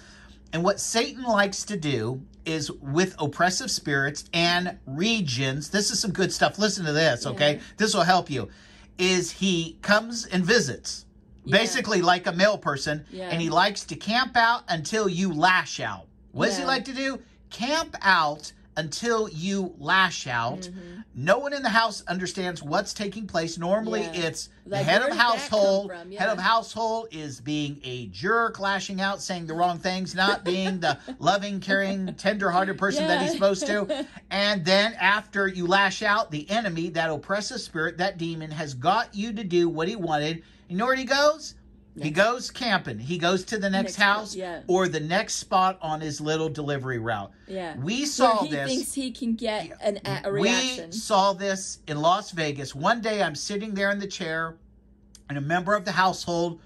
And 0.53 0.63
what 0.63 0.79
Satan 0.81 1.25
likes 1.25 1.65
to 1.65 1.77
do 1.77 2.23
is 2.45 2.71
with 2.71 3.17
oppressive 3.19 3.71
spirits 3.71 4.25
and 4.33 4.79
regions, 4.87 5.71
this 5.71 5.91
is 5.91 5.99
some 6.01 6.13
good 6.13 6.33
stuff. 6.33 6.59
Listen 6.59 6.85
to 6.87 6.93
this, 6.93 7.27
okay? 7.27 7.55
Yeah. 7.55 7.61
This 7.77 7.95
will 7.95 8.05
help 8.05 8.31
you. 8.31 8.49
Is 8.99 9.33
he 9.33 9.79
comes 9.83 10.27
and 10.27 10.45
visits, 10.45 11.05
Yeah. 11.45 11.59
basically 11.59 12.03
like 12.03 12.27
a 12.27 12.33
male 12.33 12.57
person, 12.57 13.05
Yeah. 13.11 13.29
and 13.31 13.43
he 13.43 13.51
likes 13.51 13.85
to 13.85 13.97
camp 13.97 14.37
out 14.37 14.63
until 14.69 15.09
you 15.09 15.33
lash 15.33 15.81
out. 15.81 16.07
What 16.33 16.47
does 16.47 16.59
he 16.59 16.65
like 16.65 16.85
to 16.85 16.95
do? 16.95 17.21
Camp 17.51 17.97
out 18.01 18.53
until 18.79 19.29
you 19.31 19.75
lash 19.79 20.29
out. 20.29 20.61
Mm-hmm. 20.61 21.01
No 21.17 21.39
one 21.39 21.53
in 21.53 21.63
the 21.63 21.69
house 21.69 22.05
understands 22.07 22.63
what's 22.63 22.95
taking 22.95 23.27
place. 23.27 23.59
Normally, 23.59 24.03
Yeah. 24.03 24.27
it's 24.29 24.51
the 24.65 24.77
head 24.79 25.03
of 25.03 25.09
did 25.09 25.17
that 25.17 25.19
come 25.19 25.39
household. 25.39 25.91
from? 25.91 26.13
Head 26.13 26.29
of 26.29 26.39
household 26.39 27.09
is 27.11 27.41
being 27.41 27.81
a 27.83 28.07
jerk, 28.07 28.61
lashing 28.61 29.01
out, 29.01 29.21
saying 29.21 29.49
the 29.49 29.55
wrong 29.55 29.79
things, 29.81 30.15
not 30.15 30.45
being 30.53 30.79
the 30.79 30.97
loving, 31.19 31.59
caring, 31.59 32.15
tender-hearted 32.15 32.79
person 32.79 33.09
that 33.09 33.21
he's 33.21 33.33
supposed 33.33 33.67
to. 33.67 34.07
And 34.31 34.65
then 34.65 34.93
after 34.95 35.49
you 35.49 35.67
lash 35.67 36.03
out, 36.03 36.31
the 36.31 36.49
enemy, 36.51 36.91
that 36.91 37.11
oppressive 37.11 37.61
spirit, 37.61 37.99
that 37.99 38.17
demon, 38.19 38.51
has 38.53 38.75
got 38.75 39.13
you 39.13 39.33
to 39.33 39.43
do 39.43 39.69
what 39.69 39.89
he 39.89 39.97
wanted. 39.97 40.37
And 40.37 40.45
you 40.69 40.77
know 40.77 40.87
where 40.87 40.95
he 40.95 41.05
goes? 41.05 41.55
He 42.03 42.11
goes 42.11 42.51
camping. 42.51 42.99
He 42.99 43.19
goes 43.19 43.45
to 43.47 43.59
the 43.59 43.71
next, 43.71 43.85
Next 43.85 43.97
house 43.97 44.37
yeah. 44.37 44.63
or 44.67 44.89
the 44.89 45.01
next 45.01 45.35
spot 45.35 45.79
on 45.83 46.01
his 46.01 46.21
little 46.21 46.49
delivery 46.49 46.99
route. 46.99 47.31
Yeah. 47.47 47.77
We 47.79 47.99
Where 47.99 48.07
saw 48.07 48.43
he 48.45 48.51
this. 48.51 48.69
thinks 48.69 48.95
he 48.95 49.11
can 49.11 49.35
get 49.35 49.71
an, 49.81 50.01
a, 50.05 50.23
a 50.25 50.33
reaction. 50.33 50.87
We 50.87 50.93
saw 50.93 51.33
this 51.33 51.79
in 51.87 52.01
Las 52.01 52.31
Vegas. 52.33 52.75
One 52.75 53.01
day 53.01 53.23
I'm 53.23 53.35
sitting 53.35 53.75
there 53.75 53.91
in 53.91 53.99
the 53.99 54.07
chair, 54.07 54.57
and 55.29 55.39
a 55.39 55.43
member 55.43 55.75
of 55.75 55.85
the 55.85 55.93
household 55.93 56.61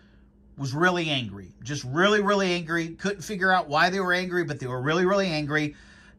was 0.59 0.75
really 0.75 1.09
angry. 1.09 1.55
Just 1.63 1.85
really, 1.85 2.21
really 2.21 2.53
angry. 2.53 2.89
Couldn't 2.91 3.23
figure 3.23 3.53
out 3.53 3.69
why 3.69 3.91
they 3.91 4.01
were 4.01 4.13
angry, 4.13 4.45
but 4.45 4.61
they 4.61 4.67
were 4.67 4.81
really, 4.83 5.07
really 5.07 5.29
angry. 5.29 5.75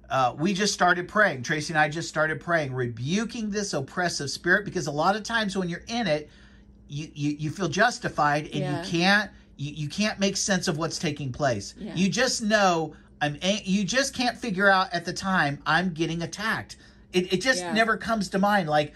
Uh, 0.10 0.36
we 0.38 0.54
just 0.54 0.74
started 0.74 1.08
praying. 1.08 1.44
Tracey 1.44 1.74
and 1.74 1.80
I 1.80 1.90
just 1.90 2.10
started 2.10 2.40
praying, 2.40 2.74
rebuking 2.74 3.50
this 3.50 3.74
oppressive 3.74 4.30
spirit 4.30 4.66
because 4.66 4.88
a 4.88 4.92
lot 4.92 5.16
of 5.16 5.24
times 5.24 5.58
when 5.58 5.70
you're 5.70 5.84
in 5.88 6.08
it, 6.08 6.30
you, 6.94 7.10
you, 7.14 7.32
you 7.40 7.50
feel 7.50 7.68
justified 7.70 8.46
and 8.46 8.56
Yeah. 8.56 8.84
you 8.84 8.90
can't 8.90 9.32
you, 9.58 9.72
you 9.84 9.90
can't 9.90 10.20
make 10.20 10.36
sense 10.36 10.68
of 10.68 10.78
what's 10.78 10.98
taking 10.98 11.32
place. 11.32 11.76
Yeah. 11.78 11.94
You 11.96 12.10
just 12.10 12.42
know 12.42 12.94
I'm 13.22 13.38
you 13.66 13.84
just 13.84 14.14
can't 14.16 14.38
figure 14.38 14.70
out 14.70 14.88
at 14.94 15.06
the 15.06 15.14
time 15.14 15.62
I'm 15.66 15.94
getting 15.94 16.22
attacked. 16.24 16.78
It, 17.14 17.32
it 17.34 17.42
just 17.42 17.60
Yeah. 17.62 17.74
never 17.74 17.96
comes 17.98 18.30
to 18.30 18.40
mind 18.40 18.68
like 18.70 18.94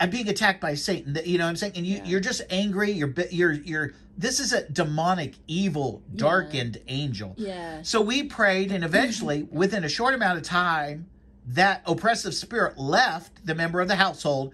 I'm 0.00 0.10
being 0.10 0.28
attacked 0.28 0.60
by 0.60 0.74
Satan. 0.74 1.16
You 1.24 1.38
know 1.38 1.44
what 1.44 1.50
I'm 1.50 1.56
saying? 1.56 1.74
And 1.76 1.86
you, 1.86 1.96
Yeah. 1.98 2.04
you're 2.04 2.20
just 2.20 2.42
angry. 2.50 2.90
You're 2.92 3.12
you're 3.30 3.52
you're. 3.52 3.92
This 4.18 4.38
is 4.40 4.52
a 4.52 4.68
demonic, 4.68 5.34
evil, 5.46 6.02
darkened 6.14 6.78
angel. 6.88 7.34
yeah. 7.38 7.80
So 7.82 8.02
we 8.02 8.24
prayed, 8.24 8.70
and 8.72 8.84
eventually, 8.84 9.42
within 9.50 9.82
a 9.84 9.88
short 9.88 10.12
amount 10.14 10.36
of 10.38 10.44
time, 10.44 11.06
that 11.46 11.82
oppressive 11.86 12.34
spirit 12.34 12.76
left 12.78 13.46
the 13.46 13.54
member 13.54 13.80
of 13.80 13.88
the 13.88 13.96
household, 13.96 14.52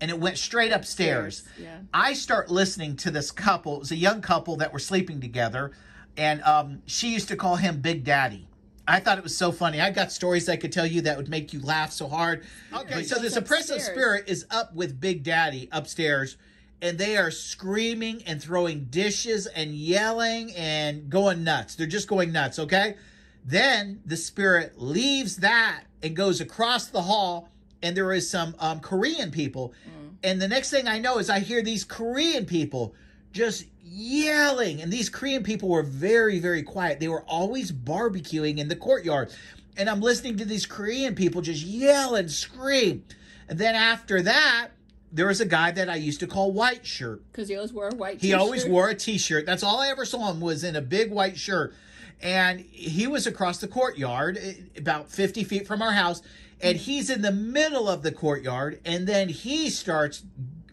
and 0.00 0.10
it 0.10 0.18
went 0.18 0.38
straight 0.38 0.72
upstairs. 0.72 1.44
Yeah. 1.58 1.78
I 1.92 2.12
start 2.12 2.50
listening 2.50 2.96
to 2.96 3.10
this 3.10 3.30
couple. 3.30 3.76
It 3.76 3.80
was 3.80 3.92
a 3.92 3.96
young 3.96 4.20
couple 4.20 4.56
that 4.56 4.72
were 4.72 4.78
sleeping 4.78 5.20
together, 5.20 5.72
and 6.16 6.42
um, 6.42 6.82
she 6.86 7.12
used 7.12 7.28
to 7.28 7.36
call 7.36 7.56
him 7.56 7.80
Big 7.80 8.04
Daddy. 8.04 8.48
I 8.88 9.00
thought 9.00 9.18
it 9.18 9.24
was 9.24 9.36
so 9.36 9.50
funny. 9.50 9.80
I 9.80 9.90
got 9.90 10.12
stories 10.12 10.48
I 10.48 10.56
could 10.56 10.72
tell 10.72 10.86
you 10.86 11.00
that 11.02 11.16
would 11.16 11.28
make 11.28 11.52
you 11.52 11.60
laugh 11.60 11.90
so 11.90 12.06
hard. 12.06 12.44
Okay, 12.72 13.02
so 13.02 13.18
this 13.18 13.36
oppressive 13.36 13.82
spirit 13.82 14.24
is 14.28 14.46
up 14.50 14.74
with 14.74 15.00
Big 15.00 15.24
Daddy 15.24 15.68
upstairs, 15.72 16.36
and 16.80 16.96
they 16.96 17.16
are 17.16 17.32
screaming 17.32 18.22
and 18.26 18.40
throwing 18.40 18.84
dishes 18.84 19.46
and 19.46 19.74
yelling 19.74 20.54
and 20.54 21.10
going 21.10 21.42
nuts. 21.42 21.74
They're 21.74 21.86
just 21.86 22.06
going 22.06 22.30
nuts, 22.30 22.58
okay? 22.60 22.96
Then 23.44 24.02
the 24.04 24.16
spirit 24.16 24.80
leaves 24.80 25.36
that 25.36 25.84
and 26.02 26.14
goes 26.14 26.40
across 26.40 26.86
the 26.86 27.02
hall, 27.02 27.48
and 27.82 27.96
there 27.96 28.12
is 28.12 28.28
some 28.28 28.54
um, 28.58 28.80
Korean 28.80 29.30
people. 29.30 29.74
And 30.22 30.40
the 30.40 30.48
next 30.48 30.70
thing 30.70 30.88
I 30.88 30.98
know 30.98 31.18
is 31.18 31.30
I 31.30 31.40
hear 31.40 31.62
these 31.62 31.84
Korean 31.84 32.46
people 32.46 32.94
just 33.32 33.66
yelling. 33.84 34.82
And 34.82 34.92
these 34.92 35.08
Korean 35.08 35.42
people 35.42 35.68
were 35.68 35.82
very, 35.82 36.38
very 36.38 36.62
quiet. 36.62 37.00
They 37.00 37.08
were 37.08 37.22
always 37.24 37.70
barbecuing 37.70 38.58
in 38.58 38.68
the 38.68 38.76
courtyard. 38.76 39.32
And 39.76 39.88
I'm 39.88 40.00
listening 40.00 40.36
to 40.38 40.44
these 40.44 40.66
Korean 40.66 41.14
people 41.14 41.42
just 41.42 41.62
yell 41.62 42.14
and 42.14 42.30
scream. 42.30 43.04
And 43.48 43.58
then 43.58 43.74
after 43.74 44.22
that, 44.22 44.70
there 45.12 45.26
was 45.26 45.40
a 45.40 45.46
guy 45.46 45.70
that 45.70 45.88
I 45.88 45.96
used 45.96 46.20
to 46.20 46.26
call 46.26 46.52
White 46.52 46.84
Shirt. 46.84 47.22
Because 47.30 47.48
he 47.48 47.56
always 47.56 47.72
wore 47.72 47.88
a 47.88 47.94
white 47.94 48.14
shirt. 48.14 48.22
He 48.22 48.34
always 48.34 48.62
t-shirt. 48.62 48.72
wore 48.72 48.88
a 48.88 48.94
t-shirt. 48.94 49.46
That's 49.46 49.62
all 49.62 49.80
I 49.80 49.88
ever 49.88 50.04
saw 50.04 50.30
him 50.30 50.40
was 50.40 50.64
in 50.64 50.76
a 50.76 50.80
big 50.80 51.10
white 51.10 51.38
shirt. 51.38 51.74
And 52.20 52.60
he 52.60 53.06
was 53.06 53.26
across 53.26 53.58
the 53.58 53.68
courtyard, 53.68 54.38
eh, 54.40 54.54
about 54.76 55.10
50 55.10 55.44
feet 55.44 55.66
from 55.66 55.82
our 55.82 55.92
house. 55.92 56.22
And 56.60 56.76
he's 56.76 57.10
in 57.10 57.22
the 57.22 57.32
middle 57.32 57.88
of 57.88 58.02
the 58.02 58.12
courtyard. 58.12 58.80
And 58.84 59.06
then 59.06 59.28
he 59.28 59.70
starts 59.70 60.24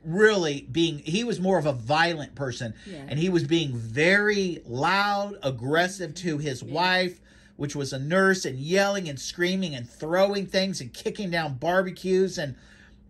really 0.04 0.68
being, 0.72 1.00
he 1.00 1.24
was 1.24 1.40
more 1.40 1.58
of 1.58 1.66
a 1.66 1.74
violent 1.74 2.36
person. 2.36 2.74
Yeah. 2.86 3.06
And 3.08 3.20
he 3.20 3.30
was 3.30 3.44
being 3.44 3.76
very 3.76 4.62
loud, 4.66 5.36
aggressive 5.44 6.14
to 6.16 6.38
his 6.38 6.64
wife, 6.64 7.20
which 7.56 7.76
was 7.76 7.94
a 7.94 8.00
nurse, 8.00 8.46
and 8.46 8.58
yelling 8.58 9.08
and 9.10 9.20
screaming 9.20 9.76
and 9.76 9.90
throwing 9.90 10.46
things 10.46 10.82
and 10.82 10.94
kicking 10.94 11.30
down 11.30 11.56
barbecues. 11.56 12.38
And 12.38 12.56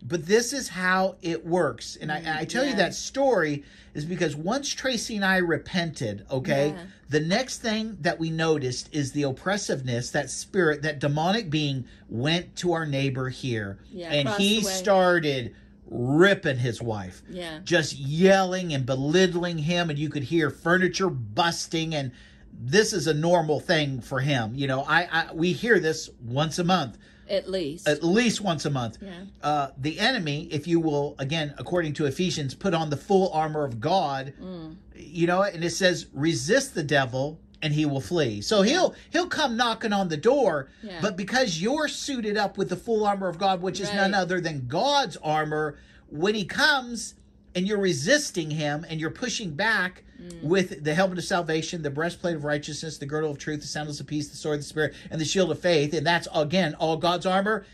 but 0.06 0.26
this 0.26 0.52
is 0.54 0.68
how 0.70 1.16
it 1.22 1.46
works. 1.46 1.98
And 2.00 2.12
I, 2.12 2.18
and 2.18 2.30
I 2.30 2.46
tell 2.46 2.66
you 2.66 2.76
that 2.76 2.94
story 2.94 3.64
is 3.94 4.06
because 4.06 4.36
once 4.36 4.70
Tracey 4.70 5.16
and 5.16 5.24
I 5.26 5.38
repented, 5.38 6.26
okay, 6.30 6.70
Yeah. 6.70 6.84
the 7.10 7.20
next 7.22 7.60
thing 7.60 7.98
that 8.02 8.20
we 8.20 8.30
noticed 8.30 8.90
is 8.92 9.14
the 9.14 9.24
oppressiveness, 9.24 10.10
that 10.12 10.30
spirit, 10.30 10.82
that 10.82 11.00
demonic 11.00 11.50
being 11.50 11.86
went 12.10 12.56
to 12.58 12.74
our 12.74 12.86
neighbor 12.86 13.30
here. 13.30 13.80
Yeah, 13.92 14.12
and 14.12 14.30
he 14.30 14.62
started 14.62 15.54
ripping 15.90 16.58
his 16.58 16.82
wife. 16.82 17.22
Yeah. 17.30 17.60
Just 17.64 17.98
yelling 17.98 18.74
and 18.74 18.86
belittling 18.86 19.60
him, 19.60 19.90
and 19.90 19.98
you 19.98 20.10
could 20.10 20.24
hear 20.24 20.50
furniture 20.50 21.10
busting. 21.10 21.94
And 21.96 22.12
this 22.52 22.94
is 22.94 23.08
a 23.08 23.14
normal 23.14 23.60
thing 23.60 24.02
for 24.02 24.20
him. 24.20 24.54
You 24.56 24.68
know, 24.68 24.84
I, 24.88 25.08
I 25.30 25.34
we 25.34 25.54
hear 25.54 25.80
this 25.80 26.10
once 26.24 26.60
a 26.60 26.64
month, 26.64 26.98
At 27.30 27.50
least. 27.50 27.88
at 27.88 28.04
least 28.04 28.42
once 28.42 28.66
a 28.66 28.70
month. 28.70 28.98
Yeah. 29.02 29.12
Uh, 29.42 29.68
the 29.78 30.00
enemy, 30.00 30.48
if 30.52 30.68
you 30.68 30.80
will, 30.80 31.16
again, 31.20 31.54
according 31.58 31.94
to 31.94 32.06
Ephesians, 32.06 32.54
put 32.54 32.74
on 32.74 32.90
the 32.90 32.98
full 32.98 33.32
armor 33.34 33.64
of 33.64 33.80
God. 33.80 34.34
Mm. 34.42 34.76
You 34.96 35.28
know, 35.28 35.42
and 35.44 35.64
it 35.64 35.72
says, 35.72 36.08
resist 36.14 36.76
the 36.76 36.84
devil 36.84 37.40
and 37.62 37.74
he 37.74 37.86
will 37.86 38.02
flee. 38.02 38.42
So 38.42 38.62
he'll 38.62 38.94
he'll 39.12 39.28
come 39.28 39.56
knocking 39.56 39.94
on 39.94 40.10
the 40.10 40.18
door, 40.18 40.68
Yeah. 40.84 41.00
but 41.02 41.16
because 41.16 41.62
you're 41.62 41.88
suited 41.88 42.36
up 42.36 42.58
with 42.58 42.68
the 42.70 42.76
full 42.76 43.06
armor 43.06 43.30
of 43.30 43.38
God, 43.38 43.62
which 43.62 43.80
is 43.80 43.92
none 43.94 44.14
other 44.14 44.42
than 44.42 44.68
God's 44.68 45.16
armor, 45.24 45.78
when 46.10 46.36
he 46.36 46.44
comes 46.44 47.16
and 47.56 47.68
you're 47.68 47.80
resisting 47.80 48.52
him 48.52 48.86
and 48.90 49.00
you're 49.00 49.10
pushing 49.12 49.52
back 49.52 50.04
Mm. 50.22 50.44
with 50.44 50.84
the 50.86 50.94
helmet 50.94 51.18
of 51.18 51.24
salvation, 51.26 51.82
the 51.82 51.90
breastplate 51.90 52.36
of 52.36 52.46
righteousness, 52.46 52.98
the 52.98 53.06
girdle 53.06 53.32
of 53.32 53.38
truth, 53.38 53.60
the 53.60 53.68
sandals 53.68 54.00
of 54.00 54.08
peace, 54.08 54.30
the 54.30 54.38
sword 54.38 54.56
of 54.56 54.62
the 54.62 54.68
spirit, 54.68 54.94
and 55.12 55.20
the 55.20 55.26
shield 55.26 55.52
of 55.52 55.60
faith, 55.60 55.94
and 55.94 56.08
that's 56.08 56.30
again 56.34 56.76
all 56.76 56.96
God's 56.96 57.26
armor. 57.26 57.66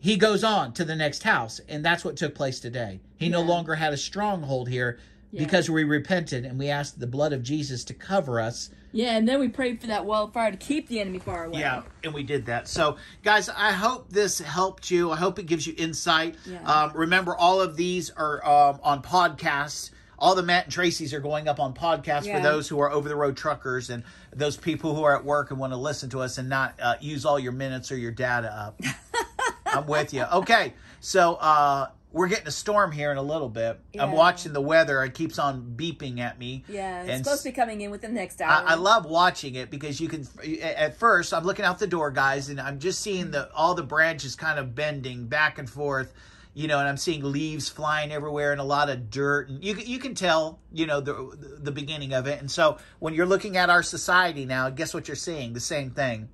He 0.00 0.16
goes 0.16 0.42
on 0.42 0.72
to 0.74 0.84
the 0.86 0.96
next 0.96 1.22
house, 1.24 1.60
and 1.68 1.84
that's 1.84 2.06
what 2.06 2.16
took 2.16 2.34
place 2.34 2.60
today. 2.60 3.00
He 3.18 3.28
no 3.28 3.42
longer 3.42 3.74
had 3.74 3.92
a 3.92 3.96
stronghold 3.98 4.68
here 4.70 4.98
because 5.34 5.68
we 5.68 5.84
repented 5.84 6.46
and 6.46 6.58
we 6.58 6.68
asked 6.70 6.98
the 6.98 7.06
blood 7.06 7.34
of 7.34 7.42
Jesus 7.42 7.84
to 7.84 7.94
cover 7.94 8.40
us. 8.40 8.70
Yeah, 8.92 9.16
and 9.16 9.28
then 9.28 9.38
we 9.40 9.48
prayed 9.48 9.80
for 9.80 9.86
that 9.88 10.04
wildfire 10.06 10.50
to 10.50 10.56
keep 10.56 10.88
the 10.88 11.00
enemy 11.00 11.18
far 11.18 11.44
away. 11.44 11.60
Yeah, 11.60 11.82
and 12.02 12.14
we 12.14 12.22
did 12.22 12.46
that. 12.46 12.68
So, 12.68 12.96
guys, 13.22 13.48
I 13.48 13.72
hope 13.72 14.10
this 14.10 14.38
helped 14.38 14.90
you. 14.90 15.10
I 15.10 15.16
hope 15.16 15.38
it 15.38 15.46
gives 15.46 15.66
you 15.66 15.74
insight. 15.76 16.36
Yeah. 16.46 16.62
Um, 16.64 16.92
remember, 16.94 17.34
all 17.36 17.60
of 17.60 17.76
these 17.76 18.10
are 18.10 18.44
um, 18.46 18.80
on 18.82 19.02
podcasts. 19.02 19.90
All 20.18 20.34
the 20.34 20.42
Matt 20.42 20.64
and 20.64 20.72
Tracey's 20.72 21.14
are 21.14 21.20
going 21.20 21.46
up 21.46 21.60
on 21.60 21.74
podcasts 21.74 22.24
Yeah. 22.24 22.38
for 22.38 22.42
those 22.42 22.66
who 22.68 22.80
are 22.80 22.90
over 22.90 23.08
the 23.08 23.14
road 23.14 23.36
truckers 23.36 23.88
and 23.88 24.02
those 24.34 24.56
people 24.56 24.94
who 24.96 25.04
are 25.04 25.16
at 25.16 25.24
work 25.24 25.50
and 25.52 25.60
want 25.60 25.72
to 25.72 25.76
listen 25.76 26.10
to 26.10 26.20
us 26.20 26.38
and 26.38 26.48
not 26.48 26.74
uh, 26.82 26.94
use 27.00 27.24
all 27.24 27.38
your 27.38 27.52
minutes 27.52 27.92
or 27.92 27.96
your 27.96 28.10
data 28.10 28.52
up. 28.52 28.80
I'm 29.66 29.86
with 29.86 30.12
you. 30.12 30.24
Okay, 30.24 30.72
so 30.98 31.34
uh, 31.34 31.90
we're 32.12 32.28
getting 32.28 32.46
a 32.48 32.52
storm 32.52 32.90
here 32.92 33.10
in 33.12 33.18
a 33.18 33.22
little 33.22 33.48
bit. 33.50 33.78
I'm 33.98 34.12
watching 34.12 34.52
the 34.52 34.60
weather. 34.62 35.02
It 35.04 35.12
keeps 35.14 35.38
on 35.38 35.74
beeping 35.76 36.20
at 36.20 36.38
me. 36.38 36.64
Yeah, 36.68 37.02
it's 37.02 37.10
And 37.10 37.24
supposed 37.24 37.42
to 37.42 37.50
be 37.50 37.52
coming 37.54 37.80
in 37.82 37.90
within 37.90 38.14
the 38.14 38.20
next 38.20 38.40
hour. 38.40 38.64
I, 38.66 38.72
I 38.72 38.74
love 38.76 39.04
watching 39.04 39.54
it 39.56 39.70
because 39.70 40.00
you 40.00 40.08
can. 40.08 40.26
At 40.62 40.96
first, 40.98 41.34
I'm 41.34 41.44
looking 41.44 41.64
out 41.64 41.78
the 41.78 41.86
door, 41.86 42.10
guys, 42.10 42.48
and 42.48 42.60
I'm 42.60 42.78
just 42.78 43.00
seeing 43.00 43.30
the 43.30 43.52
all 43.52 43.74
the 43.74 43.82
branches 43.82 44.36
kind 44.36 44.58
of 44.58 44.74
bending 44.74 45.26
back 45.26 45.58
and 45.58 45.68
forth, 45.68 46.14
you 46.54 46.66
know, 46.66 46.78
and 46.78 46.88
I'm 46.88 46.96
seeing 46.96 47.22
leaves 47.22 47.68
flying 47.68 48.10
everywhere 48.10 48.52
and 48.52 48.60
a 48.60 48.64
lot 48.64 48.88
of 48.88 49.10
dirt, 49.10 49.50
and 49.50 49.62
you 49.62 49.74
can- 49.74 49.86
you 49.86 49.98
can 49.98 50.14
tell, 50.14 50.60
you 50.72 50.86
know, 50.86 51.00
the 51.00 51.36
the 51.60 51.72
beginning 51.72 52.14
of 52.14 52.26
it. 52.26 52.40
And 52.40 52.50
so 52.50 52.78
when 53.00 53.12
you're 53.12 53.26
looking 53.26 53.56
at 53.58 53.68
our 53.68 53.82
society 53.82 54.46
now, 54.46 54.70
guess 54.70 54.94
what 54.94 55.08
you're 55.08 55.14
seeing? 55.14 55.52
The 55.52 55.60
same 55.60 55.90
thing. 55.90 56.30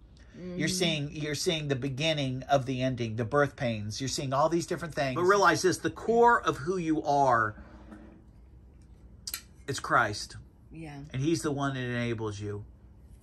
You're 0.57 0.69
seeing 0.69 1.11
you're 1.13 1.35
seeing 1.35 1.69
the 1.69 1.77
beginning 1.77 2.43
of 2.51 2.67
the 2.67 2.83
ending, 2.83 3.17
the 3.17 3.25
birth 3.25 3.57
pains. 3.57 4.01
You're 4.01 4.09
seeing 4.09 4.33
all 4.33 4.49
these 4.49 4.67
different 4.67 4.95
things. 4.95 5.15
But 5.17 5.23
realize 5.23 5.63
this: 5.63 5.79
the 5.79 5.91
core 5.91 6.41
of 6.43 6.57
who 6.59 6.77
you 6.77 7.03
are 7.05 7.55
it's 9.67 9.81
Christ 9.81 10.37
Yeah. 10.73 10.97
and 11.13 11.23
he's 11.23 11.43
the 11.43 11.51
one 11.51 11.75
that 11.75 11.81
enables 11.81 12.39
you 12.41 12.65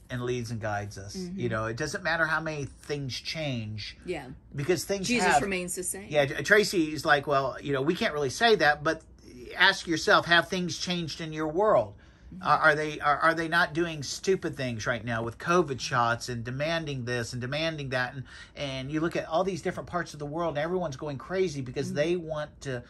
and 0.10 0.24
leads 0.24 0.52
and 0.52 0.60
guides 0.60 0.98
us 0.98 1.16
Mm-hmm. 1.16 1.40
you 1.40 1.50
know 1.50 1.66
it 1.66 1.78
doesn't 1.78 2.04
matter 2.04 2.26
how 2.26 2.42
many 2.42 2.66
things 2.66 3.14
change 3.20 3.96
Yeah. 4.06 4.26
because 4.56 4.84
things 4.84 5.08
Jesus 5.08 5.28
have, 5.34 5.42
remains 5.44 5.76
the 5.76 5.84
same. 5.84 6.08
yeah 6.10 6.26
tracey 6.26 6.94
is 6.94 7.06
like 7.06 7.28
well 7.28 7.58
you 7.62 7.74
know 7.74 7.82
we 7.82 7.94
can't 7.96 8.14
really 8.14 8.30
say 8.32 8.56
that 8.56 8.84
but 8.84 9.02
ask 9.58 9.86
yourself 9.86 10.26
have 10.26 10.50
things 10.50 10.78
changed 10.78 11.22
in 11.22 11.32
your 11.34 11.48
world 11.48 11.94
Mm-hmm. 11.94 12.01
Are, 12.42 12.58
are 12.60 12.76
they 12.76 13.00
are, 13.00 13.18
are 13.18 13.34
they 13.34 13.48
not 13.48 13.74
doing 13.74 14.04
stupid 14.04 14.56
things 14.56 14.88
right 14.88 15.04
now 15.04 15.22
with 15.22 15.38
covid 15.38 15.80
shots 15.80 16.30
and 16.30 16.44
demanding 16.44 17.04
this 17.06 17.34
and 17.34 17.42
demanding 17.42 17.90
that 17.90 18.14
and 18.14 18.24
and 18.56 18.92
you 18.92 19.00
look 19.02 19.16
at 19.16 19.26
all 19.28 19.44
these 19.44 19.62
different 19.62 19.90
parts 19.90 20.14
of 20.14 20.20
the 20.20 20.26
world 20.26 20.56
and 20.58 20.64
everyone's 20.64 20.96
going 20.98 21.18
crazy 21.18 21.62
because 21.62 21.88
Mm-hmm. 21.88 21.96
they 21.96 22.16
want 22.16 22.62
to 22.62 22.84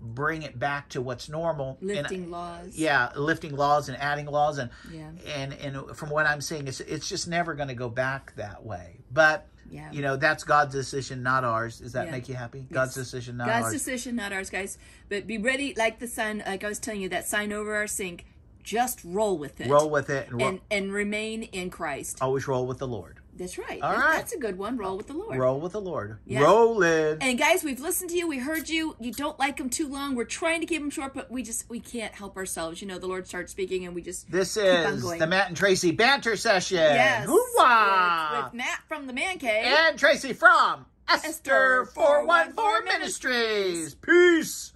bring 0.00 0.42
it 0.42 0.58
back 0.58 0.88
to 0.90 1.00
what's 1.02 1.28
normal 1.28 1.76
And- 1.80 1.90
Lifting 1.90 2.30
laws. 2.30 2.76
yeah 2.76 3.10
lifting 3.16 3.56
laws 3.56 3.88
and 3.88 3.98
adding 3.98 4.26
laws 4.26 4.58
and 4.58 4.70
Yeah. 4.92 5.10
and 5.34 5.52
and 5.54 5.96
from 5.96 6.10
what 6.10 6.24
i'm 6.26 6.40
seeing 6.40 6.68
it's 6.68 6.80
it's 6.80 7.08
just 7.08 7.26
never 7.28 7.54
going 7.54 7.68
to 7.68 7.74
go 7.74 7.88
back 7.88 8.32
that 8.36 8.64
way 8.64 9.00
but 9.12 9.48
Yeah. 9.70 9.90
you 9.90 10.00
know 10.02 10.16
that's 10.16 10.44
god's 10.44 10.72
decision 10.72 11.22
not 11.24 11.42
ours 11.44 11.80
does 11.80 11.92
that 11.92 12.06
Yeah. 12.06 12.12
make 12.12 12.28
you 12.28 12.36
happy 12.36 12.64
god's 12.72 12.94
decision 12.94 13.36
not 13.38 13.48
God's 13.48 13.64
ours 13.64 13.72
god's 13.72 13.84
decision, 13.84 14.16
not 14.16 14.32
ours, 14.32 14.50
guys. 14.50 14.78
But 15.08 15.26
be 15.26 15.36
ready, 15.38 15.74
like 15.76 15.98
the 15.98 16.06
sign, 16.06 16.42
like 16.46 16.62
I 16.64 16.68
was 16.68 16.78
telling 16.78 17.00
you, 17.00 17.08
that 17.10 17.26
sign 17.26 17.52
over 17.52 17.74
our 17.74 17.86
sink. 17.86 18.24
Just 18.68 19.00
roll 19.02 19.38
with 19.38 19.60
it. 19.62 19.68
roll 19.68 19.88
with 19.88 20.10
it 20.10 20.28
and, 20.28 20.40
ro- 20.40 20.48
and 20.48 20.60
and 20.70 20.92
remain 20.92 21.44
in 21.44 21.70
Christ. 21.70 22.18
always 22.20 22.46
roll 22.46 22.66
with 22.66 22.76
the 22.78 22.86
lord 22.86 23.16
That's 23.38 23.56
right. 23.56 23.80
All 23.80 23.92
That- 23.92 23.98
right. 24.04 24.16
That's 24.16 24.32
a 24.32 24.38
good 24.38 24.58
one. 24.58 24.76
Roll 24.76 24.96
with 24.96 25.06
the 25.06 25.12
Lord. 25.14 25.38
roll 25.38 25.60
with 25.60 25.72
the 25.72 25.80
lord 25.80 26.18
Yeah. 26.26 26.40
rolling 26.42 27.18
And 27.20 27.38
guys, 27.38 27.62
we've 27.62 27.78
listened 27.80 28.10
to 28.10 28.16
you. 28.16 28.26
We 28.26 28.38
heard 28.38 28.68
you. 28.68 28.96
You 29.00 29.12
don't 29.12 29.38
like 29.38 29.56
them 29.58 29.70
too 29.70 29.86
long. 29.88 30.16
We're 30.16 30.24
trying 30.42 30.60
to 30.60 30.66
keep 30.66 30.80
them 30.82 30.90
short, 30.90 31.14
but 31.14 31.30
we 31.30 31.42
just 31.44 31.70
we 31.70 31.78
can't 31.80 32.12
help 32.14 32.36
ourselves. 32.36 32.82
You 32.82 32.88
know, 32.88 32.98
the 32.98 33.06
Lord 33.06 33.26
starts 33.28 33.52
speaking, 33.52 33.86
and 33.86 33.94
we 33.94 34.02
just 34.02 34.28
this 34.30 34.56
is 34.56 35.02
the 35.02 35.26
matt 35.26 35.48
and 35.48 35.56
tracey 35.56 35.92
banter 35.92 36.36
session 36.36 36.78
yes, 36.78 37.26
Hoo-wah! 37.26 38.30
with, 38.36 38.44
with 38.46 38.54
Matt 38.54 38.80
from 38.88 39.06
the 39.06 39.12
Man 39.12 39.38
Cave. 39.38 39.64
and 39.66 39.96
tracy 39.98 40.32
from 40.32 40.84
esther 41.08 41.28
Esther 41.28 41.84
414 41.94 42.54
414 42.54 42.84
ministries 42.98 43.94
peace 43.94 44.72